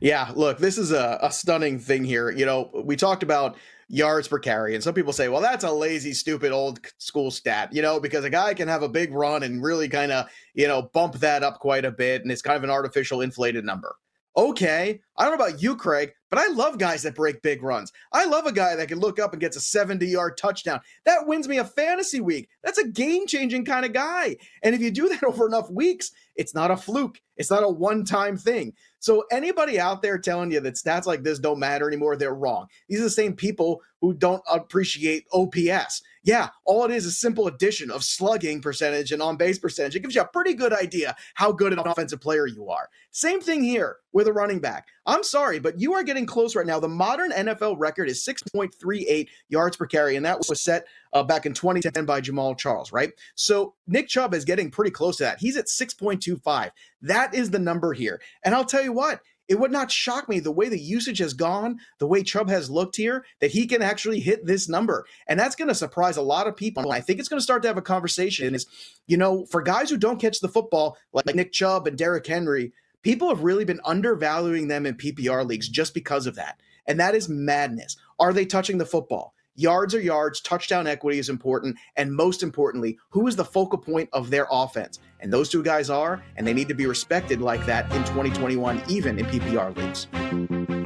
Yeah, 0.00 0.30
look, 0.36 0.58
this 0.58 0.78
is 0.78 0.92
a, 0.92 1.18
a 1.20 1.32
stunning 1.32 1.80
thing 1.80 2.04
here. 2.04 2.30
You 2.30 2.46
know, 2.46 2.70
we 2.84 2.94
talked 2.94 3.24
about 3.24 3.56
yards 3.88 4.28
per 4.28 4.38
carry. 4.38 4.74
And 4.74 4.82
some 4.82 4.94
people 4.94 5.12
say, 5.12 5.28
well, 5.28 5.40
that's 5.40 5.64
a 5.64 5.72
lazy, 5.72 6.12
stupid 6.12 6.52
old 6.52 6.80
school 6.98 7.30
stat, 7.30 7.72
you 7.72 7.82
know, 7.82 8.00
because 8.00 8.24
a 8.24 8.30
guy 8.30 8.54
can 8.54 8.68
have 8.68 8.82
a 8.82 8.88
big 8.88 9.12
run 9.12 9.42
and 9.42 9.62
really 9.62 9.88
kind 9.88 10.12
of, 10.12 10.28
you 10.54 10.68
know, 10.68 10.82
bump 10.82 11.14
that 11.16 11.42
up 11.42 11.58
quite 11.58 11.84
a 11.84 11.90
bit. 11.90 12.22
And 12.22 12.30
it's 12.30 12.42
kind 12.42 12.56
of 12.56 12.64
an 12.64 12.70
artificial 12.70 13.20
inflated 13.20 13.64
number. 13.64 13.96
Okay. 14.36 15.00
I 15.16 15.24
don't 15.24 15.38
know 15.38 15.44
about 15.44 15.62
you, 15.62 15.76
Craig, 15.76 16.12
but 16.28 16.40
I 16.40 16.48
love 16.48 16.78
guys 16.78 17.04
that 17.04 17.14
break 17.14 17.40
big 17.40 17.62
runs. 17.62 17.92
I 18.12 18.24
love 18.24 18.46
a 18.46 18.52
guy 18.52 18.74
that 18.74 18.88
can 18.88 18.98
look 18.98 19.20
up 19.20 19.32
and 19.32 19.40
gets 19.40 19.56
a 19.56 19.60
70 19.60 20.04
yard 20.06 20.36
touchdown. 20.36 20.80
That 21.04 21.28
wins 21.28 21.46
me 21.46 21.58
a 21.58 21.64
fantasy 21.64 22.20
week. 22.20 22.48
That's 22.64 22.78
a 22.78 22.88
game 22.88 23.28
changing 23.28 23.64
kind 23.64 23.86
of 23.86 23.92
guy. 23.92 24.36
And 24.62 24.74
if 24.74 24.80
you 24.80 24.90
do 24.90 25.08
that 25.10 25.22
over 25.22 25.46
enough 25.46 25.70
weeks, 25.70 26.10
it's 26.34 26.54
not 26.54 26.72
a 26.72 26.76
fluke, 26.76 27.20
it's 27.36 27.50
not 27.50 27.62
a 27.62 27.68
one 27.68 28.04
time 28.04 28.36
thing. 28.36 28.72
So 29.04 29.26
anybody 29.30 29.78
out 29.78 30.00
there 30.00 30.16
telling 30.16 30.50
you 30.50 30.60
that 30.60 30.76
stats 30.76 31.04
like 31.04 31.22
this 31.22 31.38
don't 31.38 31.58
matter 31.58 31.86
anymore, 31.86 32.16
they're 32.16 32.32
wrong. 32.32 32.68
These 32.88 33.00
are 33.00 33.04
the 33.04 33.10
same 33.10 33.34
people 33.34 33.82
who 34.04 34.12
don't 34.12 34.42
appreciate 34.52 35.24
OPS. 35.32 36.02
Yeah, 36.24 36.50
all 36.66 36.84
it 36.84 36.90
is 36.90 37.06
is 37.06 37.18
simple 37.18 37.46
addition 37.46 37.90
of 37.90 38.04
slugging 38.04 38.60
percentage 38.60 39.12
and 39.12 39.22
on 39.22 39.38
base 39.38 39.58
percentage. 39.58 39.96
It 39.96 40.00
gives 40.00 40.14
you 40.14 40.20
a 40.20 40.26
pretty 40.26 40.52
good 40.52 40.74
idea 40.74 41.16
how 41.32 41.52
good 41.52 41.72
an 41.72 41.78
offensive 41.78 42.20
player 42.20 42.46
you 42.46 42.68
are. 42.68 42.90
Same 43.12 43.40
thing 43.40 43.62
here 43.62 43.96
with 44.12 44.28
a 44.28 44.32
running 44.32 44.58
back. 44.58 44.88
I'm 45.06 45.22
sorry, 45.22 45.58
but 45.58 45.80
you 45.80 45.94
are 45.94 46.02
getting 46.02 46.26
close 46.26 46.54
right 46.54 46.66
now. 46.66 46.78
The 46.78 46.88
modern 46.88 47.30
NFL 47.30 47.76
record 47.78 48.10
is 48.10 48.22
6.38 48.22 49.26
yards 49.48 49.78
per 49.78 49.86
carry, 49.86 50.16
and 50.16 50.26
that 50.26 50.38
was 50.50 50.60
set 50.60 50.86
uh, 51.14 51.22
back 51.22 51.46
in 51.46 51.54
2010 51.54 52.04
by 52.04 52.20
Jamaal 52.20 52.58
Charles, 52.58 52.92
right? 52.92 53.10
So 53.36 53.74
Nick 53.86 54.08
Chubb 54.08 54.34
is 54.34 54.44
getting 54.44 54.70
pretty 54.70 54.90
close 54.90 55.16
to 55.16 55.24
that. 55.24 55.38
He's 55.38 55.56
at 55.56 55.66
6.25. 55.66 56.70
That 57.00 57.34
is 57.34 57.50
the 57.50 57.58
number 57.58 57.94
here. 57.94 58.20
And 58.44 58.54
I'll 58.54 58.64
tell 58.66 58.82
you 58.82 58.92
what, 58.92 59.20
it 59.48 59.58
would 59.58 59.72
not 59.72 59.90
shock 59.90 60.28
me 60.28 60.40
the 60.40 60.50
way 60.50 60.68
the 60.68 60.78
usage 60.78 61.18
has 61.18 61.34
gone, 61.34 61.78
the 61.98 62.06
way 62.06 62.22
Chubb 62.22 62.48
has 62.48 62.70
looked 62.70 62.96
here, 62.96 63.24
that 63.40 63.50
he 63.50 63.66
can 63.66 63.82
actually 63.82 64.20
hit 64.20 64.46
this 64.46 64.68
number. 64.68 65.06
And 65.26 65.38
that's 65.38 65.56
going 65.56 65.68
to 65.68 65.74
surprise 65.74 66.16
a 66.16 66.22
lot 66.22 66.46
of 66.46 66.56
people. 66.56 66.82
And 66.82 66.92
I 66.92 67.00
think 67.00 67.18
it's 67.18 67.28
going 67.28 67.38
to 67.38 67.44
start 67.44 67.62
to 67.62 67.68
have 67.68 67.76
a 67.76 67.82
conversation 67.82 68.54
is, 68.54 68.66
you 69.06 69.16
know, 69.16 69.44
for 69.46 69.62
guys 69.62 69.90
who 69.90 69.96
don't 69.96 70.20
catch 70.20 70.40
the 70.40 70.48
football, 70.48 70.96
like 71.12 71.34
Nick 71.34 71.52
Chubb 71.52 71.86
and 71.86 71.98
Derrick 71.98 72.26
Henry, 72.26 72.72
people 73.02 73.28
have 73.28 73.44
really 73.44 73.64
been 73.64 73.80
undervaluing 73.84 74.68
them 74.68 74.86
in 74.86 74.96
PPR 74.96 75.46
leagues 75.46 75.68
just 75.68 75.92
because 75.92 76.26
of 76.26 76.36
that. 76.36 76.58
And 76.86 76.98
that 77.00 77.14
is 77.14 77.28
madness. 77.28 77.96
Are 78.18 78.32
they 78.32 78.46
touching 78.46 78.78
the 78.78 78.86
football? 78.86 79.33
Yards 79.56 79.94
are 79.94 80.00
yards, 80.00 80.40
touchdown 80.40 80.88
equity 80.88 81.20
is 81.20 81.28
important, 81.28 81.76
and 81.94 82.12
most 82.12 82.42
importantly, 82.42 82.98
who 83.10 83.28
is 83.28 83.36
the 83.36 83.44
focal 83.44 83.78
point 83.78 84.08
of 84.12 84.28
their 84.28 84.48
offense? 84.50 84.98
And 85.20 85.32
those 85.32 85.48
two 85.48 85.62
guys 85.62 85.90
are, 85.90 86.20
and 86.34 86.44
they 86.44 86.52
need 86.52 86.66
to 86.66 86.74
be 86.74 86.86
respected 86.86 87.40
like 87.40 87.64
that 87.66 87.84
in 87.92 88.02
2021, 88.02 88.82
even 88.88 89.16
in 89.16 89.26
PPR 89.26 89.76
leagues. 89.76 90.08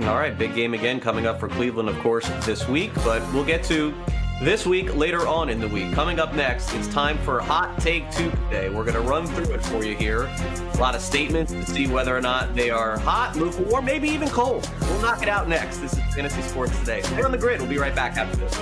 All 0.06 0.16
right, 0.16 0.36
big 0.36 0.54
game 0.54 0.74
again 0.74 1.00
coming 1.00 1.26
up 1.26 1.40
for 1.40 1.48
Cleveland, 1.48 1.88
of 1.88 1.98
course, 2.00 2.28
this 2.44 2.68
week, 2.68 2.92
but 2.96 3.22
we'll 3.32 3.42
get 3.42 3.64
to 3.64 3.94
this 4.40 4.66
week 4.66 4.94
later 4.94 5.26
on 5.26 5.48
in 5.48 5.58
the 5.60 5.68
week. 5.68 5.92
Coming 5.92 6.20
up 6.20 6.34
next, 6.34 6.72
it's 6.74 6.88
time 6.88 7.18
for 7.18 7.40
Hot 7.40 7.80
Take 7.80 8.10
Tuesday. 8.10 8.68
We're 8.68 8.84
going 8.84 8.94
to 8.94 9.00
run 9.00 9.26
through 9.26 9.54
it 9.54 9.64
for 9.64 9.84
you 9.84 9.96
here. 9.96 10.22
A 10.74 10.76
lot 10.78 10.94
of 10.94 11.00
statements 11.00 11.52
to 11.52 11.64
see 11.64 11.86
whether 11.86 12.16
or 12.16 12.20
not 12.20 12.54
they 12.54 12.70
are 12.70 12.98
hot, 12.98 13.36
lukewarm, 13.36 13.84
maybe 13.84 14.08
even 14.08 14.28
cold. 14.28 14.70
We'll 14.82 15.00
knock 15.00 15.22
it 15.22 15.28
out 15.28 15.48
next. 15.48 15.78
This 15.78 15.92
is 15.94 16.14
Fantasy 16.14 16.42
Sports 16.42 16.78
Today. 16.80 17.02
Stay 17.02 17.22
on 17.22 17.32
the 17.32 17.38
grid. 17.38 17.60
We'll 17.60 17.70
be 17.70 17.78
right 17.78 17.94
back 17.94 18.16
after 18.16 18.36
this. 18.36 18.54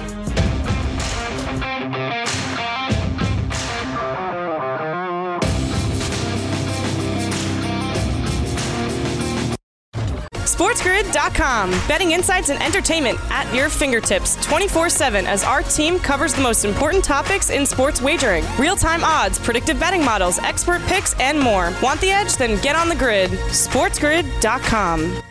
SportsGrid.com. 10.56 11.70
Betting 11.86 12.12
insights 12.12 12.48
and 12.48 12.62
entertainment 12.62 13.18
at 13.30 13.54
your 13.54 13.68
fingertips 13.68 14.42
24 14.42 14.88
7 14.88 15.26
as 15.26 15.44
our 15.44 15.62
team 15.62 15.98
covers 15.98 16.32
the 16.32 16.40
most 16.40 16.64
important 16.64 17.04
topics 17.04 17.50
in 17.50 17.66
sports 17.66 18.00
wagering 18.00 18.42
real 18.58 18.74
time 18.74 19.04
odds, 19.04 19.38
predictive 19.38 19.78
betting 19.78 20.02
models, 20.02 20.38
expert 20.38 20.80
picks, 20.84 21.12
and 21.20 21.38
more. 21.38 21.74
Want 21.82 22.00
the 22.00 22.10
edge? 22.10 22.38
Then 22.38 22.58
get 22.62 22.74
on 22.74 22.88
the 22.88 22.94
grid. 22.94 23.28
SportsGrid.com. 23.30 25.22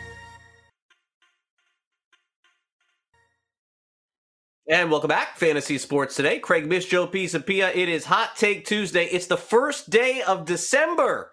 And 4.68 4.92
welcome 4.92 5.08
back, 5.08 5.38
Fantasy 5.38 5.78
Sports 5.78 6.14
Today. 6.14 6.38
Craig 6.38 6.68
Mish, 6.68 6.86
Joe 6.86 7.08
Pisapia. 7.08 7.74
It 7.74 7.88
is 7.88 8.04
Hot 8.04 8.36
Take 8.36 8.64
Tuesday. 8.64 9.06
It's 9.06 9.26
the 9.26 9.36
first 9.36 9.90
day 9.90 10.22
of 10.22 10.44
December 10.44 11.30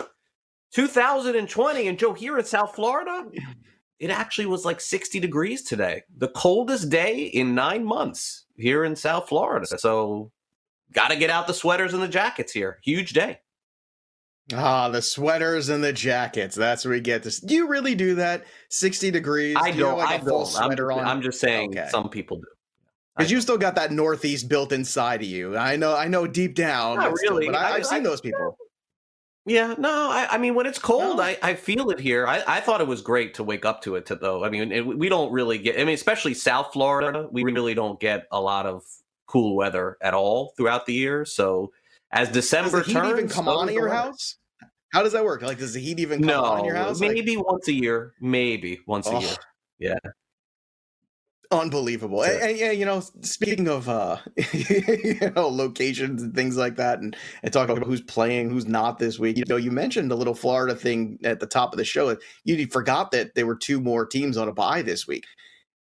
2020. 0.73 1.87
And 1.87 1.99
Joe, 1.99 2.13
here 2.13 2.39
in 2.39 2.45
South 2.45 2.73
Florida, 2.73 3.25
it 4.03 4.09
actually 4.11 4.47
was 4.47 4.65
like 4.65 4.81
60 4.81 5.19
degrees 5.19 5.61
today. 5.63 6.03
The 6.17 6.27
coldest 6.29 6.89
day 6.89 7.23
in 7.25 7.55
nine 7.55 7.85
months 7.85 8.45
here 8.57 8.83
in 8.83 8.95
South 8.95 9.29
Florida. 9.29 9.65
So, 9.77 10.31
got 10.91 11.09
to 11.09 11.15
get 11.15 11.29
out 11.29 11.47
the 11.47 11.53
sweaters 11.53 11.93
and 11.93 12.03
the 12.03 12.07
jackets 12.09 12.51
here. 12.51 12.79
Huge 12.83 13.13
day. 13.13 13.39
Ah, 14.53 14.89
the 14.89 15.01
sweaters 15.01 15.69
and 15.69 15.81
the 15.81 15.93
jackets. 15.93 16.53
That's 16.55 16.83
where 16.83 16.93
we 16.95 16.99
get 16.99 17.23
this. 17.23 17.39
Do 17.39 17.55
you 17.55 17.67
really 17.67 17.95
do 17.95 18.15
that? 18.15 18.43
60 18.69 19.09
degrees? 19.09 19.55
I 19.57 19.71
Do 19.71 19.77
have, 19.77 19.77
don't. 19.79 19.97
like 19.99 20.09
I 20.09 20.15
a 20.15 20.25
don't. 20.25 20.45
sweater 20.45 20.91
I'm, 20.91 20.99
on? 20.99 21.05
I'm 21.05 21.21
just 21.21 21.39
saying 21.39 21.69
Okay. 21.77 21.87
some 21.89 22.09
people 22.09 22.37
do. 22.37 22.43
Because 23.15 23.31
you 23.31 23.39
still 23.41 23.57
got 23.57 23.75
that 23.75 23.91
Northeast 23.91 24.49
built 24.49 24.73
inside 24.73 25.21
of 25.21 25.27
you. 25.27 25.55
I 25.55 25.75
know, 25.77 25.95
I 25.95 26.07
know 26.09 26.27
deep 26.27 26.55
down. 26.55 26.97
Not 26.97 27.15
still, 27.17 27.35
really. 27.35 27.45
but 27.45 27.55
I, 27.55 27.75
I've 27.75 27.85
seen 27.85 27.99
I- 28.01 28.03
those 28.03 28.19
people. 28.21 28.57
Yeah, 29.45 29.75
no, 29.77 30.09
I, 30.09 30.27
I 30.31 30.37
mean 30.37 30.55
when 30.55 30.65
it's 30.65 30.79
cold, 30.79 31.17
No? 31.17 31.23
I, 31.23 31.37
I 31.41 31.53
feel 31.55 31.89
it 31.89 31.99
here. 31.99 32.25
I, 32.25 32.43
I 32.47 32.59
thought 32.61 32.79
it 32.79 32.87
was 32.87 33.01
great 33.01 33.33
to 33.35 33.43
wake 33.43 33.65
up 33.65 33.81
to 33.81 33.95
it, 33.95 34.05
to, 34.05 34.15
though. 34.15 34.45
I 34.45 34.49
mean, 34.49 34.71
it, 34.71 34.85
we 34.85 35.09
don't 35.09 35.33
really 35.33 35.57
get. 35.57 35.75
I 35.75 35.83
mean, 35.83 35.95
especially 35.95 36.33
South 36.33 36.71
Florida, 36.71 37.27
we 37.29 37.43
really 37.43 37.73
don't 37.73 37.99
get 37.99 38.25
a 38.31 38.39
lot 38.39 38.65
of 38.65 38.83
cool 39.25 39.55
weather 39.57 39.97
at 40.01 40.13
all 40.13 40.53
throughout 40.55 40.85
the 40.85 40.93
year. 40.93 41.25
So 41.25 41.73
as 42.11 42.29
December 42.29 42.77
Does 42.77 42.87
the 42.87 42.93
heat 42.93 42.99
turns, 42.99 43.11
even 43.11 43.27
come 43.27 43.49
on 43.49 43.67
in 43.67 43.75
your 43.75 43.89
house? 43.89 44.37
How 44.93 45.03
does 45.03 45.11
that 45.13 45.25
work? 45.25 45.41
Like, 45.41 45.57
does 45.57 45.73
the 45.73 45.81
heat 45.81 45.99
even 45.99 46.19
come 46.19 46.27
No, 46.27 46.43
on 46.43 46.59
in 46.59 46.65
your 46.65 46.75
house? 46.75 47.01
Like, 47.01 47.11
maybe 47.11 47.35
once 47.35 47.67
a 47.67 47.73
year. 47.73 48.13
Maybe 48.21 48.79
once 48.85 49.07
a 49.07 49.15
Oh. 49.15 49.19
year. 49.19 49.35
Yeah. 49.79 49.97
Unbelievable. 51.59 52.23
So- 52.23 52.31
And, 52.31 52.41
and, 52.41 52.57
yeah, 52.57 52.71
you 52.71 52.85
know, 52.85 53.01
speaking 53.21 53.67
of 53.67 53.87
uh, 53.89 54.17
you 54.53 55.31
know 55.35 55.47
locations 55.49 56.21
and 56.21 56.33
things 56.35 56.57
like 56.57 56.75
that, 56.77 56.99
and 56.99 57.15
and 57.43 57.53
talking 57.53 57.75
about 57.75 57.87
who's 57.87 58.01
playing, 58.01 58.49
who's 58.49 58.67
not 58.67 58.99
this 58.99 59.19
week. 59.19 59.37
You 59.37 59.43
know, 59.47 59.57
you 59.57 59.71
mentioned 59.71 60.11
the 60.11 60.17
little 60.17 60.35
Florida 60.35 60.75
thing 60.75 61.19
at 61.23 61.39
the 61.39 61.47
top 61.47 61.73
of 61.73 61.77
the 61.77 61.85
show. 61.85 62.17
You 62.43 62.67
forgot 62.67 63.11
that 63.11 63.35
there 63.35 63.45
were 63.45 63.55
two 63.55 63.79
more 63.81 64.05
teams 64.05 64.37
on 64.37 64.47
a 64.47 64.53
bye 64.53 64.81
this 64.81 65.07
week. 65.07 65.25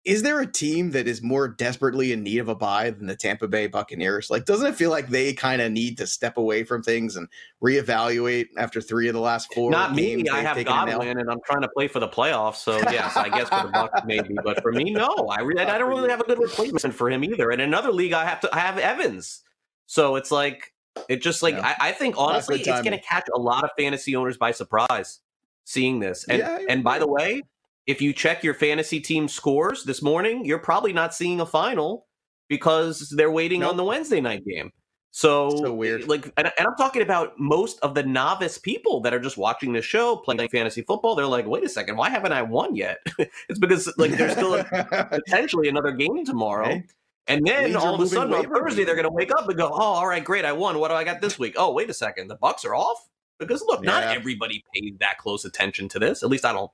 Is 0.07 0.23
there 0.23 0.41
a 0.41 0.47
team 0.47 0.93
that 0.93 1.07
is 1.07 1.23
more 1.23 1.47
desperately 1.47 2.13
in 2.13 2.23
need 2.23 2.39
of 2.39 2.49
a 2.49 2.55
bye 2.55 2.89
than 2.89 3.07
the 3.07 3.15
Tampa 3.15 3.47
Bay 3.47 3.67
Buccaneers? 3.67 4.31
Like, 4.31 4.47
doesn't 4.47 4.67
it 4.67 4.75
feel 4.75 4.91
like 4.91 5.09
they 5.09 5.35
kind 5.35 5.61
of 5.61 5.71
need 5.73 5.99
to 5.99 6.07
step 6.07 6.39
away 6.39 6.65
from 6.65 6.83
things 6.83 7.17
and 7.17 7.29
reevaluate 7.63 8.47
after 8.57 8.81
three 8.81 9.09
of 9.09 9.15
the 9.15 9.21
last 9.21 9.53
four? 9.53 9.71
Not 9.71 9.95
me. 9.95 10.27
I 10.29 10.41
have? 10.41 10.65
Godwin, 10.65 11.19
and 11.19 11.31
I'm 11.31 11.41
trying 11.45 11.61
to 11.61 11.69
play 11.69 11.87
for 11.87 12.01
the 12.01 12.09
playoffs. 12.09 12.57
So 12.57 12.79
yes, 12.91 13.15
I 13.15 13.29
guess 13.29 13.51
for 13.51 13.67
the 13.67 13.73
Bucs 13.73 14.05
maybe, 14.07 14.35
but 14.43 14.63
for 14.63 14.73
me, 14.73 14.91
no. 14.91 15.09
I 15.31 15.41
really, 15.41 15.61
I 15.63 15.77
don't 15.77 15.91
really 15.91 16.09
have 16.09 16.21
a 16.21 16.25
good 16.25 16.39
replacement 16.39 16.95
for 16.95 17.11
him 17.11 17.23
either. 17.23 17.51
And 17.51 17.61
in 17.61 17.69
another 17.69 17.93
league, 17.93 18.15
I 18.15 18.25
have 18.25 18.41
to, 18.41 18.55
I 18.55 18.61
have 18.61 18.79
Evans. 18.79 19.43
So 19.85 20.17
it's 20.17 20.31
like, 20.31 20.73
it 21.09 21.21
just 21.23 21.43
like 21.43 21.55
Yeah. 21.55 21.75
I, 21.79 21.89
I 21.89 21.93
think 21.93 22.15
honestly, 22.17 22.57
it's 22.61 22.67
going 22.67 22.93
to 22.93 23.01
catch 23.01 23.29
a 23.35 23.39
lot 23.39 23.65
of 23.65 23.71
fantasy 23.79 24.17
owners 24.17 24.39
by 24.39 24.53
surprise 24.53 25.21
seeing 25.65 26.01
this. 26.01 26.25
And 26.25 26.39
Yeah, 26.39 26.59
and 26.69 26.83
by 26.83 26.99
the 26.99 27.07
way, 27.07 27.43
if 27.91 28.01
you 28.01 28.13
check 28.13 28.45
your 28.45 28.55
fantasy 28.55 29.01
team 29.01 29.29
scores 29.29 29.85
this 29.85 30.01
morning, 30.01 30.45
you're 30.45 30.59
probably 30.59 30.93
not 30.93 31.15
seeing 31.15 31.41
a 31.41 31.47
final 31.47 32.07
because 32.49 33.13
they're 33.17 33.31
waiting 33.31 33.61
Nope. 33.61 33.71
on 33.71 33.77
the 33.77 33.85
Wednesday 33.85 34.21
night 34.21 34.45
game. 34.47 34.71
So, 35.13 35.51
So 35.57 35.75
weird. 35.75 36.09
Like, 36.09 36.33
and, 36.37 36.53
and 36.57 36.69
I'm 36.69 36.77
talking 36.77 37.03
about 37.03 37.39
most 37.39 37.81
of 37.81 37.95
the 37.95 38.05
novice 38.05 38.59
people 38.59 39.01
that 39.01 39.13
are 39.13 39.19
just 39.19 39.37
watching 39.37 39.73
the 39.73 39.83
show, 39.83 40.17
playing 40.17 40.49
fantasy 40.51 40.83
football. 40.83 41.17
They're 41.17 41.27
like, 41.27 41.47
wait 41.47 41.65
a 41.65 41.69
second, 41.69 41.97
why 41.97 42.11
haven't 42.11 42.33
I 42.33 42.43
won 42.43 42.77
yet? 42.77 42.99
it's 43.19 43.59
because 43.59 43.93
like 43.99 44.13
there's 44.13 44.33
still 44.33 44.55
a, 44.55 44.65
potentially 45.11 45.69
another 45.69 45.91
game 45.93 46.25
tomorrow. 46.25 46.69
Okay. 46.69 46.85
And 47.27 47.47
then 47.47 47.77
all 47.77 47.95
of 47.95 48.01
a 48.01 48.07
sudden 48.07 48.35
on 48.35 48.45
Thursday, 48.53 48.85
they're 48.85 48.95
going 48.95 49.05
to 49.07 49.13
wake 49.13 49.31
up 49.31 49.49
and 49.49 49.57
go, 49.57 49.69
"Oh, 49.69 49.81
all 49.81 50.07
right, 50.07 50.25
great, 50.25 50.45
I 50.45 50.53
won. 50.53 50.79
What 50.81 50.89
do 50.89 50.95
I 50.95 51.05
got 51.05 51.21
this 51.21 51.39
week? 51.39 51.55
Oh, 51.57 51.73
wait 51.73 51.89
a 51.89 51.95
second, 51.95 52.27
the 52.29 52.37
Bucs 52.37 52.65
are 52.65 52.75
off." 52.75 53.09
Because 53.39 53.63
look, 53.63 53.85
not 53.85 54.03
everybody 54.03 54.65
paid 54.75 54.99
that 54.99 55.19
close 55.19 55.45
attention 55.45 55.89
to 55.91 55.99
this. 56.01 56.23
At 56.25 56.29
least 56.29 56.45
I 56.45 56.53
don't. 56.53 56.71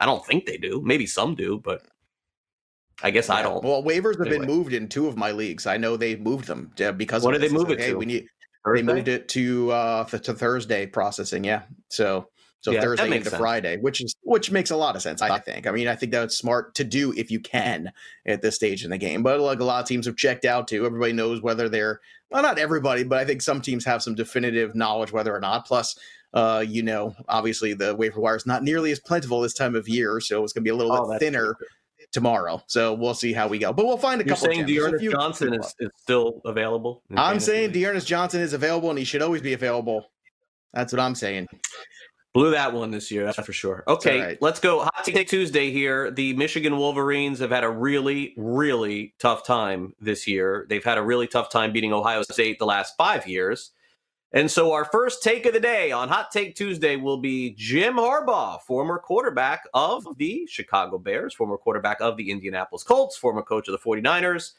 I 0.00 0.06
don't 0.06 0.24
think 0.26 0.46
they 0.46 0.56
do. 0.56 0.82
Maybe 0.84 1.06
some 1.06 1.34
do, 1.34 1.60
but 1.62 1.82
I 3.02 3.10
guess 3.10 3.28
I 3.28 3.42
don't. 3.42 3.64
Well, 3.64 3.82
waivers 3.82 4.18
have 4.18 4.28
been 4.28 4.46
moved 4.46 4.72
in 4.72 4.88
two 4.88 5.06
of 5.06 5.16
my 5.16 5.30
leagues. 5.30 5.66
I 5.66 5.76
know 5.76 5.96
they 5.96 6.16
moved 6.16 6.46
them 6.46 6.72
because. 6.96 7.22
What 7.22 7.32
did 7.32 7.42
they 7.42 7.48
move 7.48 7.70
It's 7.70 7.82
it 7.82 7.86
hey, 7.86 7.90
to? 7.90 7.98
We 7.98 8.06
need. 8.06 8.26
They 8.72 8.82
moved 8.82 9.08
it 9.08 9.28
to 9.28 9.70
uh 9.72 10.04
th- 10.04 10.22
to 10.22 10.32
Thursday 10.32 10.86
processing. 10.86 11.44
Yeah. 11.44 11.62
So 11.90 12.28
so 12.60 12.70
Yeah, 12.70 12.80
Thursday 12.80 13.14
into 13.14 13.28
sense. 13.28 13.38
Friday, 13.38 13.76
which 13.76 14.02
is 14.02 14.16
which 14.22 14.50
makes 14.50 14.70
a 14.70 14.76
lot 14.76 14.96
of 14.96 15.02
sense. 15.02 15.20
I 15.20 15.38
think. 15.38 15.66
I 15.66 15.70
mean, 15.70 15.86
I 15.86 15.94
think 15.94 16.12
that's 16.12 16.38
smart 16.38 16.74
to 16.76 16.84
do 16.84 17.12
if 17.12 17.30
you 17.30 17.40
can 17.40 17.92
at 18.24 18.40
this 18.40 18.54
stage 18.54 18.84
in 18.84 18.90
the 18.90 18.96
game. 18.96 19.22
But 19.22 19.40
like 19.40 19.60
a 19.60 19.64
lot 19.64 19.82
of 19.82 19.88
teams 19.88 20.06
have 20.06 20.16
checked 20.16 20.46
out 20.46 20.66
too. 20.66 20.86
Everybody 20.86 21.12
knows 21.12 21.42
whether 21.42 21.68
they're 21.68 22.00
well, 22.30 22.42
not 22.42 22.58
everybody, 22.58 23.04
but 23.04 23.18
I 23.18 23.26
think 23.26 23.42
some 23.42 23.60
teams 23.60 23.84
have 23.84 24.02
some 24.02 24.14
definitive 24.14 24.74
knowledge 24.74 25.12
whether 25.12 25.34
or 25.34 25.40
not. 25.40 25.66
Plus. 25.66 25.98
Uh, 26.34 26.64
you 26.66 26.82
know, 26.82 27.14
obviously 27.28 27.72
the 27.74 27.94
waiver 27.94 28.20
wire 28.20 28.36
is 28.36 28.44
not 28.44 28.62
nearly 28.62 28.90
as 28.92 28.98
plentiful 29.00 29.40
this 29.40 29.54
time 29.54 29.74
of 29.74 29.88
year, 29.88 30.20
so 30.20 30.42
it's 30.44 30.52
going 30.52 30.62
to 30.62 30.68
be 30.68 30.70
a 30.70 30.74
little 30.74 30.92
Oh, 30.92 31.08
bit 31.10 31.20
thinner 31.20 31.54
true. 31.54 31.66
tomorrow. 32.12 32.60
So 32.66 32.92
we'll 32.92 33.14
see 33.14 33.32
how 33.32 33.46
we 33.46 33.58
go. 33.58 33.72
But 33.72 33.86
we'll 33.86 33.96
find 33.96 34.20
a 34.20 34.24
You're 34.26 34.34
couple. 34.34 34.50
saying 34.52 34.66
gems. 34.66 34.70
There's 34.70 34.84
Dearness 34.84 35.00
few- 35.00 35.10
Johnson 35.12 35.54
is, 35.54 35.74
is 35.78 35.90
still 35.96 36.40
available? 36.44 37.02
I'm 37.10 37.16
fantasy 37.16 37.46
saying 37.46 37.62
leagues? 37.72 37.78
Dearness 37.86 38.04
Johnson 38.04 38.40
is 38.40 38.52
available 38.52 38.90
and 38.90 38.98
he 38.98 39.04
should 39.04 39.22
always 39.22 39.42
be 39.42 39.52
available. 39.52 40.10
That's 40.72 40.92
what 40.92 40.98
I'm 41.00 41.14
saying. 41.14 41.46
Blew 42.32 42.50
that 42.50 42.72
one 42.72 42.90
this 42.90 43.12
year, 43.12 43.24
that's 43.24 43.38
for 43.38 43.52
sure. 43.52 43.84
Okay, 43.86 44.18
all 44.20 44.26
right. 44.26 44.42
let's 44.42 44.58
go. 44.58 44.80
Hot 44.80 45.04
Take 45.04 45.28
Tuesday 45.28 45.70
here. 45.70 46.10
The 46.10 46.32
Michigan 46.32 46.76
Wolverines 46.76 47.38
have 47.38 47.50
had 47.52 47.62
a 47.62 47.70
really, 47.70 48.34
really 48.36 49.14
tough 49.20 49.46
time 49.46 49.94
this 50.00 50.26
year. 50.26 50.66
They've 50.68 50.82
had 50.82 50.98
a 50.98 51.02
really 51.02 51.28
tough 51.28 51.48
time 51.48 51.72
beating 51.72 51.92
Ohio 51.92 52.22
State 52.22 52.58
the 52.58 52.66
last 52.66 52.94
five 52.98 53.28
years. 53.28 53.70
And 54.34 54.50
so 54.50 54.72
our 54.72 54.84
first 54.84 55.22
take 55.22 55.46
of 55.46 55.52
the 55.52 55.60
day 55.60 55.92
on 55.92 56.08
Hot 56.08 56.32
Take 56.32 56.56
Tuesday 56.56 56.96
will 56.96 57.18
be 57.18 57.54
Jim 57.56 57.94
Harbaugh, 57.94 58.60
former 58.62 58.98
quarterback 58.98 59.62
of 59.72 60.18
the 60.18 60.44
Chicago 60.50 60.98
Bears, 60.98 61.32
former 61.32 61.56
quarterback 61.56 62.00
of 62.00 62.16
the 62.16 62.32
Indianapolis 62.32 62.82
Colts, 62.82 63.16
former 63.16 63.42
coach 63.42 63.68
of 63.68 63.72
the 63.72 63.78
49ers, 63.78 64.54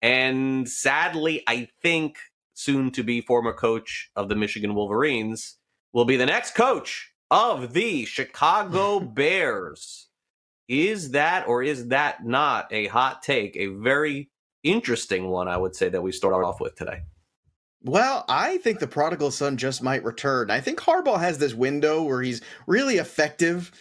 and 0.00 0.66
sadly, 0.66 1.42
I 1.46 1.68
think 1.82 2.16
soon 2.54 2.90
to 2.92 3.02
be 3.02 3.20
former 3.20 3.52
coach 3.52 4.10
of 4.16 4.30
the 4.30 4.34
Michigan 4.34 4.74
Wolverines 4.74 5.58
will 5.92 6.06
be 6.06 6.16
the 6.16 6.24
next 6.24 6.54
coach 6.54 7.12
of 7.30 7.74
the 7.74 8.06
Chicago 8.06 8.98
Bears. 9.00 10.08
Is 10.68 11.10
that 11.10 11.46
or 11.46 11.62
is 11.62 11.88
that 11.88 12.24
not 12.24 12.72
a 12.72 12.86
hot 12.86 13.22
take? 13.22 13.56
A 13.56 13.66
very 13.66 14.30
interesting 14.62 15.28
one, 15.28 15.48
I 15.48 15.58
would 15.58 15.76
say, 15.76 15.90
that 15.90 16.02
we 16.02 16.12
start 16.12 16.44
off 16.44 16.60
with 16.60 16.76
today. 16.76 17.02
Well, 17.88 18.26
I 18.28 18.58
think 18.58 18.80
the 18.80 18.86
prodigal 18.86 19.30
son 19.30 19.56
just 19.56 19.82
might 19.82 20.04
return. 20.04 20.50
I 20.50 20.60
think 20.60 20.78
Harbaugh 20.78 21.18
has 21.20 21.38
this 21.38 21.54
window 21.54 22.02
where 22.02 22.20
he's 22.20 22.42
really 22.66 22.98
effective 22.98 23.72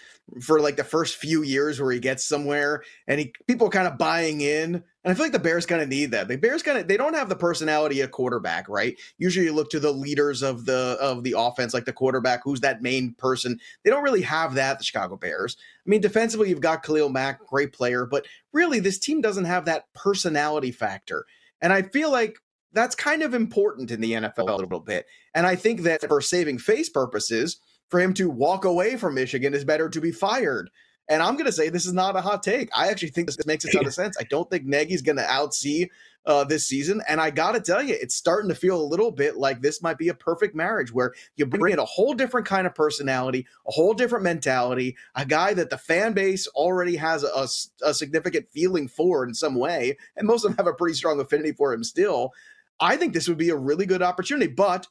for 0.41 0.61
like 0.61 0.77
the 0.77 0.85
first 0.85 1.17
few 1.17 1.43
years 1.43 1.81
where 1.81 1.91
he 1.91 1.99
gets 1.99 2.23
somewhere 2.23 2.83
and 3.05 3.19
he 3.19 3.33
people 3.47 3.69
kind 3.69 3.85
of 3.85 3.97
buying 3.97 4.39
in. 4.39 4.75
And 4.75 5.11
I 5.11 5.13
feel 5.13 5.25
like 5.25 5.33
the 5.33 5.39
Bears 5.39 5.65
kind 5.65 5.81
of 5.81 5.89
need 5.89 6.11
that. 6.11 6.29
The 6.29 6.37
Bears 6.37 6.63
kind 6.63 6.77
of 6.77 6.87
they 6.87 6.95
don't 6.95 7.15
have 7.15 7.27
the 7.27 7.35
personality 7.35 7.99
of 7.99 8.11
quarterback, 8.11 8.69
right? 8.69 8.97
Usually 9.17 9.47
you 9.47 9.53
look 9.53 9.69
to 9.71 9.79
the 9.79 9.91
leaders 9.91 10.41
of 10.41 10.63
the 10.63 10.97
of 11.01 11.25
the 11.25 11.35
offense, 11.37 11.73
like 11.73 11.83
the 11.83 11.91
quarterback, 11.91 12.39
who's 12.45 12.61
that 12.61 12.81
main 12.81 13.13
person. 13.15 13.59
They 13.83 13.89
don't 13.89 14.03
really 14.03 14.21
have 14.21 14.53
that, 14.53 14.77
the 14.77 14.85
Chicago 14.85 15.17
Bears. 15.17 15.57
I 15.85 15.89
mean, 15.89 15.99
defensively, 15.99 16.47
you've 16.47 16.61
got 16.61 16.81
Khalil 16.81 17.09
Mack, 17.09 17.45
great 17.45 17.73
player, 17.73 18.05
but 18.05 18.25
really 18.53 18.79
this 18.79 18.99
team 18.99 19.19
doesn't 19.19 19.43
have 19.43 19.65
that 19.65 19.91
personality 19.93 20.71
factor. 20.71 21.25
And 21.59 21.73
I 21.73 21.81
feel 21.81 22.09
like 22.09 22.37
that's 22.77 22.95
kind 22.95 23.23
of 23.23 23.33
important 23.33 23.91
in 23.91 24.01
the 24.01 24.13
NFL 24.13 24.49
a 24.49 24.55
little 24.55 24.79
bit. 24.79 25.07
And 25.33 25.45
I 25.45 25.55
think 25.55 25.81
that 25.81 26.07
for 26.07 26.21
saving 26.21 26.59
face 26.59 26.89
purposes, 26.89 27.57
for 27.89 27.99
him 27.99 28.13
to 28.15 28.29
walk 28.29 28.65
away 28.65 28.97
from 28.97 29.15
Michigan 29.15 29.53
is 29.53 29.65
better 29.65 29.89
to 29.89 30.01
be 30.01 30.11
fired. 30.11 30.69
And 31.09 31.23
I'm 31.23 31.35
going 31.35 31.45
to 31.45 31.53
say 31.53 31.69
this 31.69 31.85
is 31.85 31.93
not 31.93 32.17
a 32.17 32.21
hot 32.21 32.43
take. 32.43 32.69
I 32.75 32.89
actually 32.89 33.09
think 33.09 33.27
this 33.27 33.45
makes 33.45 33.63
a 33.63 33.71
ton 33.71 33.85
of 33.85 33.93
sense. 33.95 34.17
I 34.19 34.23
don't 34.23 34.49
think 34.49 34.65
Nagy's 34.65 35.01
going 35.01 35.15
to 35.17 35.23
outsee 35.23 35.87
uh, 36.25 36.43
this 36.43 36.67
season. 36.67 37.01
And 37.07 37.21
I 37.21 37.29
got 37.29 37.53
to 37.53 37.61
tell 37.61 37.81
you, 37.81 37.95
it's 37.99 38.13
starting 38.13 38.49
to 38.49 38.55
feel 38.55 38.79
a 38.79 38.83
little 38.83 39.11
bit 39.11 39.37
like 39.37 39.61
this 39.61 39.81
might 39.81 39.97
be 39.97 40.09
a 40.09 40.13
perfect 40.13 40.53
marriage 40.53 40.91
where 40.91 41.13
you 41.37 41.45
bring 41.45 41.73
in 41.73 41.79
a 41.79 41.85
whole 41.85 42.13
different 42.13 42.45
kind 42.45 42.67
of 42.67 42.75
personality, 42.75 43.47
a 43.65 43.71
whole 43.71 43.93
different 43.93 44.25
mentality, 44.25 44.97
a 45.15 45.25
guy 45.25 45.53
that 45.53 45.69
the 45.69 45.77
fan 45.77 46.11
base 46.11 46.45
already 46.47 46.97
has 46.97 47.23
a, 47.23 47.27
a, 47.27 47.47
a 47.89 47.93
significant 47.93 48.49
feeling 48.49 48.89
for 48.89 49.23
in 49.23 49.33
some 49.33 49.55
way. 49.55 49.97
And 50.17 50.27
most 50.27 50.43
of 50.43 50.51
them 50.51 50.57
have 50.57 50.71
a 50.71 50.75
pretty 50.75 50.95
strong 50.95 51.19
affinity 51.21 51.53
for 51.53 51.73
him 51.73 51.85
still. 51.85 52.33
I 52.79 52.97
think 52.97 53.13
this 53.13 53.27
would 53.27 53.37
be 53.37 53.49
a 53.49 53.55
really 53.55 53.85
good 53.85 54.01
opportunity. 54.01 54.51
But 54.51 54.87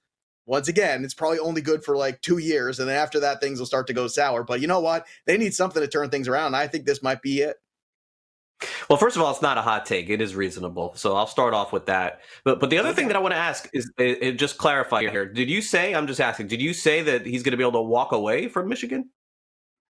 once 0.46 0.68
again, 0.68 1.04
it's 1.04 1.14
probably 1.14 1.38
only 1.38 1.60
good 1.60 1.84
for 1.84 1.96
like 1.96 2.20
two 2.22 2.38
years. 2.38 2.78
And 2.78 2.88
then 2.88 2.96
after 2.96 3.20
that, 3.20 3.40
things 3.40 3.58
will 3.58 3.66
start 3.66 3.86
to 3.88 3.92
go 3.92 4.06
sour. 4.06 4.44
But 4.44 4.60
you 4.60 4.66
know 4.66 4.80
what? 4.80 5.06
They 5.26 5.36
need 5.36 5.54
something 5.54 5.82
to 5.82 5.88
turn 5.88 6.10
things 6.10 6.28
around. 6.28 6.54
I 6.54 6.68
think 6.68 6.86
this 6.86 7.02
might 7.02 7.22
be 7.22 7.40
it. 7.40 7.56
Well, 8.88 8.96
first 8.96 9.16
of 9.16 9.22
all, 9.22 9.30
it's 9.30 9.42
not 9.42 9.58
a 9.58 9.62
hot 9.62 9.84
take. 9.84 10.08
It 10.08 10.22
is 10.22 10.34
reasonable. 10.34 10.94
So 10.96 11.14
I'll 11.14 11.26
start 11.26 11.52
off 11.52 11.72
with 11.72 11.86
that. 11.86 12.20
But 12.44 12.58
but 12.58 12.70
the 12.70 12.78
other 12.78 12.92
thing 12.94 13.08
that 13.08 13.16
I 13.16 13.18
want 13.18 13.32
to 13.32 13.38
ask 13.38 13.68
is 13.74 13.92
it, 13.98 14.22
it 14.22 14.38
just 14.38 14.56
clarify 14.56 15.02
here. 15.02 15.26
Did 15.26 15.50
you 15.50 15.60
say 15.60 15.94
I'm 15.94 16.06
just 16.06 16.20
asking, 16.20 16.46
did 16.46 16.62
you 16.62 16.72
say 16.72 17.02
that 17.02 17.26
he's 17.26 17.42
going 17.42 17.50
to 17.50 17.58
be 17.58 17.64
able 17.64 17.72
to 17.72 17.82
walk 17.82 18.12
away 18.12 18.48
from 18.48 18.68
Michigan? 18.68 19.10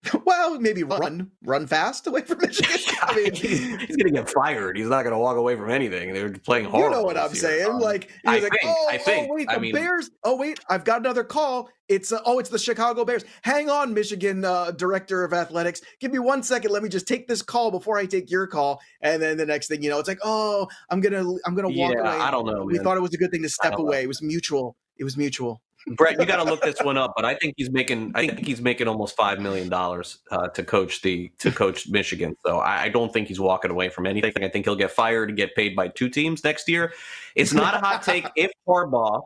Well, 0.26 0.60
maybe 0.60 0.84
run, 0.84 1.30
run 1.43 1.68
fast 1.68 2.08
away 2.08 2.22
from 2.22 2.39
Michigan. 2.39 2.95
I 3.02 3.16
mean, 3.16 3.34
he's, 3.34 3.78
going 3.78 3.97
to 3.99 4.12
get 4.12 4.30
fired. 4.30 4.78
He's 4.78 4.88
not 4.88 5.04
going 5.04 5.14
to 5.14 5.20
walk 5.20 5.38
away 5.38 5.56
from 5.56 5.70
anything. 5.70 6.14
They're 6.14 6.32
playing 6.32 6.66
hard. 6.66 6.86
You 6.86 6.89
know 6.89 7.04
what 7.04 7.18
I'm 7.18 7.34
saying? 7.36 7.68
Um, 7.68 7.80
like, 7.80 8.06
he's 8.10 8.20
I 8.26 8.39
like, 8.39 8.52
think, 8.52 8.64
oh, 8.66 8.88
I 8.89 8.95
oh, 8.95 9.04
think. 9.04 9.28
oh, 9.30 9.36
wait, 9.36 9.47
the 9.47 9.54
I 9.54 9.60
mean, 9.60 9.74
Bears. 9.74 10.10
Oh, 10.24 10.36
wait, 10.36 10.60
I've 10.70 10.84
got 10.84 10.99
another 10.99 11.24
call. 11.24 11.70
It's 11.88 12.12
uh, 12.12 12.20
oh, 12.26 12.39
it's 12.39 12.49
the 12.49 12.58
Chicago 12.58 13.04
Bears. 13.04 13.26
Hang 13.41 13.70
on, 13.70 13.93
Michigan 13.93 14.45
uh, 14.45 14.72
director 14.72 15.24
of 15.24 15.34
athletics. 15.34 15.82
Give 15.99 16.12
me 16.12 16.20
one 16.20 16.41
second. 16.41 16.72
Let 16.72 16.84
me 16.84 16.89
just 16.89 17.08
take 17.08 17.28
this 17.28 17.41
call 17.41 17.70
before 17.70 17.97
I 17.97 18.06
take 18.06 18.32
your 18.32 18.47
call. 18.47 18.82
And 19.02 19.22
then 19.22 19.38
the 19.38 19.45
next 19.45 19.68
thing 19.68 19.84
you 19.84 19.89
know, 19.89 19.99
it's 19.99 20.08
like, 20.08 20.20
oh, 20.24 20.68
I'm 20.89 21.02
gonna, 21.02 21.24
I'm 21.45 21.54
gonna 21.54 21.68
walk 21.68 21.93
yeah, 21.93 22.02
away. 22.02 22.10
I 22.10 22.32
don't 22.32 22.45
know. 22.45 22.64
We 22.64 22.76
man. 22.76 22.84
thought 22.84 22.97
it 22.97 23.02
was 23.02 23.14
a 23.14 23.18
good 23.18 23.32
thing 23.32 23.43
to 23.43 23.49
step 23.49 23.78
away. 23.78 23.97
Know. 23.97 24.04
It 24.04 24.08
was 24.08 24.22
mutual. 24.22 24.78
It 24.97 25.04
was 25.04 25.18
mutual. 25.18 25.62
Brett, 25.88 26.19
you 26.19 26.25
got 26.25 26.38
to 26.38 26.43
look 26.43 26.61
this 26.61 26.79
one 26.82 26.97
up, 26.97 27.13
but 27.15 27.25
I 27.25 27.36
think 27.36 27.55
he's 27.57 27.71
making. 27.71 28.11
I 28.13 28.27
think 28.27 28.45
he's 28.45 28.61
making 28.61 28.88
almost 28.88 29.15
five 29.15 29.39
million 29.39 29.69
dollars 29.69 30.19
uh, 30.32 30.47
to 30.49 30.63
coach 30.63 31.01
the 31.01 31.32
to 31.39 31.51
coach 31.51 31.89
Michigan. 31.89 32.36
So 32.45 32.59
I, 32.59 32.84
I, 32.84 32.89
don't 32.89 33.11
think 33.11 33.27
he's 33.27 33.39
walking 33.39 33.71
away 33.71 33.89
from 33.89 34.05
anything. 34.05 34.43
I 34.43 34.49
think 34.49 34.65
he'll 34.65 34.75
get 34.75 34.91
fired 34.91 35.29
and 35.29 35.38
get 35.38 35.55
paid 35.55 35.75
by 35.75 35.88
two 35.88 36.09
teams 36.09 36.43
next 36.43 36.69
year. 36.69 36.93
It's 37.36 37.53
not 37.53 37.73
a 37.73 37.79
hot 37.79 38.03
take 38.03 38.27
if 38.36 38.51
Harbaugh 38.67 39.21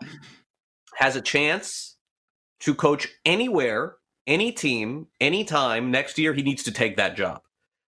has 0.95 1.15
a 1.15 1.21
chance 1.21 1.97
to 2.61 2.73
coach 2.73 3.09
anywhere, 3.25 3.95
any 4.25 4.51
team, 4.51 5.07
anytime 5.19 5.91
next 5.91 6.17
year. 6.17 6.33
He 6.33 6.41
needs 6.41 6.63
to 6.63 6.71
take 6.71 6.95
that 6.97 7.17
job 7.17 7.41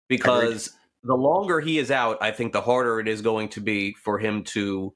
because 0.08 0.70
the 1.02 1.14
longer 1.14 1.60
he 1.60 1.78
is 1.78 1.90
out, 1.90 2.16
I 2.22 2.30
think 2.30 2.52
the 2.52 2.62
harder 2.62 2.98
it 2.98 3.08
is 3.08 3.20
going 3.20 3.50
to 3.50 3.60
be 3.60 3.92
for 3.92 4.18
him 4.18 4.42
to 4.44 4.94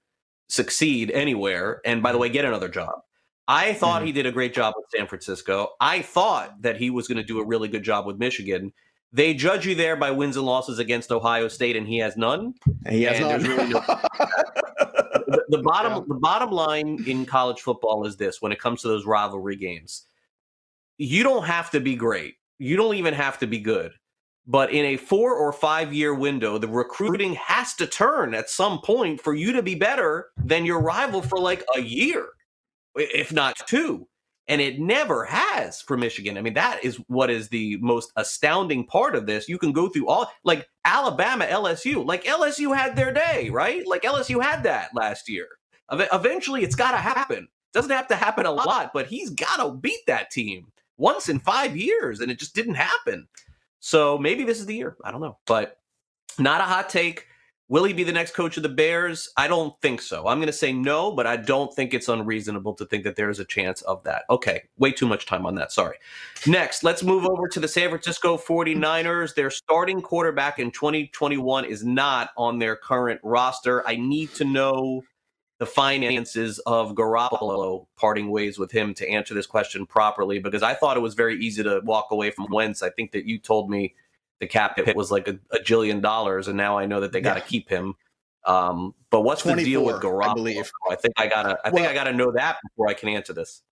succeed 0.49 1.11
anywhere. 1.11 1.83
And 1.85 2.03
by 2.03 2.13
the 2.13 2.19
way, 2.19 2.31
get 2.31 2.47
another 2.47 2.69
job. 2.69 3.01
I 3.49 3.73
thought 3.73 4.01
mm-hmm. 4.01 4.07
he 4.07 4.13
did 4.13 4.27
a 4.27 4.31
great 4.31 4.53
job 4.53 4.75
with 4.77 4.85
San 4.95 5.07
Francisco. 5.07 5.71
I 5.81 6.03
thought 6.03 6.61
that 6.61 6.77
he 6.77 6.91
was 6.91 7.09
going 7.09 7.17
to 7.17 7.25
do 7.25 7.41
a 7.41 7.45
really 7.45 7.69
good 7.69 7.83
job 7.83 8.05
with 8.05 8.19
Michigan. 8.19 8.75
They 9.11 9.33
judge 9.33 9.67
you 9.67 9.75
there 9.75 9.97
by 9.97 10.11
wins 10.11 10.37
and 10.37 10.45
losses 10.45 10.79
against 10.79 11.11
Ohio 11.11 11.49
State, 11.49 11.75
and 11.75 11.89
he 11.89 11.97
has 11.99 12.19
none. 12.19 12.53
And 12.85 12.95
he 12.95 13.05
has 13.05 13.19
and 13.19 13.43
none. 13.43 13.43
Really 13.43 13.71
no, 13.71 13.81
the, 13.81 15.45
the, 15.49 15.63
bottom 15.63 15.93
yeah. 15.95 16.05
the 16.09 16.15
bottom 16.21 16.51
line 16.51 17.03
in 17.07 17.25
college 17.25 17.63
football 17.63 18.05
is 18.05 18.19
this: 18.19 18.43
when 18.43 18.53
it 18.53 18.61
comes 18.61 18.83
to 18.83 18.89
those 18.89 19.07
rivalry 19.07 19.57
games, 19.57 20.07
you 20.99 21.23
don't 21.23 21.47
have 21.47 21.71
to 21.71 21.81
be 21.81 21.97
great. 21.97 22.35
You 22.59 22.77
don't 22.77 22.97
even 22.97 23.15
have 23.15 23.39
to 23.39 23.47
be 23.47 23.61
good. 23.61 23.93
But 24.47 24.73
in 24.73 24.85
a 24.85 24.97
four 24.99 25.35
or 25.35 25.55
five 25.55 25.95
year 25.95 26.15
window, 26.15 26.59
the 26.59 26.69
recruiting 26.69 27.35
has 27.35 27.75
to 27.77 27.87
turn 27.87 28.35
at 28.35 28.51
some 28.51 28.81
point 28.81 29.23
for 29.23 29.35
you 29.35 29.53
to 29.53 29.63
be 29.63 29.75
better 29.75 30.27
than 30.37 30.67
your 30.67 30.81
rival 30.81 31.23
for 31.23 31.39
like 31.39 31.65
a 31.77 31.81
year 31.81 32.27
if 32.99 33.33
not 33.33 33.57
two. 33.67 34.09
And 34.51 34.63
it 34.63 34.81
never 34.81 35.27
has 35.27 35.83
for 35.83 35.99
Michigan. 35.99 36.39
I 36.39 36.41
mean, 36.41 36.55
that 36.55 36.83
is 36.83 36.97
what 37.09 37.29
is 37.29 37.51
the 37.51 37.77
most 37.83 38.13
astounding 38.17 38.87
part 38.87 39.15
of 39.15 39.27
this. 39.27 39.47
You 39.47 39.59
can 39.59 39.73
go 39.73 39.91
through 39.91 40.09
all, 40.09 40.33
like 40.43 40.67
Alabama, 40.87 41.45
LSU, 41.45 42.05
like 42.05 42.25
LSU 42.25 42.75
had 42.75 42.97
their 42.97 43.13
day, 43.13 43.51
right? 43.51 43.87
Like 43.87 44.03
LSU 44.03 44.43
had 44.43 44.63
that 44.63 44.89
last 44.95 45.29
year. 45.29 45.49
Eventually, 45.91 46.63
it's 46.63 46.75
got 46.75 46.93
to 46.93 46.97
happen. 46.97 47.49
Doesn't 47.75 47.91
have 47.91 48.09
to 48.09 48.17
happen 48.17 48.47
a 48.47 48.53
lot, 48.53 48.93
but 48.95 49.07
he's 49.07 49.31
got 49.31 49.57
to 49.57 49.73
beat 49.73 50.01
that 50.07 50.31
team 50.31 50.73
once 50.97 51.29
in 51.29 51.39
five 51.39 51.77
years, 51.77 52.21
and 52.21 52.31
it 52.31 52.39
just 52.39 52.55
didn't 52.55 52.75
happen. 52.75 53.29
So 53.81 54.17
maybe 54.19 54.45
this 54.45 54.61
is 54.61 54.67
the 54.67 54.75
year. 54.75 54.97
I 55.05 55.11
don't 55.11 55.21
know, 55.21 55.39
but 55.47 55.79
not 56.39 56.61
a 56.61 56.65
hot 56.65 56.89
take. 56.89 57.27
Will 57.71 57.85
he 57.85 57.93
be 57.93 58.05
the 58.05 58.13
next 58.13 58.35
coach 58.35 58.57
of 58.57 58.63
the 58.63 58.69
Bears? 58.71 59.29
I 59.37 59.47
don't 59.47 59.79
think 59.83 60.01
so. 60.01 60.27
I'm 60.27 60.39
going 60.39 60.47
to 60.47 60.53
say 60.55 60.73
no, 60.73 61.13
but 61.13 61.27
I 61.27 61.37
don't 61.37 61.73
think 61.75 61.93
it's 61.93 62.09
unreasonable 62.09 62.73
to 62.75 62.87
think 62.87 63.05
that 63.05 63.17
there 63.17 63.29
is 63.29 63.41
a 63.41 63.45
chance 63.45 63.83
of 63.83 64.03
that. 64.05 64.23
Okay, 64.31 64.63
way 64.79 64.91
too 64.91 65.07
much 65.07 65.27
time 65.27 65.45
on 65.45 65.55
that. 65.57 65.71
Sorry. 65.71 65.99
Next, 66.47 66.83
let's 66.83 67.03
move 67.03 67.27
over 67.27 67.47
to 67.47 67.61
the 67.61 67.69
San 67.69 67.91
Francisco 67.91 68.39
49ers. 68.39 69.35
Their 69.35 69.51
starting 69.51 70.01
quarterback 70.01 70.59
in 70.59 70.71
2021 70.71 71.67
is 71.67 71.85
not 71.85 72.31
on 72.39 72.59
their 72.59 72.75
current 72.75 73.21
roster. 73.23 73.87
I 73.87 73.97
need 73.97 74.33
to 74.37 74.45
know 74.45 75.03
the 75.59 75.67
finances 75.67 76.61
of 76.61 76.95
Garoppolo 76.95 77.87
parting 77.97 78.31
ways 78.31 78.59
with 78.59 78.71
him 78.71 78.95
to 78.95 79.09
answer 79.11 79.35
this 79.35 79.47
question 79.47 79.85
properly 79.85 80.39
because 80.39 80.63
I 80.63 80.73
thought 80.73 80.97
it 80.97 81.01
was 81.01 81.15
very 81.15 81.39
easy 81.39 81.63
to 81.65 81.83
walk 81.85 82.07
away 82.13 82.31
from 82.31 82.47
Wentz. 82.51 82.83
I 82.83 82.91
think 82.91 83.13
that 83.13 83.27
you 83.27 83.39
told 83.39 83.69
me 83.69 83.95
the 84.41 84.47
cap 84.47 84.77
hit 84.77 84.97
was 84.97 85.11
like 85.11 85.29
a, 85.29 85.39
a 85.51 85.59
jillion 85.59 86.01
dollars, 86.01 86.49
and 86.49 86.57
now 86.57 86.79
I 86.79 86.87
know 86.87 87.01
that 87.01 87.13
they 87.13 87.21
got 87.21 87.35
to 87.35 87.41
yeah. 87.41 87.47
keep 87.47 87.69
him. 87.69 87.95
Um, 88.45 88.95
but 89.11 89.23
what's 89.23 89.43
the 89.43 89.55
deal 89.57 89.85
with 89.85 89.97
Garoppolo? 89.97 90.31
I, 90.31 90.35
believe. 90.35 90.73
I 90.91 90.95
think 90.97 91.15
I 91.17 91.27
gotta. 91.27 91.59
I 91.65 91.71
think 91.71 91.87
I 91.87 91.95
gotta 91.95 92.13
know 92.13 92.33
that 92.33 92.59
before 92.63 92.89
I 92.89 92.95
can 92.95 93.09
answer 93.09 93.33
this. 93.33 93.63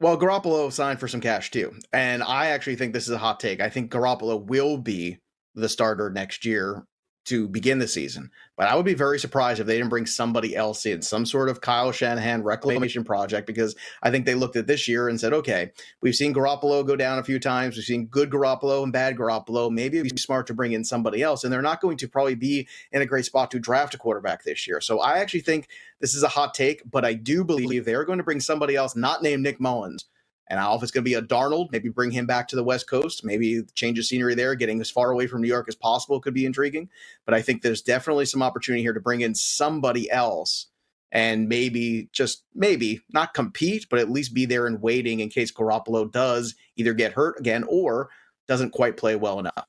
Well, 0.00 0.18
Garoppolo 0.18 0.70
signed 0.72 1.00
for 1.00 1.08
some 1.08 1.20
cash 1.20 1.50
too, 1.50 1.74
and 1.92 2.22
I 2.22 2.46
actually 2.48 2.76
think 2.76 2.92
this 2.92 3.04
is 3.04 3.14
a 3.14 3.18
hot 3.18 3.40
take. 3.40 3.60
I 3.60 3.68
think 3.68 3.90
Garoppolo 3.90 4.44
will 4.44 4.76
be 4.76 5.18
the 5.54 5.68
starter 5.68 6.10
next 6.10 6.44
year 6.44 6.84
to 7.26 7.48
begin 7.48 7.78
the 7.78 7.88
season. 7.88 8.30
But 8.62 8.68
I 8.68 8.76
would 8.76 8.86
be 8.86 8.94
very 8.94 9.18
surprised 9.18 9.58
if 9.58 9.66
they 9.66 9.76
didn't 9.76 9.88
bring 9.88 10.06
somebody 10.06 10.54
else 10.54 10.86
in, 10.86 11.02
some 11.02 11.26
sort 11.26 11.48
of 11.48 11.60
Kyle 11.60 11.90
Shanahan 11.90 12.44
reclamation 12.44 13.02
project, 13.02 13.44
because 13.44 13.74
I 14.04 14.12
think 14.12 14.24
they 14.24 14.36
looked 14.36 14.54
at 14.54 14.68
this 14.68 14.86
year 14.86 15.08
and 15.08 15.18
said, 15.18 15.32
okay, 15.32 15.72
we've 16.00 16.14
seen 16.14 16.32
Garoppolo 16.32 16.86
go 16.86 16.94
down 16.94 17.18
a 17.18 17.24
few 17.24 17.40
times. 17.40 17.74
We've 17.74 17.84
seen 17.84 18.06
good 18.06 18.30
Garoppolo 18.30 18.84
and 18.84 18.92
bad 18.92 19.16
Garoppolo. 19.16 19.68
Maybe 19.68 19.98
it'd 19.98 20.14
be 20.14 20.16
smart 20.16 20.46
to 20.46 20.54
bring 20.54 20.74
in 20.74 20.84
somebody 20.84 21.22
else. 21.22 21.42
And 21.42 21.52
they're 21.52 21.60
not 21.60 21.80
going 21.80 21.96
to 21.96 22.08
probably 22.08 22.36
be 22.36 22.68
in 22.92 23.02
a 23.02 23.06
great 23.06 23.24
spot 23.24 23.50
to 23.50 23.58
draft 23.58 23.94
a 23.94 23.98
quarterback 23.98 24.44
this 24.44 24.68
year. 24.68 24.80
So 24.80 25.00
I 25.00 25.18
actually 25.18 25.40
think 25.40 25.66
this 25.98 26.14
is 26.14 26.22
a 26.22 26.28
hot 26.28 26.54
take, 26.54 26.88
but 26.88 27.04
I 27.04 27.14
do 27.14 27.42
believe 27.42 27.84
they're 27.84 28.04
going 28.04 28.18
to 28.18 28.24
bring 28.24 28.38
somebody 28.38 28.76
else, 28.76 28.94
not 28.94 29.24
named 29.24 29.42
Nick 29.42 29.58
Mullens, 29.58 30.04
and 30.48 30.58
I 30.58 30.64
don't 30.64 30.72
know 30.72 30.76
if 30.76 30.82
it's 30.82 30.92
going 30.92 31.04
to 31.04 31.08
be 31.08 31.14
a 31.14 31.22
Darnold, 31.22 31.72
maybe 31.72 31.88
bring 31.88 32.10
him 32.10 32.26
back 32.26 32.48
to 32.48 32.56
the 32.56 32.64
West 32.64 32.88
Coast, 32.88 33.24
maybe 33.24 33.62
change 33.74 33.96
the 33.96 34.02
scenery 34.02 34.34
there, 34.34 34.54
getting 34.54 34.80
as 34.80 34.90
far 34.90 35.10
away 35.10 35.26
from 35.26 35.40
New 35.40 35.48
York 35.48 35.66
as 35.68 35.74
possible 35.74 36.20
could 36.20 36.34
be 36.34 36.46
intriguing. 36.46 36.88
But 37.24 37.34
I 37.34 37.42
think 37.42 37.62
there's 37.62 37.82
definitely 37.82 38.26
some 38.26 38.42
opportunity 38.42 38.82
here 38.82 38.92
to 38.92 39.00
bring 39.00 39.22
in 39.22 39.34
somebody 39.34 40.10
else 40.10 40.66
and 41.12 41.48
maybe 41.48 42.08
just 42.12 42.44
maybe 42.54 43.00
not 43.12 43.34
compete, 43.34 43.86
but 43.90 43.98
at 43.98 44.10
least 44.10 44.34
be 44.34 44.46
there 44.46 44.66
and 44.66 44.82
waiting 44.82 45.20
in 45.20 45.28
case 45.28 45.52
Garoppolo 45.52 46.10
does 46.10 46.54
either 46.76 46.94
get 46.94 47.12
hurt 47.12 47.38
again 47.38 47.64
or 47.68 48.08
doesn't 48.48 48.70
quite 48.70 48.96
play 48.96 49.14
well 49.14 49.38
enough. 49.38 49.66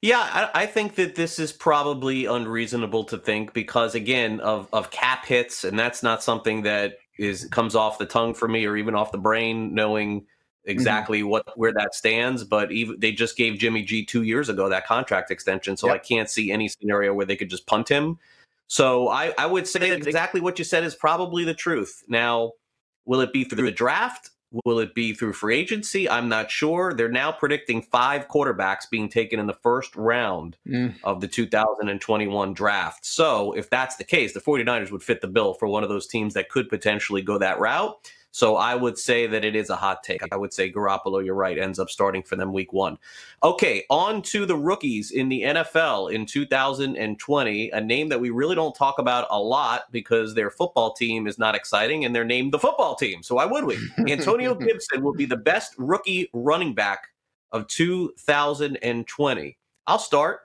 Yeah, 0.00 0.18
I, 0.20 0.62
I, 0.62 0.66
think 0.66 0.96
that 0.96 1.14
this 1.14 1.38
is 1.38 1.50
probably 1.50 2.26
unreasonable 2.26 3.04
to 3.04 3.16
think 3.16 3.54
because 3.54 3.94
again 3.94 4.40
of 4.40 4.68
of 4.70 4.90
cap 4.90 5.24
hits, 5.24 5.64
and 5.64 5.78
that's 5.78 6.02
not 6.02 6.22
something 6.22 6.62
that 6.62 6.98
is 7.18 7.46
comes 7.46 7.74
off 7.74 7.98
the 7.98 8.06
tongue 8.06 8.34
for 8.34 8.48
me 8.48 8.66
or 8.66 8.76
even 8.76 8.94
off 8.94 9.12
the 9.12 9.18
brain 9.18 9.74
knowing 9.74 10.20
mm-hmm. 10.20 10.70
exactly 10.70 11.20
mm-hmm. 11.20 11.28
what 11.28 11.58
where 11.58 11.72
that 11.72 11.94
stands 11.94 12.44
but 12.44 12.72
even 12.72 12.98
they 12.98 13.12
just 13.12 13.36
gave 13.36 13.58
Jimmy 13.58 13.82
G 13.82 14.04
2 14.04 14.22
years 14.22 14.48
ago 14.48 14.68
that 14.68 14.86
contract 14.86 15.30
extension 15.30 15.76
so 15.76 15.86
yep. 15.86 15.96
I 15.96 15.98
can't 15.98 16.28
see 16.28 16.50
any 16.50 16.68
scenario 16.68 17.14
where 17.14 17.26
they 17.26 17.36
could 17.36 17.50
just 17.50 17.66
punt 17.66 17.88
him 17.88 18.18
so 18.66 19.08
I 19.08 19.32
I 19.38 19.46
would 19.46 19.66
say 19.66 19.92
exactly 19.92 20.40
what 20.40 20.58
you 20.58 20.64
said 20.64 20.84
is 20.84 20.94
probably 20.94 21.44
the 21.44 21.54
truth 21.54 22.02
now 22.08 22.52
will 23.04 23.20
it 23.20 23.32
be 23.32 23.44
through 23.44 23.64
the 23.64 23.72
draft 23.72 24.30
Will 24.64 24.78
it 24.78 24.94
be 24.94 25.12
through 25.12 25.32
free 25.32 25.56
agency? 25.56 26.08
I'm 26.08 26.28
not 26.28 26.50
sure. 26.50 26.94
They're 26.94 27.08
now 27.08 27.32
predicting 27.32 27.82
five 27.82 28.28
quarterbacks 28.28 28.88
being 28.88 29.08
taken 29.08 29.40
in 29.40 29.46
the 29.46 29.58
first 29.62 29.96
round 29.96 30.56
mm. 30.66 30.94
of 31.02 31.20
the 31.20 31.26
2021 31.26 32.54
draft. 32.54 33.04
So, 33.04 33.52
if 33.52 33.68
that's 33.68 33.96
the 33.96 34.04
case, 34.04 34.32
the 34.32 34.40
49ers 34.40 34.92
would 34.92 35.02
fit 35.02 35.20
the 35.20 35.26
bill 35.26 35.54
for 35.54 35.66
one 35.66 35.82
of 35.82 35.88
those 35.88 36.06
teams 36.06 36.34
that 36.34 36.48
could 36.48 36.68
potentially 36.68 37.22
go 37.22 37.38
that 37.38 37.58
route. 37.58 37.96
So 38.34 38.56
I 38.56 38.74
would 38.74 38.98
say 38.98 39.28
that 39.28 39.44
it 39.44 39.54
is 39.54 39.70
a 39.70 39.76
hot 39.76 40.02
take. 40.02 40.20
I 40.32 40.36
would 40.36 40.52
say 40.52 40.68
Garoppolo, 40.68 41.24
you're 41.24 41.36
right, 41.36 41.56
ends 41.56 41.78
up 41.78 41.88
starting 41.88 42.20
for 42.20 42.34
them 42.34 42.52
week 42.52 42.72
one. 42.72 42.98
Okay, 43.44 43.84
on 43.90 44.22
to 44.22 44.44
the 44.44 44.56
rookies 44.56 45.12
in 45.12 45.28
the 45.28 45.42
NFL 45.42 46.12
in 46.12 46.26
2020, 46.26 47.70
a 47.70 47.80
name 47.80 48.08
that 48.08 48.20
we 48.20 48.30
really 48.30 48.56
don't 48.56 48.74
talk 48.74 48.98
about 48.98 49.28
a 49.30 49.40
lot 49.40 49.84
because 49.92 50.34
their 50.34 50.50
football 50.50 50.94
team 50.94 51.28
is 51.28 51.38
not 51.38 51.54
exciting 51.54 52.04
and 52.04 52.12
they're 52.12 52.24
named 52.24 52.52
the 52.52 52.58
football 52.58 52.96
team. 52.96 53.22
So 53.22 53.36
why 53.36 53.44
would 53.44 53.66
we? 53.66 53.78
Antonio 54.10 54.56
Gibson 54.56 55.04
will 55.04 55.14
be 55.14 55.26
the 55.26 55.36
best 55.36 55.72
rookie 55.78 56.28
running 56.32 56.74
back 56.74 57.10
of 57.52 57.68
2020. 57.68 59.58
I'll 59.86 59.98
start. 60.00 60.40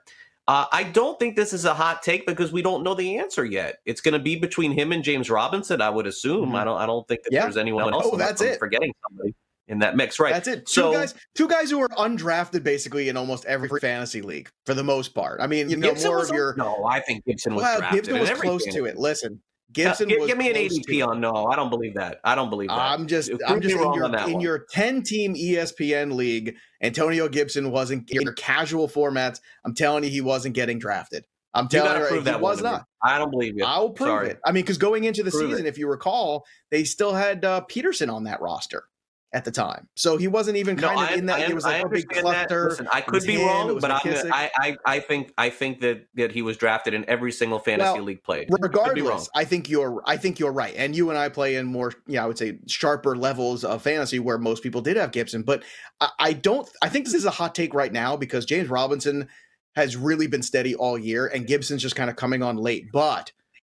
Uh, 0.50 0.66
I 0.72 0.82
don't 0.82 1.16
think 1.16 1.36
this 1.36 1.52
is 1.52 1.64
a 1.64 1.72
hot 1.72 2.02
take 2.02 2.26
because 2.26 2.50
we 2.50 2.60
don't 2.60 2.82
know 2.82 2.94
the 2.94 3.18
answer 3.18 3.44
yet. 3.44 3.76
It's 3.86 4.00
going 4.00 4.14
to 4.14 4.18
be 4.18 4.34
between 4.34 4.72
him 4.72 4.90
and 4.90 5.04
James 5.04 5.30
Robinson, 5.30 5.80
I 5.80 5.90
would 5.90 6.08
assume. 6.08 6.46
Mm-hmm. 6.46 6.56
I 6.56 6.64
don't. 6.64 6.76
I 6.76 6.86
don't 6.86 7.06
think 7.06 7.22
that 7.22 7.32
yeah. 7.32 7.42
there's 7.42 7.56
anyone 7.56 7.94
else. 7.94 8.08
Oh, 8.10 8.16
that's 8.16 8.40
it. 8.40 8.58
Forgetting 8.58 8.92
somebody 9.08 9.32
in 9.68 9.78
that 9.78 9.94
mix, 9.94 10.18
right? 10.18 10.32
That's 10.32 10.48
it. 10.48 10.66
Two 10.66 10.72
so, 10.72 10.92
guys, 10.92 11.14
two 11.36 11.46
guys 11.46 11.70
who 11.70 11.80
are 11.80 11.88
undrafted 11.90 12.64
basically 12.64 13.08
in 13.08 13.16
almost 13.16 13.44
every 13.44 13.68
fantasy 13.78 14.22
league 14.22 14.50
for 14.66 14.74
the 14.74 14.82
most 14.82 15.14
part. 15.14 15.40
I 15.40 15.46
mean, 15.46 15.70
you 15.70 15.76
know, 15.76 15.90
Gibson 15.90 16.10
more 16.10 16.20
of 16.20 16.30
your. 16.30 16.56
No, 16.56 16.84
I 16.84 16.98
think 16.98 17.24
Gibson 17.26 17.54
was 17.54 17.62
well, 17.62 17.78
drafted. 17.78 18.06
Gibson 18.06 18.18
was 18.18 18.30
close 18.30 18.64
to 18.64 18.86
it. 18.86 18.98
Listen, 18.98 19.40
Gibson. 19.72 20.08
give, 20.08 20.26
give 20.26 20.36
me 20.36 20.50
an 20.50 20.56
ADP 20.56 21.06
on 21.06 21.20
no. 21.20 21.46
I 21.46 21.54
don't 21.54 21.70
believe 21.70 21.94
that. 21.94 22.18
I 22.24 22.34
don't 22.34 22.50
believe 22.50 22.70
that. 22.70 22.76
I'm 22.76 23.06
just 23.06 23.30
I'm 23.46 23.60
just 23.60 23.76
in 23.76 23.94
your 23.94 24.16
in 24.28 24.40
your 24.40 24.66
10 24.72 25.04
team 25.04 25.34
ESPN 25.36 26.14
league. 26.14 26.56
Antonio 26.82 27.28
Gibson 27.28 27.70
wasn't 27.70 28.10
in 28.10 28.32
casual 28.34 28.88
formats. 28.88 29.40
I'm 29.64 29.74
telling 29.74 30.04
you, 30.04 30.10
he 30.10 30.20
wasn't 30.20 30.54
getting 30.54 30.78
drafted. 30.78 31.26
I'm 31.52 31.68
telling 31.68 32.00
you, 32.00 32.06
prove 32.06 32.24
he 32.24 32.30
that 32.30 32.40
was 32.40 32.62
not. 32.62 32.84
I 33.02 33.18
don't 33.18 33.30
believe 33.30 33.56
you. 33.56 33.64
I'll 33.64 33.90
prove 33.90 34.08
Sorry. 34.08 34.30
it. 34.30 34.40
I 34.44 34.52
mean, 34.52 34.62
because 34.62 34.78
going 34.78 35.04
into 35.04 35.22
the 35.22 35.30
Prove 35.30 35.50
season, 35.50 35.66
it. 35.66 35.68
if 35.68 35.78
you 35.78 35.88
recall, 35.88 36.44
they 36.70 36.84
still 36.84 37.12
had 37.12 37.44
uh, 37.44 37.62
Peterson 37.62 38.08
on 38.08 38.24
that 38.24 38.40
roster 38.40 38.84
at 39.32 39.44
the 39.44 39.50
time, 39.50 39.88
so 39.94 40.16
he 40.16 40.26
wasn't 40.26 40.56
even 40.56 40.74
No, 40.76 40.88
kind 40.88 41.00
of 41.00 41.08
I, 41.10 41.14
in 41.14 41.26
that. 41.26 41.38
I, 41.40 41.44
it 41.44 41.54
was 41.54 41.64
like 41.64 41.84
a 41.84 41.88
big 41.88 42.08
cluster. 42.08 42.70
Listen, 42.70 42.88
I 42.92 43.00
could 43.00 43.22
be 43.24 43.34
him, 43.34 43.46
wrong, 43.46 43.78
but 43.78 43.90
I, 43.92 44.50
I, 44.56 44.76
I 44.84 44.98
think 45.00 45.32
I 45.38 45.50
think 45.50 45.80
that 45.80 46.06
that 46.14 46.32
he 46.32 46.42
was 46.42 46.56
drafted 46.56 46.94
in 46.94 47.08
every 47.08 47.30
single 47.30 47.60
fantasy 47.60 47.92
Well, 47.92 48.02
league 48.02 48.24
played. 48.24 48.48
Could 48.48 48.60
be 48.60 48.68
wrong. 48.68 48.84
regardless, 48.96 49.30
I 49.34 49.44
think 49.44 49.68
you're 49.68 50.02
I 50.04 50.16
think 50.16 50.40
you're 50.40 50.52
right. 50.52 50.74
And 50.76 50.96
you 50.96 51.10
and 51.10 51.18
I 51.18 51.28
play 51.28 51.56
in 51.56 51.66
more, 51.66 51.92
yeah, 52.06 52.24
I 52.24 52.26
would 52.26 52.38
say 52.38 52.58
sharper 52.66 53.14
levels 53.16 53.64
of 53.64 53.82
fantasy 53.82 54.18
where 54.18 54.38
most 54.38 54.62
people 54.62 54.80
did 54.80 54.96
have 54.96 55.12
Gibson. 55.12 55.42
But 55.42 55.62
I, 56.00 56.10
I 56.18 56.32
don't 56.32 56.68
I 56.82 56.88
think 56.88 57.04
this 57.04 57.14
is 57.14 57.24
a 57.24 57.30
hot 57.30 57.54
take 57.54 57.72
right 57.72 57.92
now 57.92 58.16
because 58.16 58.44
James 58.44 58.68
Robinson 58.68 59.28
has 59.76 59.96
really 59.96 60.26
been 60.26 60.42
steady 60.42 60.74
all 60.74 60.98
year 60.98 61.28
and 61.28 61.46
Gibson's 61.46 61.82
just 61.82 61.94
kind 61.94 62.10
of 62.10 62.16
coming 62.16 62.42
on 62.42 62.56
late. 62.56 62.90
But 62.92 63.30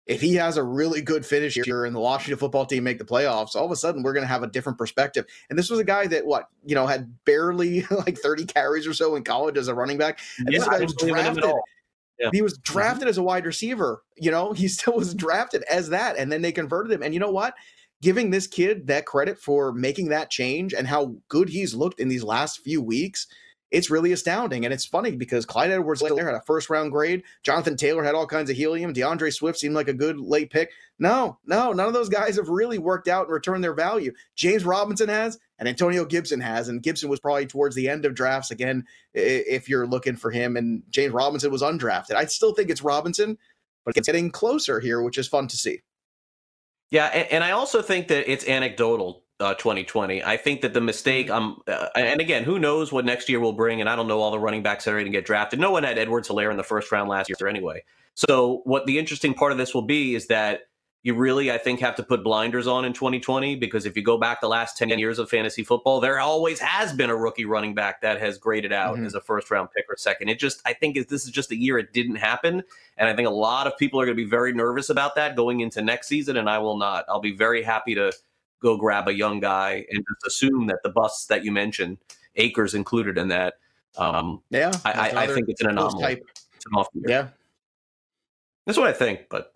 if 0.06 0.20
he 0.20 0.34
has 0.34 0.56
a 0.56 0.62
really 0.62 1.00
good 1.00 1.24
finish 1.24 1.54
here 1.54 1.84
and 1.84 1.96
the 1.96 2.00
Washington 2.00 2.38
football 2.38 2.66
team 2.66 2.84
make 2.84 2.98
the 2.98 3.04
playoffs, 3.04 3.54
all 3.54 3.64
of 3.64 3.70
a 3.70 3.76
sudden 3.76 4.02
we're 4.02 4.12
going 4.12 4.24
to 4.24 4.28
have 4.28 4.42
a 4.42 4.46
different 4.46 4.76
perspective. 4.76 5.24
And 5.48 5.58
this 5.58 5.70
was 5.70 5.80
a 5.80 5.84
guy 5.84 6.06
that 6.08 6.26
what 6.26 6.48
you 6.64 6.74
know 6.74 6.86
had 6.86 7.12
barely 7.24 7.82
like 7.90 8.18
30 8.18 8.44
carries 8.44 8.86
or 8.86 8.92
so 8.92 9.16
in 9.16 9.24
college 9.24 9.56
as 9.56 9.68
a 9.68 9.74
running 9.74 9.98
back. 9.98 10.18
And 10.38 10.52
Yeah, 10.52 10.58
this 10.58 10.68
guy 10.68 10.80
was 10.80 10.94
didn't 10.94 11.14
believe 11.14 11.26
in 11.26 11.32
him 11.32 11.38
at 11.38 11.44
drafted. 11.44 11.62
Yeah. 12.18 12.30
he 12.32 12.42
was 12.42 12.54
mm-hmm. 12.54 12.72
drafted 12.72 13.08
as 13.08 13.18
a 13.18 13.22
wide 13.22 13.46
receiver. 13.46 14.02
You 14.16 14.30
know, 14.30 14.52
he 14.52 14.68
still 14.68 14.94
was 14.94 15.14
drafted 15.14 15.64
as 15.64 15.88
that, 15.90 16.16
and 16.16 16.30
then 16.30 16.42
they 16.42 16.52
converted 16.52 16.92
him. 16.92 17.02
And 17.02 17.14
you 17.14 17.20
know 17.20 17.30
what? 17.30 17.54
Giving 18.02 18.30
this 18.30 18.46
kid 18.46 18.88
that 18.88 19.06
credit 19.06 19.38
for 19.38 19.72
making 19.72 20.08
that 20.08 20.30
change 20.30 20.74
and 20.74 20.86
how 20.86 21.16
good 21.28 21.48
he's 21.48 21.74
looked 21.74 22.00
in 22.00 22.08
these 22.08 22.22
last 22.24 22.60
few 22.60 22.82
weeks, 22.82 23.26
it's 23.70 23.90
really 23.90 24.12
astounding. 24.12 24.64
And 24.64 24.72
it's 24.72 24.84
funny 24.84 25.16
because 25.16 25.44
Clyde 25.44 25.70
Edwards 25.70 26.02
Helaire 26.02 26.26
had 26.26 26.34
a 26.34 26.42
first 26.46 26.70
round 26.70 26.92
grade. 26.92 27.22
Jonathan 27.42 27.76
Taylor 27.76 28.04
had 28.04 28.14
all 28.14 28.26
kinds 28.26 28.50
of 28.50 28.56
helium. 28.56 28.94
DeAndre 28.94 29.32
Swift 29.32 29.58
seemed 29.58 29.74
like 29.74 29.88
a 29.88 29.94
good 29.94 30.18
late 30.18 30.50
pick. 30.50 30.70
No, 30.98 31.38
no, 31.44 31.72
none 31.72 31.88
of 31.88 31.92
those 31.92 32.08
guys 32.08 32.36
have 32.36 32.48
really 32.48 32.78
worked 32.78 33.08
out 33.08 33.26
and 33.26 33.32
returned 33.34 33.64
their 33.64 33.74
value. 33.74 34.12
James 34.36 34.64
Robinson 34.64 35.08
has, 35.08 35.38
and 35.58 35.68
Antonio 35.68 36.04
Gibson 36.04 36.40
has. 36.40 36.68
And 36.68 36.82
Gibson 36.82 37.08
was 37.08 37.18
probably 37.18 37.46
towards 37.46 37.74
the 37.74 37.88
end 37.88 38.04
of 38.04 38.14
drafts 38.14 38.52
again, 38.52 38.84
if 39.12 39.68
you're 39.68 39.86
looking 39.86 40.16
for 40.16 40.30
him. 40.30 40.56
And 40.56 40.84
James 40.90 41.12
Robinson 41.12 41.50
was 41.50 41.62
undrafted. 41.62 42.14
I 42.14 42.26
still 42.26 42.54
think 42.54 42.70
it's 42.70 42.82
Robinson, 42.82 43.36
but 43.84 43.96
it's 43.96 44.06
getting 44.06 44.30
closer 44.30 44.78
here, 44.78 45.02
which 45.02 45.18
is 45.18 45.26
fun 45.26 45.48
to 45.48 45.56
see. 45.56 45.80
Yeah, 46.92 47.06
and, 47.06 47.32
and 47.32 47.44
I 47.44 47.50
also 47.50 47.82
think 47.82 48.06
that 48.08 48.30
it's 48.30 48.46
anecdotal. 48.46 49.23
Uh, 49.40 49.52
2020. 49.54 50.22
I 50.22 50.36
think 50.36 50.60
that 50.60 50.74
the 50.74 50.80
mistake. 50.80 51.28
Um, 51.28 51.60
uh, 51.66 51.88
and 51.96 52.20
again, 52.20 52.44
who 52.44 52.60
knows 52.60 52.92
what 52.92 53.04
next 53.04 53.28
year 53.28 53.40
will 53.40 53.52
bring? 53.52 53.80
And 53.80 53.90
I 53.90 53.96
don't 53.96 54.06
know 54.06 54.20
all 54.20 54.30
the 54.30 54.38
running 54.38 54.62
backs 54.62 54.84
that 54.84 54.92
are 54.92 54.94
going 54.94 55.06
to 55.06 55.10
get 55.10 55.26
drafted. 55.26 55.58
No 55.58 55.72
one 55.72 55.82
had 55.82 55.98
Edwards 55.98 56.28
Helaire 56.28 56.52
in 56.52 56.56
the 56.56 56.62
first 56.62 56.92
round 56.92 57.08
last 57.08 57.28
year 57.28 57.48
anyway. 57.48 57.82
So 58.14 58.60
what 58.64 58.86
the 58.86 58.96
interesting 58.96 59.34
part 59.34 59.50
of 59.50 59.58
this 59.58 59.74
will 59.74 59.82
be 59.82 60.14
is 60.14 60.28
that 60.28 60.60
you 61.02 61.14
really, 61.14 61.50
I 61.50 61.58
think, 61.58 61.80
have 61.80 61.96
to 61.96 62.02
put 62.04 62.22
blinders 62.22 62.68
on 62.68 62.84
in 62.84 62.92
2020 62.92 63.56
because 63.56 63.86
if 63.86 63.96
you 63.96 64.02
go 64.04 64.16
back 64.16 64.40
the 64.40 64.48
last 64.48 64.78
10 64.78 64.88
years 65.00 65.18
of 65.18 65.28
fantasy 65.28 65.64
football, 65.64 65.98
there 66.00 66.20
always 66.20 66.60
has 66.60 66.92
been 66.92 67.10
a 67.10 67.16
rookie 67.16 67.44
running 67.44 67.74
back 67.74 68.00
that 68.02 68.20
has 68.20 68.38
graded 68.38 68.72
out 68.72 68.96
Mhm. 68.96 69.04
as 69.04 69.14
a 69.14 69.20
first 69.20 69.50
round 69.50 69.68
pick 69.76 69.84
or 69.90 69.96
second. 69.96 70.28
It 70.28 70.38
just, 70.38 70.62
I 70.64 70.72
think, 70.74 70.96
is 70.96 71.06
this 71.06 71.24
is 71.24 71.30
just 71.32 71.50
a 71.50 71.56
year 71.56 71.76
it 71.76 71.92
didn't 71.92 72.16
happen, 72.16 72.62
and 72.96 73.08
I 73.08 73.14
think 73.16 73.26
a 73.26 73.32
lot 73.32 73.66
of 73.66 73.76
people 73.78 74.00
are 74.00 74.06
going 74.06 74.16
to 74.16 74.24
be 74.24 74.30
very 74.30 74.52
nervous 74.54 74.88
about 74.90 75.16
that 75.16 75.34
going 75.34 75.58
into 75.60 75.82
next 75.82 76.06
season. 76.06 76.36
And 76.36 76.48
I 76.48 76.58
will 76.58 76.78
not. 76.78 77.04
I'll 77.08 77.20
be 77.20 77.34
very 77.36 77.62
happy 77.62 77.96
to 77.96 78.12
go 78.64 78.76
grab 78.76 79.06
a 79.06 79.14
young 79.14 79.38
guy 79.38 79.84
and 79.90 80.04
just 80.08 80.26
assume 80.26 80.66
that 80.66 80.82
the 80.82 80.88
busts 80.88 81.26
that 81.26 81.44
you 81.44 81.52
mentioned, 81.52 81.98
Akers 82.36 82.74
included 82.74 83.18
in 83.18 83.28
that. 83.28 83.54
Um, 83.96 84.42
Yeah, 84.50 84.72
I, 84.84 84.92
I, 84.92 85.22
I 85.22 85.26
think 85.28 85.48
it's 85.48 85.60
an 85.60 85.68
anomaly. 85.68 86.22
It's 86.56 86.66
an 86.66 86.72
off 86.74 86.88
year. 86.94 87.04
Yeah. 87.06 87.28
That's 88.66 88.78
what 88.78 88.88
I 88.88 88.92
think. 88.92 89.28
But 89.28 89.52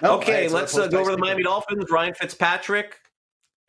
No, 0.00 0.14
okay, 0.18 0.48
let's 0.48 0.78
uh, 0.78 0.86
go 0.86 1.00
over 1.00 1.10
the. 1.10 1.18
Miami 1.18 1.42
Dolphins. 1.42 1.90
Ryan 1.90 2.14
Fitzpatrick, 2.14 3.00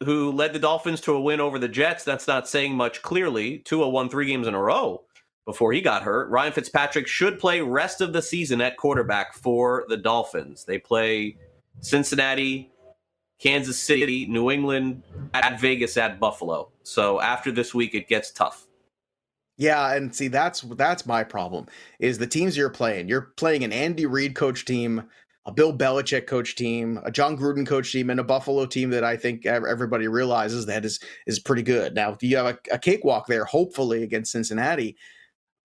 who 0.06 0.32
led 0.32 0.54
the 0.54 0.60
Dolphins 0.60 1.02
to 1.02 1.14
a 1.14 1.22
win 1.22 1.42
over 1.42 1.58
the 1.58 1.68
Jets. 1.68 2.04
That's 2.04 2.28
not 2.28 2.48
saying 2.48 2.76
much. 2.76 3.02
Clearly, 3.02 3.58
Tua 3.60 3.90
won 3.90 4.08
three 4.08 4.28
games 4.28 4.48
in 4.48 4.54
a 4.54 4.62
row 4.62 5.04
before 5.46 5.74
he 5.74 5.82
got 5.82 6.04
hurt. 6.04 6.30
Ryan 6.30 6.54
Fitzpatrick 6.54 7.08
should 7.08 7.40
play 7.40 7.60
rest 7.60 8.00
of 8.00 8.14
the 8.14 8.22
season 8.22 8.62
at 8.62 8.78
quarterback 8.78 9.34
for 9.34 9.84
the 9.90 9.98
Dolphins. 9.98 10.64
They 10.64 10.78
play 10.78 11.38
Cincinnati, 11.82 12.72
Kansas 13.44 13.78
City, 13.78 14.26
New 14.26 14.50
England, 14.50 15.04
at 15.34 15.60
Vegas, 15.60 15.98
at 15.98 16.18
Buffalo. 16.18 16.70
So 16.84 17.20
after 17.20 17.52
this 17.52 17.74
week, 17.74 17.94
it 17.94 18.08
gets 18.08 18.32
tough. 18.32 18.68
Yeah, 19.58 19.94
and 19.94 20.16
see 20.16 20.30
that's 20.30 20.62
that's 20.62 21.06
my 21.06 21.26
problem 21.26 21.68
is 22.00 22.18
the 22.18 22.26
teams 22.26 22.56
you're 22.56 22.70
playing. 22.70 23.10
You're 23.10 23.34
playing 23.36 23.66
an 23.66 23.74
Andy 23.74 24.06
Reid 24.06 24.34
coach 24.34 24.64
team, 24.64 25.04
a 25.46 25.52
Bill 25.52 25.78
Belichick 25.78 26.26
coach 26.26 26.56
team, 26.56 27.02
a 27.04 27.12
John 27.12 27.38
Gruden 27.38 27.68
coach 27.68 27.92
team, 27.92 28.10
and 28.10 28.20
a 28.20 28.24
Buffalo 28.24 28.66
team 28.66 28.90
that 28.92 29.04
I 29.04 29.18
think 29.18 29.46
everybody 29.46 30.08
realizes 30.08 30.66
that 30.68 30.86
is 30.86 31.02
is 31.28 31.38
pretty 31.38 31.64
good. 31.64 31.94
Now 31.94 32.18
you 32.22 32.38
have 32.38 32.46
a, 32.46 32.58
a 32.72 32.80
cakewalk 32.80 33.28
there, 33.28 33.44
hopefully 33.44 34.04
against 34.04 34.32
Cincinnati, 34.32 34.96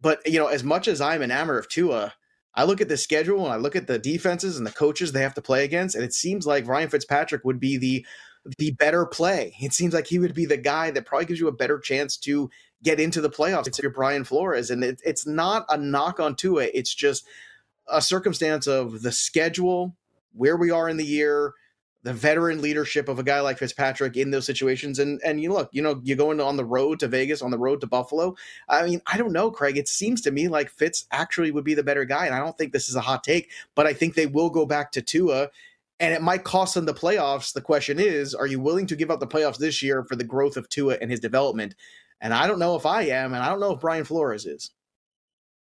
but 0.00 0.20
you 0.26 0.40
know 0.40 0.48
as 0.48 0.64
much 0.64 0.88
as 0.88 1.00
I'm 1.00 1.22
enamored 1.22 1.60
of 1.60 1.68
Tua, 1.68 2.12
I 2.54 2.64
look 2.64 2.80
at 2.80 2.88
the 2.88 2.96
schedule 2.96 3.44
and 3.44 3.52
I 3.52 3.56
look 3.56 3.76
at 3.76 3.86
the 3.86 3.98
defenses 3.98 4.56
and 4.56 4.66
the 4.66 4.72
coaches 4.72 5.12
they 5.12 5.22
have 5.22 5.34
to 5.34 5.42
play 5.42 5.64
against, 5.64 5.94
and 5.94 6.04
it 6.04 6.14
seems 6.14 6.46
like 6.46 6.66
Ryan 6.66 6.90
Fitzpatrick 6.90 7.44
would 7.44 7.60
be 7.60 7.76
the 7.76 8.06
the 8.56 8.70
better 8.72 9.04
play. 9.04 9.54
It 9.60 9.74
seems 9.74 9.92
like 9.92 10.06
he 10.06 10.18
would 10.18 10.34
be 10.34 10.46
the 10.46 10.56
guy 10.56 10.90
that 10.92 11.04
probably 11.04 11.26
gives 11.26 11.40
you 11.40 11.48
a 11.48 11.52
better 11.52 11.78
chance 11.78 12.16
to 12.18 12.50
get 12.82 13.00
into 13.00 13.20
the 13.20 13.28
playoffs 13.28 13.66
if 13.66 13.82
you're 13.82 13.90
Brian 13.90 14.24
Flores. 14.24 14.70
And 14.70 14.82
it, 14.82 15.02
it's 15.04 15.26
not 15.26 15.66
a 15.68 15.76
knock 15.76 16.20
on 16.20 16.36
Tua. 16.36 16.68
It's 16.72 16.94
just 16.94 17.26
a 17.88 18.00
circumstance 18.00 18.66
of 18.66 19.02
the 19.02 19.12
schedule, 19.12 19.96
where 20.32 20.56
we 20.56 20.70
are 20.70 20.88
in 20.88 20.96
the 20.96 21.04
year, 21.04 21.54
the 22.04 22.12
veteran 22.12 22.62
leadership 22.62 23.08
of 23.08 23.18
a 23.18 23.22
guy 23.22 23.40
like 23.40 23.58
Fitzpatrick 23.58 24.16
in 24.16 24.30
those 24.30 24.46
situations. 24.46 24.98
And 24.98 25.20
and 25.24 25.40
you 25.40 25.52
look, 25.52 25.68
you 25.72 25.82
know, 25.82 26.00
you 26.04 26.16
go 26.16 26.30
into 26.30 26.44
on 26.44 26.56
the 26.56 26.64
road 26.64 27.00
to 27.00 27.08
Vegas, 27.08 27.42
on 27.42 27.50
the 27.50 27.58
road 27.58 27.80
to 27.80 27.86
Buffalo. 27.86 28.36
I 28.68 28.86
mean, 28.86 29.02
I 29.06 29.16
don't 29.16 29.32
know, 29.32 29.50
Craig. 29.50 29.76
It 29.76 29.88
seems 29.88 30.20
to 30.22 30.30
me 30.30 30.48
like 30.48 30.70
Fitz 30.70 31.06
actually 31.10 31.50
would 31.50 31.64
be 31.64 31.74
the 31.74 31.82
better 31.82 32.04
guy. 32.04 32.26
And 32.26 32.34
I 32.34 32.38
don't 32.38 32.56
think 32.56 32.72
this 32.72 32.88
is 32.88 32.94
a 32.94 33.00
hot 33.00 33.24
take, 33.24 33.50
but 33.74 33.86
I 33.86 33.92
think 33.92 34.14
they 34.14 34.26
will 34.26 34.50
go 34.50 34.64
back 34.64 34.92
to 34.92 35.02
Tua. 35.02 35.50
And 36.00 36.14
it 36.14 36.22
might 36.22 36.44
cost 36.44 36.74
them 36.74 36.84
the 36.86 36.94
playoffs. 36.94 37.52
The 37.52 37.60
question 37.60 37.98
is, 37.98 38.32
are 38.32 38.46
you 38.46 38.60
willing 38.60 38.86
to 38.86 38.94
give 38.94 39.10
up 39.10 39.18
the 39.18 39.26
playoffs 39.26 39.58
this 39.58 39.82
year 39.82 40.04
for 40.04 40.14
the 40.14 40.22
growth 40.22 40.56
of 40.56 40.68
Tua 40.68 40.96
and 41.00 41.10
his 41.10 41.18
development? 41.18 41.74
And 42.20 42.32
I 42.32 42.46
don't 42.46 42.60
know 42.60 42.76
if 42.76 42.86
I 42.86 43.02
am, 43.02 43.34
and 43.34 43.42
I 43.42 43.48
don't 43.48 43.60
know 43.60 43.72
if 43.72 43.80
Brian 43.80 44.04
Flores 44.04 44.46
is. 44.46 44.70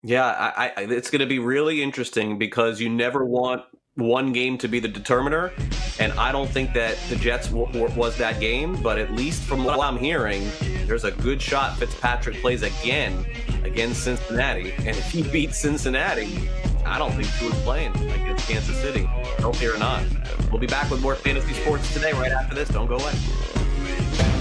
Yeah, 0.03 0.25
I, 0.25 0.71
I, 0.77 0.81
it's 0.83 1.09
going 1.09 1.21
to 1.21 1.27
be 1.27 1.39
really 1.39 1.81
interesting 1.81 2.37
because 2.37 2.79
you 2.79 2.87
never 2.87 3.25
want 3.25 3.63
one 3.97 4.31
game 4.31 4.57
to 4.59 4.67
be 4.67 4.79
the 4.79 4.87
determiner, 4.87 5.51
and 5.99 6.13
I 6.13 6.31
don't 6.31 6.49
think 6.49 6.73
that 6.73 6.97
the 7.09 7.15
Jets 7.15 7.47
w- 7.49 7.65
w- 7.73 7.93
was 7.95 8.15
that 8.17 8.39
game. 8.39 8.81
But 8.81 8.97
at 8.97 9.11
least 9.11 9.43
from 9.43 9.63
what 9.63 9.79
I'm 9.79 9.97
hearing, 9.97 10.49
there's 10.85 11.03
a 11.03 11.11
good 11.11 11.41
shot 11.41 11.77
Fitzpatrick 11.77 12.37
plays 12.37 12.61
again 12.63 13.25
against 13.63 14.03
Cincinnati, 14.03 14.71
and 14.77 14.89
if 14.89 15.11
he 15.11 15.23
beats 15.23 15.57
Cincinnati, 15.57 16.49
I 16.85 16.97
don't 16.97 17.11
think 17.11 17.27
he 17.27 17.45
was 17.47 17.59
playing 17.61 17.93
against 18.11 18.47
Kansas 18.47 18.77
City, 18.77 19.03
healthy 19.39 19.67
or 19.67 19.77
not. 19.77 20.03
We'll 20.51 20.61
be 20.61 20.67
back 20.67 20.89
with 20.89 21.01
more 21.01 21.15
fantasy 21.15 21.53
sports 21.53 21.91
today. 21.93 22.13
Right 22.13 22.31
after 22.31 22.55
this, 22.55 22.69
don't 22.69 22.87
go 22.87 22.95
away. 22.97 24.36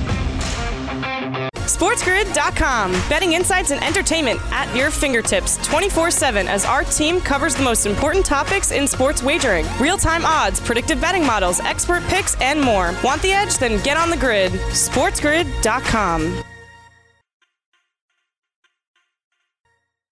SportsGrid.com. 1.76 2.92
Betting 3.08 3.34
insights 3.34 3.70
and 3.70 3.84
entertainment 3.84 4.40
at 4.50 4.74
your 4.74 4.90
fingertips 4.90 5.58
24 5.66 6.10
7 6.10 6.48
as 6.48 6.64
our 6.64 6.84
team 6.84 7.20
covers 7.20 7.54
the 7.54 7.62
most 7.62 7.84
important 7.84 8.24
topics 8.24 8.70
in 8.70 8.88
sports 8.88 9.22
wagering 9.22 9.66
real 9.78 9.98
time 9.98 10.24
odds, 10.24 10.58
predictive 10.58 10.98
betting 11.02 11.26
models, 11.26 11.60
expert 11.60 12.02
picks, 12.04 12.34
and 12.40 12.58
more. 12.60 12.94
Want 13.04 13.20
the 13.20 13.32
edge? 13.32 13.58
Then 13.58 13.82
get 13.82 13.98
on 13.98 14.08
the 14.08 14.16
grid. 14.16 14.52
SportsGrid.com. 14.52 16.42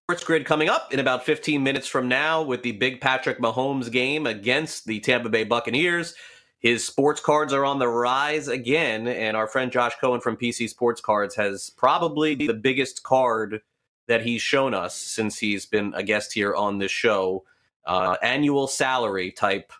Sports 0.07 0.23
Grid 0.23 0.45
coming 0.45 0.69
up 0.69 0.93
in 0.93 0.99
about 0.99 1.25
15 1.25 1.63
minutes 1.63 1.87
from 1.87 2.07
now 2.07 2.43
with 2.43 2.61
the 2.61 2.73
big 2.73 3.01
Patrick 3.01 3.39
Mahomes 3.39 3.91
game 3.91 4.27
against 4.27 4.85
the 4.85 4.99
Tampa 4.99 5.29
Bay 5.29 5.43
Buccaneers. 5.43 6.13
His 6.59 6.85
sports 6.85 7.21
cards 7.21 7.53
are 7.53 7.65
on 7.65 7.79
the 7.79 7.87
rise 7.87 8.47
again, 8.47 9.07
and 9.07 9.37
our 9.37 9.47
friend 9.47 9.71
Josh 9.71 9.93
Cohen 10.01 10.21
from 10.21 10.37
PC 10.37 10.69
Sports 10.69 11.01
Cards 11.01 11.35
has 11.35 11.69
probably 11.69 12.33
the 12.33 12.53
biggest 12.53 13.03
card 13.03 13.61
that 14.07 14.23
he's 14.23 14.41
shown 14.41 14.73
us 14.73 14.95
since 14.95 15.37
he's 15.37 15.65
been 15.65 15.93
a 15.95 16.03
guest 16.03 16.33
here 16.33 16.55
on 16.55 16.77
this 16.77 16.91
show. 16.91 17.43
Uh, 17.85 18.15
annual 18.23 18.67
salary 18.67 19.31
type 19.31 19.71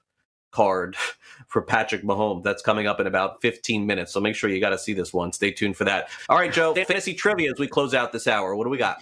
card 0.52 0.96
for 1.48 1.62
Patrick 1.62 2.04
Mahomes. 2.04 2.44
That's 2.44 2.62
coming 2.62 2.88
up 2.88 3.00
in 3.00 3.08
about 3.08 3.42
15 3.42 3.86
minutes. 3.86 4.14
So 4.14 4.20
make 4.20 4.36
sure 4.36 4.50
you 4.50 4.60
got 4.60 4.70
to 4.70 4.78
see 4.78 4.94
this 4.94 5.14
one. 5.14 5.32
Stay 5.34 5.52
tuned 5.52 5.76
for 5.78 5.86
that. 5.86 6.10
All 6.30 6.38
right, 6.38 6.52
Joe, 6.52 6.74
fantasy 6.74 7.14
trivia 7.14 7.52
as 7.52 7.60
we 7.60 7.68
close 7.68 7.94
out 7.94 8.12
this 8.12 8.28
hour. 8.28 8.56
What 8.56 8.64
do 8.64 8.70
we 8.70 8.78
got? 8.78 9.02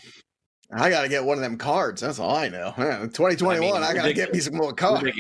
I 0.76 0.90
got 0.90 1.02
to 1.04 1.10
get 1.10 1.24
one 1.24 1.38
of 1.38 1.44
them 1.44 1.58
cards. 1.58 2.02
That's 2.02 2.20
all 2.20 2.36
I 2.36 2.50
know. 2.50 2.74
Yeah, 2.78 3.00
2021, 3.00 3.84
I, 3.84 3.88
I 3.88 3.94
got 3.94 4.06
to 4.06 4.14
get 4.14 4.34
me 4.34 4.40
some 4.40 4.56
more 4.56 4.74
cards. 4.74 5.18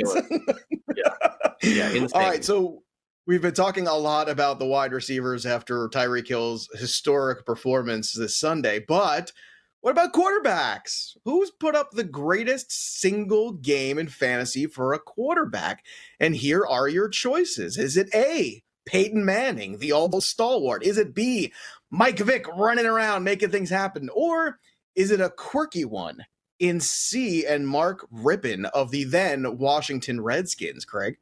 Yeah, 1.63 1.89
insane. 1.89 2.09
All 2.13 2.21
right, 2.21 2.43
so 2.43 2.83
we've 3.25 3.41
been 3.41 3.53
talking 3.53 3.87
a 3.87 3.95
lot 3.95 4.29
about 4.29 4.59
the 4.59 4.65
wide 4.65 4.91
receivers 4.91 5.45
after 5.45 5.87
Tyreek 5.89 6.27
Hill's 6.27 6.67
historic 6.73 7.45
performance 7.45 8.13
this 8.13 8.37
Sunday, 8.37 8.79
but 8.85 9.31
what 9.81 9.91
about 9.91 10.13
quarterbacks? 10.13 11.17
Who's 11.25 11.51
put 11.51 11.75
up 11.75 11.91
the 11.91 12.05
greatest 12.05 12.71
single 12.71 13.51
game 13.51 13.99
in 13.99 14.07
fantasy 14.07 14.65
for 14.65 14.93
a 14.93 14.99
quarterback? 14.99 15.85
And 16.19 16.35
here 16.35 16.65
are 16.65 16.87
your 16.87 17.09
choices. 17.09 17.77
Is 17.77 17.97
it 17.97 18.07
A, 18.15 18.63
Peyton 18.85 19.25
Manning, 19.25 19.79
the 19.79 19.91
all 19.91 20.21
stalwart? 20.21 20.83
Is 20.83 20.97
it 20.97 21.13
B, 21.13 21.51
Mike 21.91 22.19
Vick 22.19 22.47
running 22.55 22.85
around 22.85 23.25
making 23.25 23.51
things 23.51 23.69
happen? 23.69 24.09
Or 24.13 24.57
is 24.95 25.11
it 25.11 25.21
a 25.21 25.29
quirky 25.29 25.85
one 25.85 26.25
in 26.59 26.79
C 26.79 27.45
and 27.45 27.67
Mark 27.67 28.07
Rypien 28.11 28.69
of 28.73 28.91
the 28.91 29.03
then 29.03 29.57
Washington 29.57 30.21
Redskins, 30.21 30.85
Craig? 30.85 31.17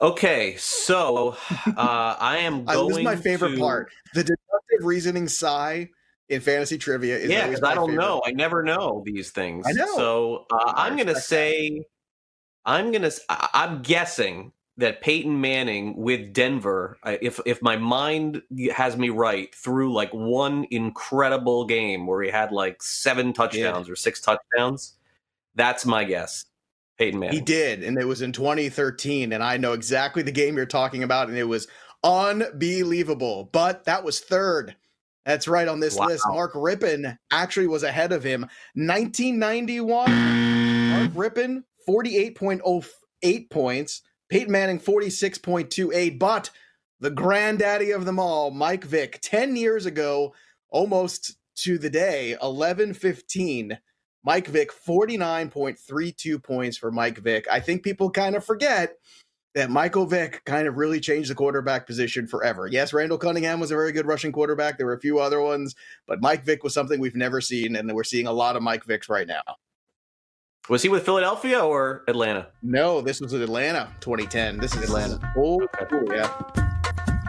Okay, 0.00 0.56
so 0.56 1.36
uh, 1.76 2.16
I 2.18 2.38
am 2.38 2.64
going. 2.66 2.88
This 2.88 2.98
is 2.98 3.04
my 3.04 3.16
favorite 3.16 3.52
to... 3.52 3.58
part. 3.58 3.90
The 4.14 4.24
deductive 4.24 4.84
reasoning 4.84 5.28
sigh 5.28 5.88
in 6.28 6.40
fantasy 6.40 6.76
trivia 6.76 7.16
is 7.16 7.30
yeah, 7.30 7.46
because 7.46 7.62
I 7.62 7.74
don't 7.74 7.90
favorite. 7.90 8.04
know. 8.04 8.22
I 8.26 8.32
never 8.32 8.62
know 8.62 9.02
these 9.06 9.30
things. 9.30 9.66
I 9.66 9.72
know. 9.72 9.86
So 9.96 10.46
uh, 10.50 10.72
I'm 10.76 10.96
gonna 10.96 11.14
respect 11.14 11.26
say, 11.26 11.84
I'm 12.64 12.92
gonna. 12.92 13.10
I'm 13.28 13.82
guessing 13.82 14.52
that 14.78 15.00
Peyton 15.00 15.40
Manning 15.40 15.96
with 15.96 16.32
Denver, 16.32 16.98
if 17.04 17.40
if 17.46 17.62
my 17.62 17.76
mind 17.76 18.42
has 18.74 18.96
me 18.96 19.08
right, 19.08 19.54
threw 19.54 19.92
like 19.92 20.12
one 20.12 20.66
incredible 20.70 21.64
game 21.64 22.06
where 22.06 22.22
he 22.22 22.30
had 22.30 22.52
like 22.52 22.82
seven 22.82 23.32
touchdowns 23.32 23.88
or 23.88 23.96
six 23.96 24.20
touchdowns. 24.20 24.96
That's 25.54 25.86
my 25.86 26.04
guess. 26.04 26.44
Peyton 26.98 27.20
Manning. 27.20 27.36
He 27.36 27.42
did, 27.42 27.82
and 27.82 27.98
it 27.98 28.06
was 28.06 28.22
in 28.22 28.32
2013, 28.32 29.32
and 29.32 29.42
I 29.42 29.56
know 29.56 29.72
exactly 29.72 30.22
the 30.22 30.32
game 30.32 30.56
you're 30.56 30.66
talking 30.66 31.02
about, 31.02 31.28
and 31.28 31.36
it 31.36 31.44
was 31.44 31.68
unbelievable. 32.04 33.50
But 33.52 33.84
that 33.84 34.04
was 34.04 34.20
third. 34.20 34.76
That's 35.24 35.48
right 35.48 35.68
on 35.68 35.80
this 35.80 35.96
Wow. 35.96 36.06
list. 36.06 36.24
Mark 36.28 36.54
Rypien 36.54 37.18
actually 37.32 37.66
was 37.66 37.82
ahead 37.82 38.12
of 38.12 38.22
him. 38.22 38.42
1991, 38.74 40.10
Mark 40.90 41.10
Rypien, 41.12 41.64
48.08 41.86 43.50
points. 43.50 44.02
Peyton 44.28 44.52
Manning, 44.52 44.80
46.28. 44.80 46.18
But 46.18 46.50
the 47.00 47.10
granddaddy 47.10 47.90
of 47.90 48.04
them 48.04 48.18
all, 48.18 48.50
Mike 48.50 48.84
Vick, 48.84 49.18
10 49.22 49.56
years 49.56 49.86
ago, 49.86 50.34
almost 50.70 51.36
to 51.56 51.78
the 51.78 51.90
day, 51.90 52.36
11 52.42 52.94
15. 52.94 53.78
Mike 54.24 54.48
Vick, 54.48 54.72
49.32 54.72 56.42
points 56.42 56.76
for 56.76 56.90
Mike 56.90 57.18
Vick. 57.18 57.46
I 57.48 57.60
think 57.60 57.84
people 57.84 58.10
kind 58.10 58.34
of 58.34 58.44
forget 58.44 58.96
that 59.54 59.70
Michael 59.70 60.04
Vick 60.04 60.44
kind 60.44 60.66
of 60.66 60.76
really 60.76 60.98
changed 60.98 61.30
the 61.30 61.34
quarterback 61.34 61.86
position 61.86 62.26
forever. 62.26 62.66
Yes, 62.66 62.92
Randall 62.92 63.18
Cunningham 63.18 63.60
was 63.60 63.70
a 63.70 63.76
very 63.76 63.92
good 63.92 64.04
rushing 64.04 64.32
quarterback. 64.32 64.76
There 64.76 64.86
were 64.86 64.94
a 64.94 65.00
few 65.00 65.20
other 65.20 65.40
ones, 65.40 65.76
but 66.08 66.20
Mike 66.20 66.44
Vick 66.44 66.64
was 66.64 66.74
something 66.74 66.98
we've 66.98 67.14
never 67.14 67.40
seen, 67.40 67.76
and 67.76 67.90
we're 67.92 68.04
seeing 68.04 68.26
a 68.26 68.32
lot 68.32 68.56
of 68.56 68.62
Mike 68.62 68.84
Vicks 68.84 69.08
right 69.08 69.28
now. 69.28 69.42
Was 70.68 70.82
he 70.82 70.88
with 70.88 71.04
Philadelphia 71.04 71.60
or 71.60 72.02
Atlanta? 72.08 72.48
No, 72.60 73.00
this 73.00 73.20
was 73.20 73.32
in 73.32 73.40
Atlanta 73.40 73.88
2010. 74.00 74.58
This 74.58 74.74
is 74.74 74.82
Atlanta. 74.82 75.32
Oh, 75.36 75.60
yeah. 76.10 76.28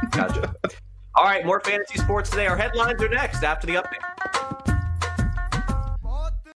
Gotcha. 0.10 0.56
All 1.16 1.24
right, 1.24 1.46
more 1.46 1.60
fantasy 1.60 2.00
sports 2.00 2.32
today. 2.32 2.48
Our 2.48 2.58
headlines 2.58 3.02
are 3.02 3.10
next 3.10 3.44
after 3.44 3.68
the 3.68 3.76
update. 3.76 4.77